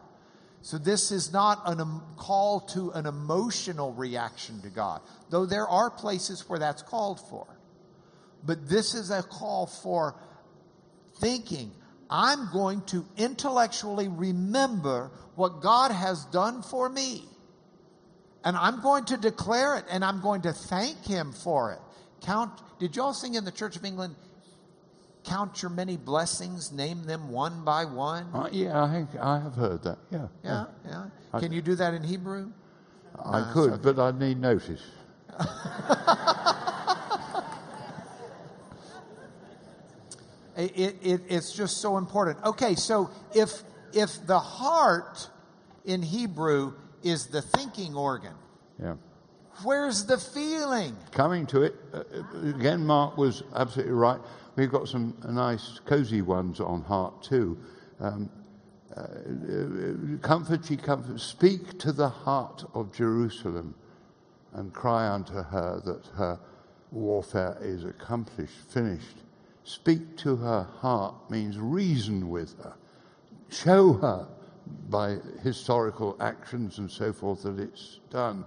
So, 0.60 0.76
this 0.76 1.12
is 1.12 1.32
not 1.32 1.62
a 1.66 1.80
um, 1.80 2.02
call 2.16 2.60
to 2.72 2.90
an 2.90 3.06
emotional 3.06 3.92
reaction 3.92 4.60
to 4.62 4.68
God, 4.68 5.00
though 5.30 5.46
there 5.46 5.68
are 5.68 5.88
places 5.88 6.48
where 6.48 6.58
that's 6.58 6.82
called 6.82 7.20
for. 7.28 7.46
But 8.44 8.68
this 8.68 8.94
is 8.94 9.10
a 9.10 9.22
call 9.22 9.66
for 9.66 10.16
thinking. 11.20 11.72
I'm 12.10 12.50
going 12.52 12.82
to 12.86 13.04
intellectually 13.16 14.08
remember 14.08 15.10
what 15.34 15.60
God 15.60 15.90
has 15.90 16.24
done 16.26 16.62
for 16.62 16.88
me. 16.88 17.24
And 18.44 18.56
I'm 18.56 18.80
going 18.80 19.04
to 19.06 19.16
declare 19.16 19.76
it 19.76 19.84
and 19.90 20.04
I'm 20.04 20.20
going 20.20 20.42
to 20.42 20.52
thank 20.52 21.04
Him 21.04 21.32
for 21.32 21.72
it. 21.72 21.80
Count, 22.24 22.52
did 22.78 22.96
y'all 22.96 23.12
sing 23.12 23.34
in 23.34 23.44
the 23.44 23.52
Church 23.52 23.76
of 23.76 23.84
England? 23.84 24.14
Count 25.24 25.60
your 25.60 25.70
many 25.70 25.96
blessings, 25.98 26.72
name 26.72 27.04
them 27.04 27.30
one 27.30 27.64
by 27.64 27.84
one. 27.84 28.26
Uh, 28.32 28.48
yeah, 28.50 28.82
I, 28.82 28.90
think 28.90 29.10
I 29.20 29.40
have 29.40 29.54
heard 29.54 29.82
that. 29.82 29.98
Yeah. 30.10 30.28
Yeah, 30.42 30.64
yeah. 30.86 31.38
Can 31.40 31.52
you 31.52 31.60
do 31.60 31.74
that 31.74 31.92
in 31.92 32.02
Hebrew? 32.02 32.50
I 33.22 33.40
Uh, 33.40 33.52
could, 33.52 33.70
so- 33.72 33.78
but 33.78 33.98
I'd 33.98 34.18
need 34.18 34.40
notice. 34.40 34.80
It, 40.58 40.76
it, 40.78 40.96
it- 41.02 41.22
it's 41.28 41.52
just 41.52 41.78
so 41.78 41.96
important. 41.98 42.44
Okay, 42.44 42.74
so 42.74 43.10
if 43.34 43.62
if 43.94 44.26
the 44.26 44.38
heart 44.38 45.30
in 45.86 46.02
Hebrew 46.02 46.74
is 47.02 47.26
the 47.28 47.40
thinking 47.40 47.94
organ, 47.94 48.34
Yeah. 48.78 48.96
where's 49.62 50.04
the 50.04 50.18
feeling? 50.18 50.94
Coming 51.12 51.46
to 51.46 51.62
it, 51.62 51.74
uh, 51.94 52.02
again, 52.56 52.84
Mark 52.84 53.16
was 53.16 53.44
absolutely 53.54 53.94
right. 53.94 54.20
We've 54.56 54.70
got 54.70 54.88
some 54.88 55.14
nice, 55.26 55.78
cozy 55.86 56.20
ones 56.22 56.60
on 56.60 56.82
heart 56.82 57.22
too. 57.22 57.56
Um, 58.00 58.28
uh, 58.96 59.00
uh, 59.00 60.18
comfort 60.20 60.68
ye, 60.68 60.76
comfort. 60.76 61.20
Speak 61.20 61.78
to 61.78 61.92
the 61.92 62.08
heart 62.08 62.64
of 62.74 62.92
Jerusalem 62.92 63.74
and 64.52 64.72
cry 64.74 65.08
unto 65.08 65.34
her 65.34 65.80
that 65.84 66.04
her 66.16 66.38
warfare 66.90 67.56
is 67.62 67.84
accomplished, 67.84 68.58
finished. 68.68 69.22
Speak 69.68 70.16
to 70.16 70.34
her 70.36 70.62
heart 70.80 71.14
means 71.30 71.58
reason 71.58 72.30
with 72.30 72.56
her. 72.62 72.72
Show 73.50 73.92
her 73.92 74.26
by 74.88 75.18
historical 75.42 76.16
actions 76.20 76.78
and 76.78 76.90
so 76.90 77.12
forth 77.12 77.42
that 77.42 77.58
it's 77.60 78.00
done. 78.08 78.46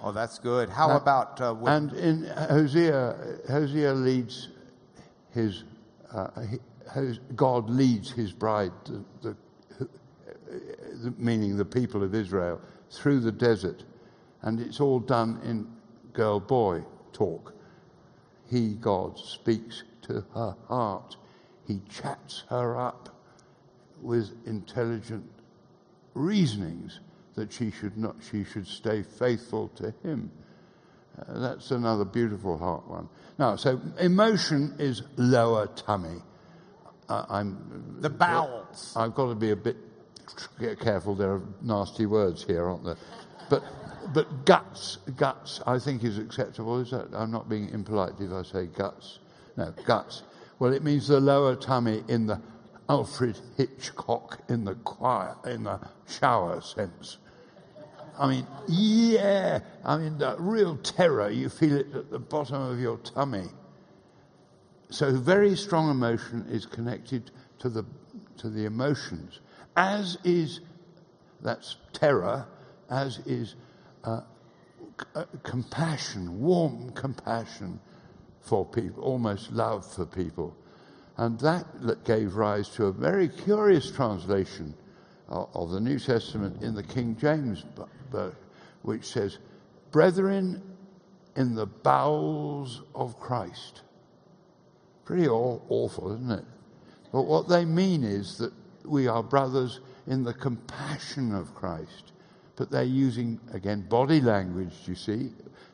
Oh, 0.00 0.12
that's 0.12 0.38
good. 0.38 0.68
How 0.68 0.90
Uh, 0.92 0.96
about 0.98 1.40
uh, 1.40 1.52
when, 1.52 1.72
And 1.72 1.92
in 1.94 2.24
Hosea, 2.48 3.16
Hosea 3.48 3.92
leads 3.92 4.50
his, 5.30 5.64
uh, 6.12 6.28
he, 6.42 6.58
Hos- 6.94 7.18
God 7.34 7.68
leads 7.68 8.12
his 8.12 8.32
bride, 8.32 8.70
the, 8.84 9.04
the, 9.22 9.36
the, 9.80 11.14
meaning 11.18 11.56
the 11.56 11.64
people 11.64 12.04
of 12.04 12.14
Israel, 12.14 12.60
through 12.92 13.18
the 13.18 13.32
desert. 13.32 13.82
And 14.42 14.60
it's 14.60 14.78
all 14.78 15.00
done 15.00 15.40
in 15.42 15.66
girl 16.12 16.38
boy 16.38 16.84
talk. 17.12 17.52
He, 18.48 18.74
God, 18.74 19.18
speaks 19.18 19.82
to 20.06 20.24
her 20.34 20.56
heart. 20.68 21.16
He 21.66 21.80
chats 21.88 22.44
her 22.48 22.78
up 22.78 23.08
with 24.00 24.32
intelligent 24.46 25.28
reasonings 26.14 27.00
that 27.34 27.52
she 27.52 27.70
should 27.70 27.96
not, 27.96 28.16
she 28.30 28.44
should 28.44 28.66
stay 28.66 29.02
faithful 29.02 29.68
to 29.76 29.92
him. 30.02 30.30
Uh, 31.18 31.38
that's 31.40 31.70
another 31.70 32.04
beautiful 32.04 32.58
heart 32.58 32.86
one. 32.88 33.08
Now, 33.38 33.56
so 33.56 33.80
emotion 33.98 34.74
is 34.78 35.02
lower 35.16 35.66
tummy. 35.68 36.22
Uh, 37.08 37.24
I'm 37.28 37.96
the 38.00 38.10
bowels? 38.10 38.92
I've 38.96 39.14
got 39.14 39.28
to 39.28 39.34
be 39.34 39.50
a 39.50 39.56
bit 39.56 39.76
careful. 40.80 41.14
There 41.14 41.34
are 41.34 41.42
nasty 41.62 42.06
words 42.06 42.42
here, 42.42 42.64
aren't 42.66 42.84
there? 42.84 42.96
But 43.48 43.62
but 44.12 44.44
guts, 44.44 44.98
guts, 45.16 45.60
I 45.66 45.78
think 45.78 46.04
is 46.04 46.18
acceptable. 46.18 46.80
Is 46.80 46.90
that? 46.90 47.08
I'm 47.12 47.30
not 47.30 47.48
being 47.48 47.68
impolite 47.70 48.20
if 48.20 48.32
I 48.32 48.42
say 48.42 48.66
guts. 48.66 49.20
No, 49.56 49.72
guts. 49.84 50.22
Well, 50.58 50.72
it 50.72 50.82
means 50.84 51.08
the 51.08 51.20
lower 51.20 51.56
tummy 51.56 52.04
in 52.08 52.26
the 52.26 52.40
Alfred 52.88 53.38
Hitchcock 53.56 54.40
in 54.48 54.64
the 54.64 54.74
choir, 54.76 55.36
in 55.46 55.64
the 55.64 55.80
shower 56.08 56.60
sense. 56.60 57.18
I 58.18 58.28
mean, 58.28 58.46
yeah, 58.68 59.60
I 59.84 59.98
mean, 59.98 60.18
that 60.18 60.40
real 60.40 60.76
terror, 60.78 61.30
you 61.30 61.48
feel 61.48 61.76
it 61.76 61.86
at 61.94 62.10
the 62.10 62.18
bottom 62.18 62.60
of 62.62 62.80
your 62.80 62.98
tummy. 62.98 63.46
So, 64.90 65.12
very 65.12 65.56
strong 65.56 65.90
emotion 65.90 66.46
is 66.50 66.64
connected 66.66 67.30
to 67.58 67.68
the, 67.68 67.84
to 68.38 68.48
the 68.48 68.64
emotions, 68.66 69.40
as 69.76 70.16
is, 70.24 70.60
that's 71.42 71.76
terror, 71.92 72.46
as 72.88 73.18
is 73.26 73.56
uh, 74.04 74.20
c- 75.00 75.06
uh, 75.14 75.24
compassion, 75.42 76.40
warm 76.40 76.90
compassion 76.92 77.80
for 78.46 78.64
people, 78.64 79.02
almost 79.02 79.52
love 79.52 79.84
for 79.84 80.06
people. 80.06 80.56
And 81.16 81.38
that 81.40 82.04
gave 82.04 82.36
rise 82.36 82.68
to 82.70 82.86
a 82.86 82.92
very 82.92 83.28
curious 83.28 83.90
translation 83.90 84.74
of, 85.28 85.70
the 85.70 85.80
New 85.80 85.98
Testament 85.98 86.62
in 86.62 86.74
the 86.74 86.82
King 86.82 87.16
James, 87.16 87.64
which 88.82 89.04
says, 89.04 89.38
Brethren 89.90 90.62
in 91.36 91.54
the 91.54 91.66
bowels 91.66 92.82
of 92.94 93.18
Christ. 93.18 93.82
Pretty 95.04 95.28
awful, 95.28 96.12
isn't 96.12 96.30
it? 96.30 96.44
But 97.12 97.22
what 97.22 97.48
they 97.48 97.64
mean 97.64 98.04
is 98.04 98.38
that 98.38 98.52
we 98.84 99.08
are 99.08 99.22
brothers 99.22 99.80
in 100.06 100.22
the 100.22 100.34
compassion 100.34 101.34
of 101.34 101.54
Christ. 101.54 102.12
But 102.56 102.70
they're 102.70 102.84
using, 102.84 103.40
again, 103.52 103.82
body 103.88 104.20
language, 104.20 104.72
you 104.86 104.94
see, 104.94 105.30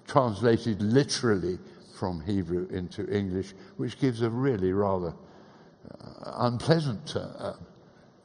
translated 0.07 0.83
literally 0.83 1.59
from 2.03 2.21
Hebrew 2.21 2.67
into 2.71 3.09
English, 3.17 3.55
which 3.77 3.97
gives 3.97 4.23
a 4.23 4.29
really 4.29 4.73
rather 4.73 5.15
uh, 5.89 6.33
unpleasant 6.39 7.15
uh, 7.15 7.21
uh, 7.21 7.57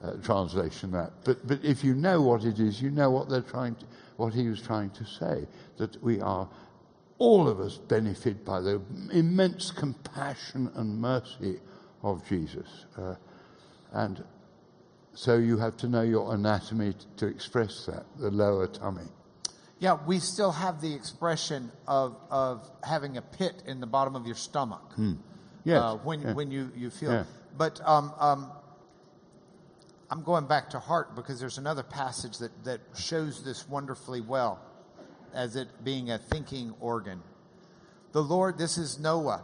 uh, 0.02 0.14
translation. 0.24 0.90
That, 0.90 1.12
but 1.24 1.46
but 1.46 1.64
if 1.64 1.84
you 1.84 1.94
know 1.94 2.20
what 2.20 2.44
it 2.44 2.60
is, 2.60 2.82
you 2.82 2.90
know 2.90 3.12
what 3.12 3.30
they're 3.30 3.42
trying, 3.42 3.76
to, 3.76 3.86
what 4.16 4.34
he 4.34 4.48
was 4.48 4.64
trying 4.64 4.90
to 4.90 5.06
say. 5.06 5.46
That 5.78 6.02
we 6.02 6.20
are, 6.22 6.50
all 7.20 7.48
of 7.48 7.60
us, 7.60 7.78
benefit 7.78 8.44
by 8.44 8.62
the 8.62 8.82
immense 9.12 9.70
compassion 9.70 10.72
and 10.74 11.00
mercy 11.00 11.60
of 12.02 12.28
Jesus, 12.28 12.86
uh, 12.98 13.14
and 13.94 14.24
so 15.14 15.38
you 15.38 15.56
have 15.60 15.78
to 15.78 15.88
know 15.88 16.02
your 16.02 16.34
anatomy 16.34 16.96
to 17.18 17.28
express 17.28 17.86
that, 17.86 18.08
the 18.18 18.32
lower 18.32 18.66
tummy. 18.66 19.08
Yeah, 19.80 19.98
we 20.08 20.20
still 20.20 20.52
have 20.52 20.82
the 20.82 20.94
expression 20.94 21.72
of, 21.88 22.18
of 22.32 22.70
having 22.84 23.18
a 23.18 23.22
pit 23.22 23.62
in 23.68 23.80
the 23.80 23.86
bottom 23.86 24.16
of 24.16 24.26
your 24.26 24.36
stomach. 24.36 24.94
Hmm. 24.96 25.14
Yes. 25.64 25.82
Uh, 25.82 25.98
when, 25.98 26.22
yeah. 26.22 26.34
when 26.34 26.50
you, 26.50 26.72
you 26.76 26.90
feel. 26.90 27.12
Yeah. 27.12 27.24
But 27.58 27.80
um, 27.86 28.14
um, 28.20 28.52
I'm 30.10 30.24
going 30.24 30.48
back 30.48 30.70
to 30.72 30.80
heart 30.80 31.16
because 31.16 31.40
there's 31.40 31.58
another 31.58 31.84
passage 31.84 32.38
that, 32.38 32.64
that 32.64 32.80
shows 32.96 33.44
this 33.44 33.68
wonderfully 33.68 34.22
well 34.22 34.60
as 35.34 35.56
it 35.56 35.68
being 35.84 36.10
a 36.10 36.18
thinking 36.18 36.74
organ. 36.80 37.22
The 38.14 38.24
Lord, 38.24 38.58
this 38.58 38.78
is 38.78 38.98
Noah. 38.98 39.44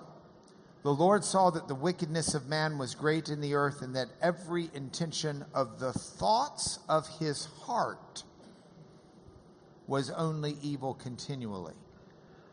The 0.84 0.94
Lord 0.94 1.24
saw 1.24 1.50
that 1.50 1.68
the 1.68 1.76
wickedness 1.76 2.34
of 2.34 2.48
man 2.48 2.78
was 2.78 2.96
great 2.96 3.30
in 3.30 3.40
the 3.40 3.54
earth 3.54 3.82
and 3.82 3.96
that 3.96 4.08
every 4.22 4.70
intention 4.74 5.46
of 5.54 5.80
the 5.80 5.94
thoughts 5.94 6.80
of 6.90 7.08
his 7.20 7.46
heart 7.46 8.24
was 9.94 10.10
only 10.10 10.58
evil 10.64 10.96
continually. 10.96 11.76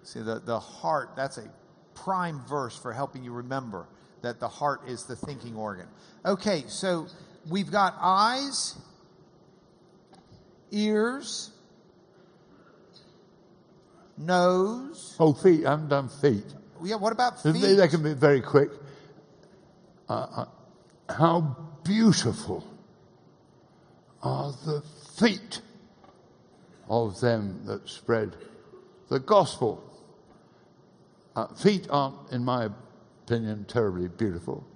See, 0.03 0.21
the, 0.21 0.41
the 0.41 0.61
heart, 0.61 1.13
that's 1.17 1.39
a 1.39 1.51
prime 1.95 2.43
verse 2.47 2.77
for 2.77 2.93
helping 2.93 3.25
you 3.25 3.33
remember 3.33 3.87
that 4.21 4.41
the 4.41 4.47
heart 4.47 4.83
is 4.87 5.05
the 5.05 5.17
thinking 5.17 5.57
organ. 5.57 5.87
Okay, 6.27 6.65
so 6.69 7.07
we've 7.51 7.71
got 7.71 7.97
eyes, 7.99 8.77
ears, 10.71 11.51
nose. 14.19 15.17
Oh, 15.19 15.33
feet. 15.33 15.65
I 15.65 15.71
haven't 15.71 15.89
done 15.89 16.11
feet. 16.11 16.45
Yeah, 16.85 16.97
what 16.97 17.15
about 17.15 17.43
feet? 17.43 17.55
They, 17.55 17.75
they 17.75 17.89
can 17.89 18.03
be 18.03 18.13
very 18.13 18.43
quick. 18.43 18.69
Uh, 20.11 20.13
uh, 20.13 20.45
how 21.09 21.57
beautiful 21.85 22.67
are 24.23 24.53
the 24.67 24.83
feet 25.19 25.63
of 26.91 27.21
them 27.21 27.63
that 27.65 27.89
spread 27.89 28.37
the 29.09 29.21
gospel. 29.21 29.83
Uh, 31.37 31.47
feet 31.55 31.87
aren't, 31.89 32.33
in 32.33 32.45
my 32.45 32.69
opinion, 33.25 33.65
terribly 33.65 34.09
beautiful, 34.09 34.67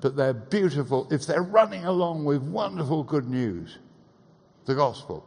but 0.00 0.16
they're 0.16 0.32
beautiful 0.32 1.06
if 1.10 1.26
they're 1.26 1.42
running 1.42 1.84
along 1.84 2.24
with 2.24 2.42
wonderful 2.42 3.04
good 3.04 3.28
news, 3.28 3.78
the 4.64 4.74
gospel. 4.74 5.24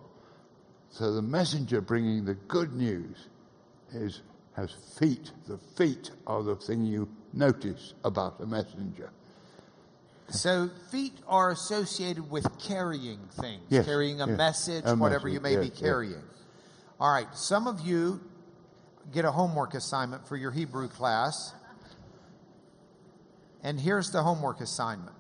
So 0.90 1.14
the 1.14 1.22
messenger 1.22 1.80
bringing 1.80 2.26
the 2.26 2.34
good 2.34 2.74
news 2.74 3.28
is 3.94 4.22
has 4.54 4.72
feet. 5.00 5.32
The 5.48 5.58
feet 5.58 6.12
are 6.28 6.44
the 6.44 6.56
thing 6.56 6.84
you 6.84 7.08
notice 7.34 7.94
about 8.04 8.40
a 8.42 8.46
messenger. 8.46 9.12
So 10.32 10.70
feet 10.92 11.14
are 11.28 11.52
associated 11.52 12.30
with 12.30 12.48
carrying 12.60 13.20
things, 13.40 13.64
Yes, 13.70 13.86
carrying 13.86 14.22
a 14.22 14.28
yes. 14.28 14.38
message, 14.38 14.84
A 14.86 14.96
whatever 14.96 15.28
message, 15.28 15.34
you 15.34 15.42
may 15.42 15.54
yes, 15.54 15.70
be 15.70 15.70
carrying. 15.70 16.24
All 17.00 17.12
right, 17.12 17.28
some 17.36 17.68
of 17.68 17.82
you 17.82 18.22
get 19.12 19.26
a 19.26 19.32
homework 19.32 19.74
assignment 19.74 20.28
for 20.28 20.38
your 20.38 20.52
Hebrew 20.52 20.88
class. 20.88 21.54
And 23.64 23.80
here's 23.80 24.12
the 24.12 24.24
homework 24.24 24.62
assignment. 24.62 25.16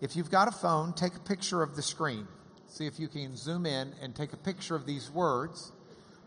If 0.00 0.16
you've 0.16 0.30
got 0.30 0.48
a 0.48 0.52
phone, 0.52 0.92
take 0.94 1.14
a 1.14 1.20
picture 1.20 1.62
of 1.62 1.76
the 1.76 1.82
screen. 1.82 2.26
See 2.68 2.86
if 2.86 2.98
you 3.00 3.08
can 3.08 3.36
zoom 3.36 3.66
in 3.66 3.92
and 4.00 4.14
take 4.14 4.32
a 4.32 4.36
picture 4.36 4.74
of 4.76 4.86
these 4.86 5.10
words. 5.10 5.72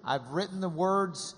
I've 0.04 0.28
written 0.30 0.60
the 0.60 0.70
words, 0.70 1.36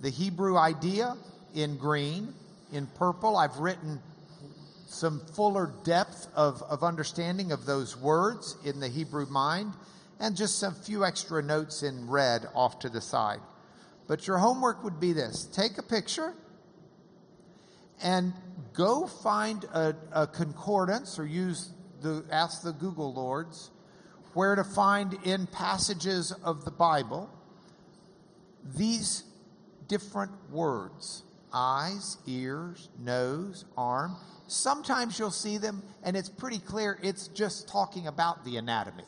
the 0.00 0.10
Hebrew 0.10 0.56
idea 0.56 1.16
in 1.54 1.76
green. 1.78 2.34
In 2.70 2.86
purple, 2.86 3.36
I've 3.36 3.56
written 3.56 4.00
some 4.88 5.20
fuller 5.20 5.70
depth 5.84 6.28
of, 6.34 6.62
of 6.62 6.82
understanding 6.82 7.52
of 7.52 7.66
those 7.66 7.96
words 7.96 8.56
in 8.64 8.80
the 8.80 8.88
Hebrew 8.88 9.26
mind, 9.26 9.74
and 10.18 10.34
just 10.34 10.58
some 10.58 10.74
few 10.74 11.04
extra 11.04 11.42
notes 11.42 11.82
in 11.82 12.08
red 12.08 12.46
off 12.54 12.78
to 12.80 12.88
the 12.88 13.00
side. 13.00 13.40
But 14.06 14.26
your 14.26 14.38
homework 14.38 14.82
would 14.82 14.98
be 14.98 15.12
this 15.12 15.44
take 15.52 15.78
a 15.78 15.82
picture 15.82 16.32
and 18.02 18.32
go 18.72 19.06
find 19.06 19.64
a, 19.64 19.94
a 20.12 20.26
concordance 20.26 21.18
or 21.18 21.26
use 21.26 21.70
the 22.00 22.24
ask 22.30 22.62
the 22.62 22.72
Google 22.72 23.12
Lords 23.12 23.70
where 24.32 24.54
to 24.54 24.64
find 24.64 25.14
in 25.24 25.46
passages 25.48 26.32
of 26.42 26.64
the 26.64 26.70
Bible 26.70 27.28
these 28.76 29.24
different 29.86 30.32
words 30.50 31.22
eyes, 31.52 32.18
ears, 32.26 32.88
nose, 32.98 33.64
arm. 33.76 34.16
Sometimes 34.46 35.18
you'll 35.18 35.30
see 35.30 35.58
them 35.58 35.82
and 36.02 36.16
it's 36.16 36.28
pretty 36.28 36.58
clear 36.58 36.98
it's 37.02 37.28
just 37.28 37.68
talking 37.68 38.06
about 38.06 38.44
the 38.44 38.56
anatomy. 38.56 39.04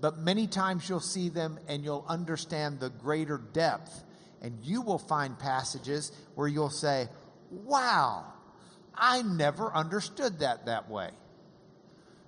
But 0.00 0.18
many 0.18 0.46
times 0.46 0.88
you'll 0.88 1.00
see 1.00 1.28
them 1.28 1.58
and 1.68 1.84
you'll 1.84 2.04
understand 2.08 2.80
the 2.80 2.90
greater 2.90 3.38
depth. 3.38 4.02
And 4.40 4.58
you 4.64 4.82
will 4.82 4.98
find 4.98 5.38
passages 5.38 6.10
where 6.34 6.48
you'll 6.48 6.70
say, 6.70 7.08
Wow, 7.50 8.24
I 8.94 9.22
never 9.22 9.72
understood 9.72 10.40
that 10.40 10.66
that 10.66 10.90
way. 10.90 11.10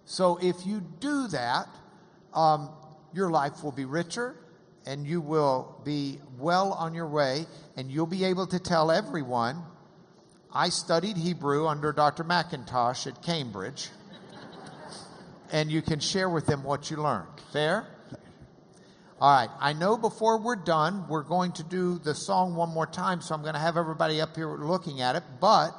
So 0.04 0.38
if 0.40 0.66
you 0.66 0.80
do 1.00 1.26
that, 1.28 1.66
um, 2.32 2.70
your 3.12 3.30
life 3.30 3.64
will 3.64 3.72
be 3.72 3.84
richer 3.84 4.36
and 4.86 5.06
you 5.06 5.20
will 5.20 5.80
be 5.84 6.18
well 6.38 6.72
on 6.72 6.94
your 6.94 7.08
way 7.08 7.46
and 7.76 7.90
you'll 7.90 8.06
be 8.06 8.24
able 8.24 8.46
to 8.46 8.58
tell 8.58 8.90
everyone 8.90 9.62
I 10.56 10.68
studied 10.68 11.16
Hebrew 11.16 11.66
under 11.66 11.92
Dr. 11.92 12.22
Macintosh 12.22 13.08
at 13.08 13.20
Cambridge. 13.22 13.88
and 15.50 15.68
you 15.68 15.82
can 15.82 15.98
share 15.98 16.28
with 16.28 16.46
them 16.46 16.62
what 16.62 16.92
you 16.92 16.98
learned. 16.98 17.26
Fair? 17.52 17.88
All 19.20 19.36
right. 19.36 19.50
I 19.58 19.72
know 19.72 19.96
before 19.96 20.38
we're 20.38 20.54
done, 20.54 21.08
we're 21.08 21.24
going 21.24 21.52
to 21.52 21.64
do 21.64 21.98
the 21.98 22.14
song 22.14 22.54
one 22.54 22.68
more 22.68 22.86
time, 22.86 23.20
so 23.20 23.34
I'm 23.34 23.42
going 23.42 23.54
to 23.54 23.60
have 23.60 23.76
everybody 23.76 24.20
up 24.20 24.36
here 24.36 24.56
looking 24.56 25.00
at 25.00 25.16
it. 25.16 25.24
But 25.40 25.72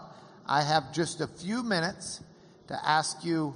I 0.45 0.61
have 0.61 0.91
just 0.93 1.21
a 1.21 1.27
few 1.27 1.63
minutes 1.63 2.21
to 2.67 2.77
ask 2.85 3.23
you. 3.23 3.55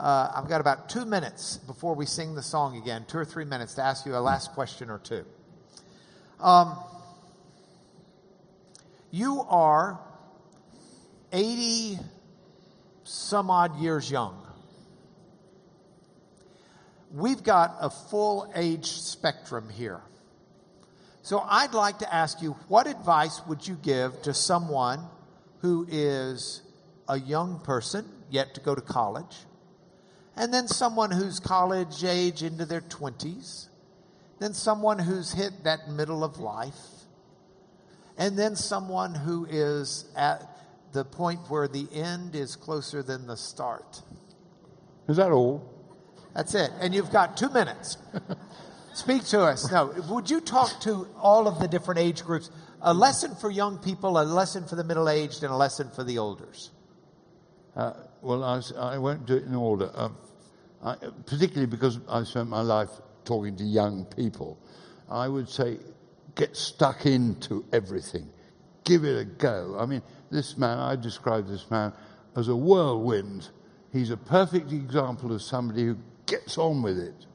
Uh, 0.00 0.32
I've 0.34 0.48
got 0.48 0.62
about 0.62 0.88
two 0.88 1.04
minutes 1.04 1.58
before 1.58 1.94
we 1.94 2.06
sing 2.06 2.34
the 2.34 2.42
song 2.42 2.78
again, 2.78 3.04
two 3.06 3.18
or 3.18 3.24
three 3.26 3.44
minutes 3.44 3.74
to 3.74 3.82
ask 3.82 4.06
you 4.06 4.16
a 4.16 4.18
last 4.18 4.52
question 4.52 4.88
or 4.88 4.98
two. 4.98 5.26
Um, 6.40 6.78
you 9.10 9.42
are 9.46 10.00
80 11.34 11.98
some 13.04 13.50
odd 13.50 13.78
years 13.78 14.10
young. 14.10 14.42
We've 17.12 17.42
got 17.42 17.76
a 17.82 17.90
full 17.90 18.50
age 18.54 18.86
spectrum 18.86 19.68
here. 19.68 20.00
So 21.20 21.40
I'd 21.46 21.74
like 21.74 21.98
to 21.98 22.14
ask 22.14 22.40
you 22.40 22.52
what 22.68 22.86
advice 22.86 23.42
would 23.46 23.68
you 23.68 23.74
give 23.74 24.22
to 24.22 24.32
someone 24.32 25.04
who 25.58 25.86
is 25.90 26.62
a 27.06 27.20
young 27.20 27.60
person 27.60 28.08
yet 28.30 28.54
to 28.54 28.62
go 28.62 28.74
to 28.74 28.80
college, 28.80 29.36
and 30.40 30.54
then 30.54 30.66
someone 30.66 31.10
who's 31.10 31.38
college 31.38 32.02
age 32.02 32.42
into 32.42 32.64
their 32.64 32.80
20s, 32.80 33.68
then 34.38 34.54
someone 34.54 34.98
who's 34.98 35.32
hit 35.32 35.64
that 35.64 35.90
middle 35.90 36.24
of 36.24 36.38
life, 36.38 36.80
and 38.16 38.38
then 38.38 38.56
someone 38.56 39.14
who 39.14 39.44
is 39.44 40.06
at 40.16 40.42
the 40.92 41.04
point 41.04 41.40
where 41.50 41.68
the 41.68 41.86
end 41.92 42.34
is 42.34 42.56
closer 42.56 43.02
than 43.02 43.26
the 43.26 43.36
start. 43.36 44.00
Is 45.08 45.18
that 45.18 45.30
all? 45.30 45.62
That's 46.34 46.54
it. 46.54 46.70
And 46.80 46.94
you've 46.94 47.12
got 47.12 47.36
two 47.36 47.50
minutes. 47.50 47.98
Speak 48.94 49.24
to 49.26 49.42
us. 49.42 49.70
No, 49.70 49.94
would 50.08 50.30
you 50.30 50.40
talk 50.40 50.80
to 50.80 51.06
all 51.20 51.48
of 51.48 51.58
the 51.58 51.68
different 51.68 52.00
age 52.00 52.24
groups? 52.24 52.48
A 52.80 52.94
lesson 52.94 53.34
for 53.34 53.50
young 53.50 53.76
people, 53.76 54.18
a 54.18 54.24
lesson 54.24 54.64
for 54.66 54.76
the 54.76 54.84
middle 54.84 55.10
aged, 55.10 55.42
and 55.42 55.52
a 55.52 55.56
lesson 55.56 55.90
for 55.90 56.02
the 56.02 56.16
olders. 56.16 56.70
Uh, 57.76 57.92
well, 58.22 58.42
I 58.42 58.96
won't 58.96 59.26
do 59.26 59.36
it 59.36 59.44
in 59.44 59.54
order, 59.54 59.90
um, 59.94 60.16
I, 60.82 60.96
particularly 61.26 61.66
because 61.66 61.98
I 62.08 62.22
spent 62.24 62.48
my 62.48 62.62
life 62.62 62.90
talking 63.24 63.56
to 63.56 63.64
young 63.64 64.04
people. 64.06 64.58
I 65.10 65.28
would 65.28 65.48
say 65.48 65.78
get 66.34 66.56
stuck 66.56 67.06
into 67.06 67.64
everything, 67.72 68.28
give 68.84 69.04
it 69.04 69.18
a 69.18 69.24
go. 69.24 69.76
I 69.78 69.86
mean, 69.86 70.02
this 70.30 70.56
man, 70.56 70.78
I 70.78 70.96
describe 70.96 71.48
this 71.48 71.70
man 71.70 71.92
as 72.36 72.48
a 72.48 72.56
whirlwind. 72.56 73.48
He's 73.92 74.10
a 74.10 74.16
perfect 74.16 74.72
example 74.72 75.32
of 75.34 75.42
somebody 75.42 75.84
who 75.84 75.96
gets 76.26 76.56
on 76.58 76.82
with 76.82 76.98
it. 76.98 77.26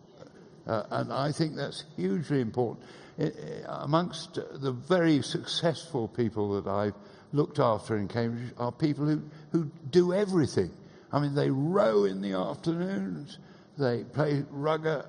Uh, 0.66 0.84
and 0.92 1.14
I 1.14 1.32
think 1.32 1.56
that's 1.56 1.84
hugely 1.96 2.42
important. 2.42 2.86
I- 3.20 3.24
I- 3.68 3.84
amongst 3.84 4.36
the 4.36 4.72
very 4.72 5.22
successful 5.22 6.08
people 6.08 6.60
that 6.62 6.70
I've 6.70 6.96
looked 7.34 7.60
after 7.60 7.98
in 7.98 8.08
Cambridge 8.08 8.54
are 8.58 8.72
people 8.72 9.06
who, 9.06 9.22
who 9.52 9.70
do 9.92 10.14
everything. 10.14 10.72
I 11.16 11.20
mean, 11.22 11.34
they 11.34 11.50
row 11.50 12.04
in 12.04 12.22
the 12.22 12.34
afternoons, 12.34 13.40
they 13.78 14.04
play 14.04 14.44
rugby, 14.50 14.90
uh, 14.90 15.04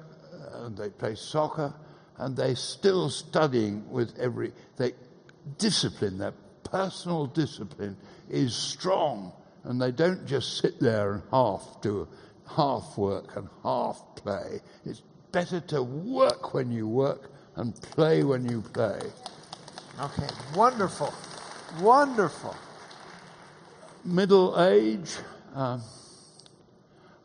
and 0.53 0.77
they 0.77 0.89
play 0.89 1.17
soccer, 1.17 1.75
and 2.19 2.37
they're 2.37 2.55
still 2.55 3.11
studying 3.11 3.91
with 3.91 4.17
every. 4.17 4.53
They 4.77 4.93
discipline, 5.59 6.19
their 6.19 6.35
personal 6.63 7.27
discipline 7.27 7.97
is 8.31 8.55
strong, 8.55 9.33
and 9.65 9.83
they 9.83 9.91
don't 9.91 10.25
just 10.27 10.59
sit 10.59 10.79
there 10.79 11.15
and 11.15 11.23
half 11.33 11.83
do 11.83 12.07
half 12.49 12.97
work 12.97 13.35
and 13.35 13.49
half 13.65 14.01
play. 14.15 14.61
It's 14.85 15.03
better 15.33 15.59
to 15.59 15.83
work 15.83 16.55
when 16.55 16.71
you 16.71 16.87
work 16.87 17.33
and 17.57 17.75
play 17.75 18.23
when 18.23 18.49
you 18.49 18.63
play. 18.63 19.01
Okay, 20.01 20.29
wonderful. 20.55 21.13
Wonderful. 21.81 22.55
Middle 24.05 24.63
age. 24.63 25.11
Um, 25.57 25.83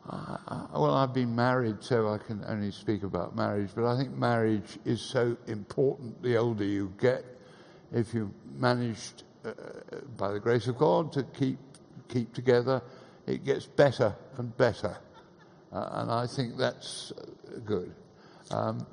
I, 0.10 0.38
I, 0.48 0.80
well, 0.80 0.94
I've 0.96 1.14
been 1.14 1.36
married, 1.36 1.84
so 1.84 2.08
I 2.08 2.18
can 2.18 2.46
only 2.48 2.72
speak 2.72 3.04
about 3.04 3.36
marriage. 3.36 3.72
But 3.76 3.86
I 3.86 3.98
think 3.98 4.16
marriage 4.16 4.80
is 4.86 5.02
so 5.02 5.36
important. 5.48 6.24
The 6.24 6.38
older 6.38 6.64
you 6.64 6.94
get, 6.98 7.26
if 7.92 8.14
you 8.14 8.34
managed, 8.58 9.24
uh, 9.44 9.52
by 10.16 10.32
the 10.32 10.40
grace 10.40 10.68
of 10.68 10.78
God, 10.78 11.12
to 11.12 11.24
keep 11.24 11.60
keep 12.08 12.34
together, 12.34 12.82
it 13.28 13.44
gets 13.44 13.66
better 13.66 14.16
and 14.38 14.56
better, 14.56 14.98
uh, 15.74 15.90
and 15.92 16.10
I 16.12 16.26
think 16.26 16.56
that's 16.56 17.12
good. 17.66 17.94
Um, 18.50 18.88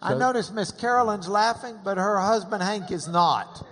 I 0.00 0.12
So- 0.12 0.18
notice 0.18 0.50
Miss 0.50 0.72
Carolyn's 0.72 1.28
laughing, 1.28 1.78
but 1.84 1.98
her 1.98 2.18
husband 2.18 2.62
Hank 2.62 2.90
is 2.90 3.06
not. 3.06 3.66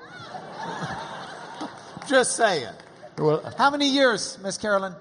Just 2.07 2.37
saying. 2.37 2.75
Well, 3.19 3.55
How 3.59 3.71
many 3.71 3.89
years, 3.89 4.39
Miss 4.43 4.59
Carolyn? 4.59 4.95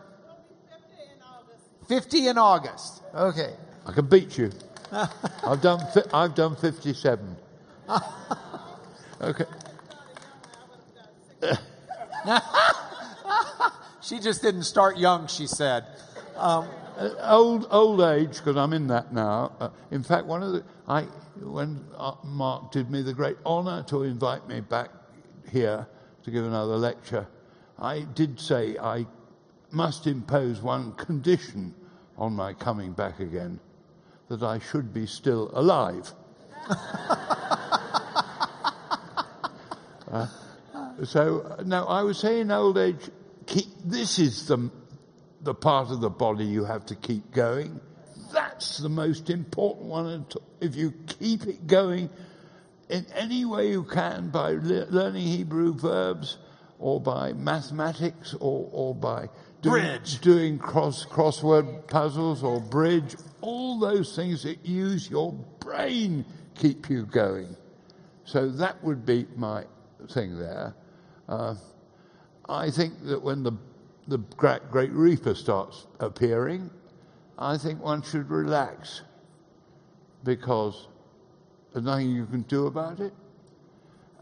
50 1.88 2.28
in 2.28 2.38
August. 2.38 3.01
Okay. 3.14 3.53
I 3.86 3.91
can 3.91 4.05
beat 4.07 4.38
you. 4.38 4.51
I've 5.45 5.61
done. 5.61 5.80
fi- 5.93 6.09
I've 6.14 6.36
done 6.36 6.55
fifty-seven. 6.55 7.36
Okay. 9.22 9.45
She 14.01 14.20
just 14.20 14.41
didn't 14.41 14.64
start 14.64 14.97
young, 14.97 15.28
she 15.28 15.47
said. 15.47 15.86
Um, 16.36 16.68
Uh, 16.97 17.09
old 17.24 17.68
old 17.72 18.01
age 18.01 18.38
because 18.38 18.55
I'm 18.55 18.72
in 18.74 18.88
that 18.88 19.11
now. 19.14 19.51
Uh, 19.59 19.70
in 19.91 20.03
fact, 20.03 20.26
one 20.28 20.43
of 20.43 20.51
the 20.53 20.64
I 20.88 21.03
when 21.41 21.84
uh, 21.97 22.14
Mark 22.24 22.72
did 22.72 22.91
me 22.91 23.01
the 23.01 23.14
great 23.14 23.38
honour 23.45 23.82
to 23.88 24.03
invite 24.03 24.47
me 24.47 24.59
back 24.61 24.89
here 25.51 25.88
to 26.24 26.32
give 26.32 26.45
another 26.45 26.76
lecture, 26.78 27.26
I 27.84 28.02
did 28.16 28.40
say 28.40 28.78
I 28.78 29.06
must 29.72 30.08
impose 30.08 30.62
one 30.62 30.94
condition 30.94 31.76
on 32.18 32.34
my 32.34 32.54
coming 32.54 32.94
back 32.94 33.20
again, 33.20 33.60
that 34.30 34.42
I 34.42 34.60
should 34.60 34.94
be 34.94 35.06
still 35.06 35.52
alive. 35.54 36.12
Uh, 40.12 40.28
so 41.06 41.58
now 41.66 41.86
I 41.86 42.04
would 42.04 42.16
say 42.16 42.40
in 42.40 42.52
old 42.52 42.78
age, 42.78 43.10
keep, 43.48 43.66
this 43.84 44.20
is 44.20 44.46
the 44.46 44.70
the 45.42 45.54
part 45.54 45.90
of 45.90 46.02
the 46.02 46.10
body 46.10 46.46
you 46.46 46.64
have 46.64 46.86
to 46.86 46.96
keep 46.96 47.32
going. 47.32 47.80
That's 48.32 48.78
the 48.78 48.90
most 48.90 49.32
important 49.32 49.88
one. 49.88 50.06
And 50.08 50.34
If 50.62 50.76
you 50.76 50.94
keep 51.20 51.48
it 51.48 51.66
going 51.66 52.12
in 52.90 53.06
any 53.16 53.44
way 53.44 53.70
you 53.72 53.84
can 53.84 54.30
by 54.30 54.52
le- 54.52 54.86
learning 54.90 55.26
Hebrew 55.26 55.74
verbs 55.74 56.38
or 56.80 56.99
by 56.99 57.34
mathematics 57.34 58.34
or, 58.36 58.69
or 58.71 58.95
by 58.95 59.30
doing, 59.61 59.99
doing 60.21 60.59
cross, 60.59 61.05
crossword 61.05 61.88
puzzles 61.88 62.43
or 62.43 62.59
bridge, 62.59 63.15
all 63.41 63.80
those 63.80 64.15
things 64.15 64.43
that 64.43 64.65
use 64.65 65.09
your 65.09 65.34
brain 65.59 66.26
keep 66.55 66.89
you 66.89 67.05
going. 67.05 67.55
So 68.26 68.49
that 68.49 68.84
would 68.84 69.05
be 69.05 69.26
my 69.36 69.65
thing 70.09 70.38
there. 70.38 70.76
Uh, 71.28 71.55
I 72.49 72.69
think 72.69 73.05
that 73.05 73.21
when 73.21 73.43
the 73.43 73.53
the 74.07 74.17
great, 74.17 74.69
great 74.69 74.91
reaper 74.91 75.34
starts 75.34 75.88
appearing, 75.99 76.69
I 77.38 77.57
think 77.57 77.82
one 77.82 78.01
should 78.01 78.30
relax 78.30 79.01
because 80.24 80.88
there's 81.71 81.86
nothing 81.86 82.11
you 82.11 82.26
can 82.26 82.41
do 82.43 82.67
about 82.67 82.99
it. 82.99 83.13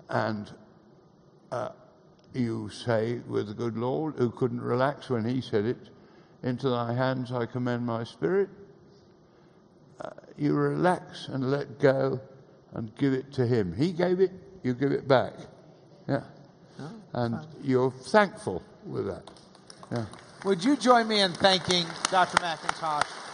And 0.09 0.51
uh, 1.51 1.69
you 2.33 2.69
say 2.69 3.19
with 3.27 3.47
the 3.47 3.53
good 3.53 3.77
Lord, 3.77 4.15
who 4.15 4.29
couldn't 4.29 4.61
relax 4.61 5.09
when 5.09 5.25
he 5.25 5.41
said 5.41 5.65
it, 5.65 5.77
Into 6.43 6.69
thy 6.69 6.93
hands 6.93 7.31
I 7.31 7.45
commend 7.45 7.85
my 7.85 8.03
spirit. 8.03 8.49
Uh, 9.99 10.09
you 10.37 10.55
relax 10.55 11.27
and 11.27 11.51
let 11.51 11.79
go 11.79 12.19
and 12.73 12.95
give 12.97 13.13
it 13.13 13.31
to 13.33 13.45
him. 13.45 13.73
He 13.73 13.91
gave 13.91 14.19
it, 14.19 14.31
you 14.63 14.73
give 14.73 14.91
it 14.91 15.07
back. 15.07 15.33
Yeah. 16.07 16.23
And 17.13 17.45
you're 17.61 17.91
thankful 17.91 18.63
with 18.85 19.05
that. 19.07 19.29
Yeah. 19.91 20.05
would 20.45 20.63
you 20.63 20.77
join 20.77 21.07
me 21.07 21.19
in 21.19 21.33
thanking 21.33 21.85
Dr. 22.09 22.41
Macintosh? 22.41 23.30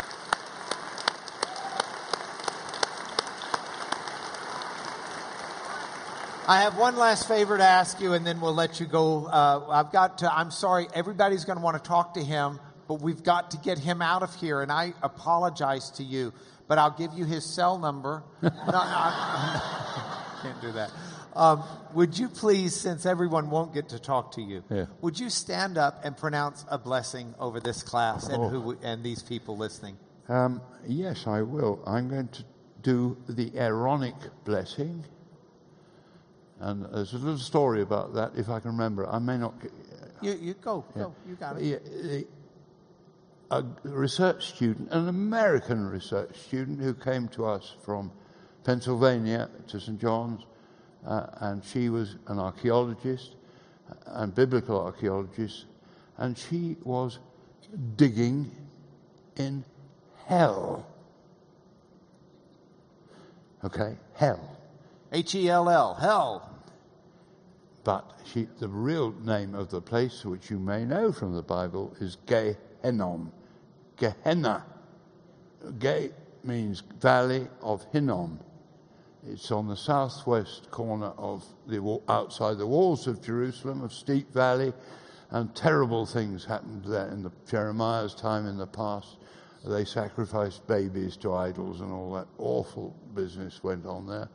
I 6.50 6.62
have 6.62 6.78
one 6.78 6.96
last 6.96 7.28
favor 7.28 7.58
to 7.58 7.64
ask 7.64 8.00
you, 8.00 8.14
and 8.14 8.26
then 8.26 8.40
we'll 8.40 8.54
let 8.56 8.80
you 8.80 8.86
go. 8.86 9.26
Uh, 9.26 9.68
I've 9.70 9.92
got 9.92 10.20
to, 10.20 10.34
I'm 10.34 10.50
sorry, 10.50 10.88
everybody's 10.94 11.44
going 11.44 11.58
to 11.58 11.64
want 11.64 11.82
to 11.82 11.86
talk 11.86 12.14
to 12.14 12.24
him, 12.24 12.60
but 12.88 13.02
we've 13.02 13.22
got 13.22 13.52
to 13.52 13.58
get 13.58 13.78
him 13.78 14.02
out 14.02 14.24
of 14.24 14.34
here, 14.36 14.62
and 14.62 14.72
I 14.72 14.94
apologize 15.04 15.92
to 15.92 16.04
you, 16.04 16.32
but 16.70 16.78
I'll 16.78 16.96
give 16.98 17.12
you 17.14 17.26
his 17.26 17.46
cell 17.46 17.78
number. 17.78 18.24
no, 18.42 18.50
I, 18.64 20.40
can't 20.42 20.62
do 20.62 20.72
that. 20.72 20.90
Um, 21.36 21.64
would 21.94 22.18
you 22.18 22.30
please, 22.30 22.74
since 22.76 23.06
everyone 23.06 23.50
won't 23.50 23.74
get 23.74 23.90
to 23.90 24.00
talk 24.00 24.32
to 24.34 24.42
you, 24.42 24.64
Yeah. 24.70 24.86
would 25.02 25.20
you 25.20 25.30
stand 25.30 25.78
up 25.78 26.06
and 26.06 26.16
pronounce 26.16 26.64
a 26.72 26.78
blessing 26.78 27.36
over 27.40 27.60
this 27.60 27.84
class 27.84 28.28
and, 28.30 28.42
Oh. 28.42 28.48
who, 28.50 28.78
and 28.82 29.04
these 29.04 29.22
people 29.22 29.58
listening? 29.58 29.98
Um, 30.30 30.62
yes, 30.88 31.28
I 31.28 31.42
will. 31.42 31.84
I'm 31.86 32.08
going 32.10 32.30
to 32.30 32.44
do 32.82 33.18
the 33.28 33.52
Aaronic 33.58 34.16
blessing. 34.46 35.04
And 36.60 36.86
uh, 36.86 36.90
there's 36.96 37.14
a 37.14 37.18
little 37.18 37.38
story 37.38 37.82
about 37.82 38.14
that, 38.16 38.32
if 38.36 38.50
I 38.50 38.60
can 38.60 38.72
remember. 38.72 39.08
I 39.08 39.20
may 39.20 39.38
not. 39.38 39.54
Uh, 39.64 39.68
you, 40.22 40.34
you 40.42 40.54
go, 40.56 40.84
go, 40.96 41.14
you 41.28 41.36
got 41.36 41.62
it. 41.62 41.64
Yeah, 41.64 42.22
a 43.52 43.64
research 43.84 44.48
student, 44.48 44.92
an 44.92 45.08
American 45.08 45.88
research 45.88 46.36
student 46.38 46.82
who 46.82 46.94
came 46.94 47.28
to 47.30 47.46
us 47.46 47.76
from 47.84 48.12
Pennsylvania 48.64 49.50
to 49.68 49.80
St. 49.80 50.00
John's, 50.00 50.46
uh, 51.06 51.28
and 51.40 51.64
she 51.64 51.90
was 51.90 52.18
an 52.28 52.40
archaeologist 52.40 53.36
uh, 53.90 53.94
and 54.08 54.36
biblical 54.36 54.82
archaeologist, 54.82 55.66
and 56.18 56.38
she 56.38 56.76
was 56.84 57.20
digging 57.96 58.52
in 59.38 59.64
hell. 60.26 60.86
Okay, 63.64 63.96
hell. 64.16 64.57
H 65.18 65.34
E 65.34 65.50
L 65.50 65.68
L, 65.68 65.96
hell. 65.96 66.48
but 67.84 68.06
the 68.60 68.68
real 68.68 69.14
name 69.24 69.56
of 69.56 69.72
the 69.72 69.82
place, 69.82 70.24
which 70.24 70.52
you 70.52 70.60
may 70.60 70.86
know 70.86 71.12
from 71.12 71.34
the 71.34 71.42
Bible, 71.42 71.96
is 72.00 72.18
Gehennom. 72.28 73.32
Gehenna. 73.96 74.64
Ge 75.80 76.12
means 76.44 76.84
valley 77.02 77.48
of 77.64 77.84
Hinnom. 77.92 78.40
It's 79.28 79.52
on 79.52 79.68
the 79.68 79.76
southwest 79.76 80.70
corner 80.70 81.14
of 81.18 81.44
the 81.66 82.00
outside 82.08 82.60
the 82.60 82.68
walls 82.68 83.08
of 83.08 83.20
Jerusalem, 83.20 83.82
of 83.82 83.94
steep 83.94 84.32
valley, 84.32 84.72
and 85.32 85.56
terrible 85.56 86.06
things 86.06 86.46
happened 86.46 86.86
there 86.86 87.08
in 87.08 87.24
the, 87.24 87.32
Jeremiah's 87.50 88.14
time 88.14 88.46
in 88.46 88.58
the 88.58 88.68
past. 88.68 89.18
They 89.66 89.84
sacrificed 89.84 90.68
babies 90.68 91.18
to 91.18 91.34
idols, 91.34 91.82
and 91.82 91.92
all 91.92 92.14
that 92.14 92.28
awful 92.38 92.96
business 93.16 93.64
went 93.64 93.88
on 93.88 94.06
there. 94.06 94.30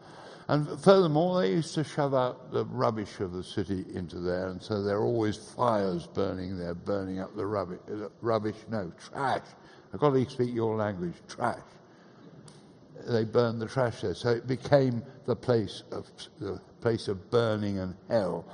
And 0.49 0.80
furthermore, 0.80 1.40
they 1.40 1.51
used 1.51 1.74
to 1.74 1.84
shove 1.84 2.14
out 2.14 2.53
the 2.53 2.64
rubbish 2.64 3.20
of 3.20 3.32
the 3.32 3.45
city 3.45 3.84
into 3.95 4.18
there, 4.20 4.49
and 4.49 4.61
so 4.62 4.82
there 4.82 4.97
are 4.97 5.05
always 5.05 5.36
fires 5.36 6.07
burning 6.07 6.59
there, 6.59 6.74
burning 6.74 7.20
up 7.20 7.36
the 7.36 7.47
rubbish. 7.47 7.80
Rubbish, 8.20 8.57
no, 8.68 8.93
trash. 9.09 9.47
I've 9.95 10.01
got 10.01 10.11
to 10.11 10.30
speak 10.30 10.55
your 10.55 10.76
language, 10.76 11.14
trash 11.28 11.61
they 13.07 13.24
burned 13.24 13.61
the 13.61 13.66
trash 13.66 14.01
there. 14.01 14.14
So 14.14 14.30
it 14.30 14.47
became 14.47 15.03
the 15.26 15.36
place 15.36 15.82
of 15.90 16.07
the 16.38 16.61
place 16.80 17.09
of 17.09 17.30
burning 17.30 17.78
and 17.78 17.95
hell, 18.09 18.45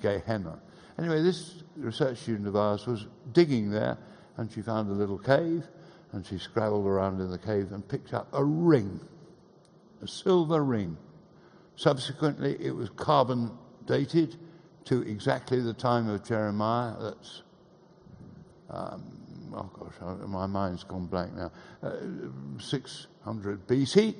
Gehenna. 0.00 0.58
Anyway, 0.98 1.22
this 1.22 1.62
research 1.76 2.18
student 2.18 2.48
of 2.48 2.56
ours 2.56 2.86
was 2.86 3.06
digging 3.32 3.70
there, 3.70 3.98
and 4.36 4.50
she 4.50 4.62
found 4.62 4.90
a 4.90 4.94
little 4.94 5.18
cave, 5.18 5.64
and 6.12 6.24
she 6.24 6.38
scrabbled 6.38 6.86
around 6.86 7.20
in 7.20 7.30
the 7.30 7.38
cave 7.38 7.72
and 7.72 7.86
picked 7.86 8.14
up 8.14 8.28
a 8.32 8.44
ring, 8.44 9.00
a 10.02 10.08
silver 10.08 10.62
ring. 10.62 10.96
Subsequently, 11.76 12.56
it 12.60 12.74
was 12.74 12.90
carbon 12.90 13.50
dated 13.86 14.36
to 14.84 15.02
exactly 15.02 15.60
the 15.60 15.72
time 15.72 16.08
of 16.08 16.24
Jeremiah. 16.24 16.94
That's 17.00 17.42
oh 19.54 19.70
gosh, 19.78 20.18
my 20.26 20.46
mind's 20.46 20.84
gone 20.84 21.06
blank 21.06 21.34
now. 21.34 21.50
Uh, 21.82 21.96
600 22.58 23.66
BC. 23.66 24.14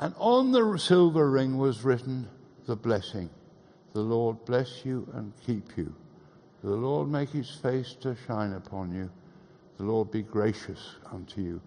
And 0.00 0.14
on 0.18 0.52
the 0.52 0.78
silver 0.78 1.30
ring 1.30 1.58
was 1.58 1.84
written 1.84 2.28
the 2.66 2.76
blessing 2.76 3.28
The 3.92 4.00
Lord 4.00 4.44
bless 4.44 4.84
you 4.84 5.08
and 5.14 5.32
keep 5.44 5.76
you. 5.76 5.94
The 6.62 6.70
Lord 6.70 7.08
make 7.08 7.30
his 7.30 7.50
face 7.50 7.94
to 8.00 8.16
shine 8.26 8.52
upon 8.52 8.94
you. 8.94 9.10
The 9.78 9.84
Lord 9.84 10.10
be 10.10 10.22
gracious 10.22 10.96
unto 11.10 11.40
you. 11.40 11.60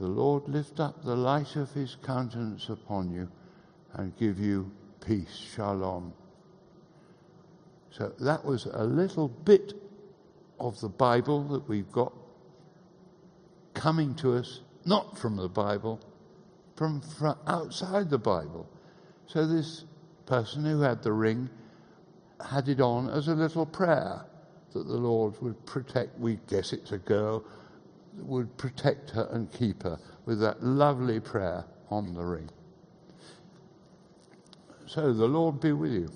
The 0.00 0.08
Lord 0.08 0.48
lift 0.48 0.80
up 0.80 1.04
the 1.04 1.14
light 1.14 1.54
of 1.56 1.72
his 1.72 1.96
countenance 2.02 2.68
upon 2.68 3.12
you 3.12 3.28
and 3.94 4.16
give 4.16 4.38
you 4.38 4.70
peace. 5.04 5.48
Shalom. 5.54 6.12
So 7.90 8.12
that 8.20 8.44
was 8.44 8.66
a 8.66 8.84
little 8.84 9.28
bit 9.28 9.74
of 10.58 10.80
the 10.80 10.88
Bible 10.88 11.44
that 11.48 11.68
we've 11.68 11.90
got 11.92 12.12
coming 13.74 14.14
to 14.16 14.34
us, 14.34 14.60
not 14.84 15.18
from 15.18 15.36
the 15.36 15.48
Bible, 15.48 16.00
from, 16.76 17.00
from 17.00 17.36
outside 17.46 18.08
the 18.08 18.18
Bible. 18.18 18.68
So 19.26 19.46
this 19.46 19.84
person 20.26 20.64
who 20.64 20.80
had 20.80 21.02
the 21.02 21.12
ring 21.12 21.50
had 22.48 22.68
it 22.68 22.80
on 22.80 23.10
as 23.10 23.28
a 23.28 23.34
little 23.34 23.66
prayer 23.66 24.24
that 24.72 24.86
the 24.86 24.96
Lord 24.96 25.40
would 25.42 25.64
protect, 25.66 26.18
we 26.18 26.38
guess 26.48 26.72
it's 26.72 26.92
a 26.92 26.98
girl, 26.98 27.44
would 28.16 28.56
protect 28.56 29.10
her 29.10 29.28
and 29.32 29.52
keep 29.52 29.82
her 29.82 29.98
with 30.24 30.40
that 30.40 30.62
lovely 30.62 31.20
prayer 31.20 31.64
on 31.90 32.14
the 32.14 32.24
ring. 32.24 32.48
So 34.92 35.10
the 35.10 35.26
Lord 35.26 35.58
be 35.58 35.72
with 35.72 35.90
you. 35.90 36.10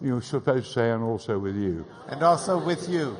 You're 0.00 0.22
supposed 0.22 0.68
to 0.68 0.72
say, 0.72 0.90
and 0.92 1.02
also 1.02 1.38
with 1.38 1.56
you. 1.56 1.84
And 2.08 2.22
also 2.22 2.58
with 2.58 2.88
you. 2.88 3.18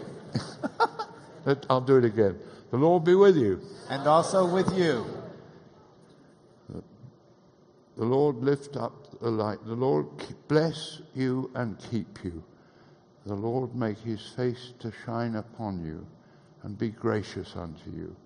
I'll 1.68 1.82
do 1.82 1.98
it 1.98 2.06
again. 2.06 2.38
The 2.70 2.78
Lord 2.78 3.04
be 3.04 3.14
with 3.14 3.36
you. 3.36 3.60
And 3.90 4.06
also 4.06 4.46
with 4.50 4.72
you. 4.78 5.04
The 7.98 8.04
Lord 8.06 8.36
lift 8.36 8.78
up 8.78 9.20
the 9.20 9.28
light. 9.28 9.58
The 9.66 9.74
Lord 9.74 10.06
bless 10.48 11.02
you 11.14 11.50
and 11.54 11.78
keep 11.90 12.24
you. 12.24 12.42
The 13.26 13.34
Lord 13.34 13.74
make 13.74 13.98
his 13.98 14.26
face 14.34 14.72
to 14.78 14.90
shine 15.04 15.34
upon 15.36 15.84
you 15.84 16.06
and 16.62 16.78
be 16.78 16.88
gracious 16.88 17.54
unto 17.56 17.90
you. 17.90 18.16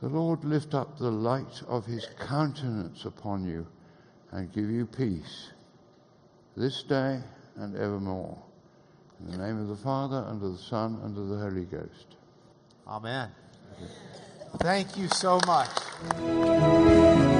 The 0.00 0.08
Lord 0.08 0.44
lift 0.44 0.74
up 0.74 0.96
the 0.96 1.10
light 1.10 1.60
of 1.66 1.86
his 1.86 2.06
countenance 2.20 3.04
upon 3.04 3.44
you 3.44 3.66
and 4.32 4.52
give 4.52 4.70
you 4.70 4.86
peace 4.86 5.50
this 6.56 6.82
day 6.82 7.20
and 7.56 7.76
evermore. 7.76 8.36
In 9.20 9.32
the 9.32 9.38
name 9.38 9.60
of 9.60 9.68
the 9.68 9.76
Father, 9.76 10.24
and 10.28 10.42
of 10.42 10.52
the 10.52 10.58
Son, 10.58 11.00
and 11.04 11.16
of 11.16 11.28
the 11.28 11.38
Holy 11.38 11.64
Ghost. 11.64 12.16
Amen. 12.86 13.30
Thank 14.58 14.96
you 14.96 15.08
so 15.08 15.40
much. 15.46 17.35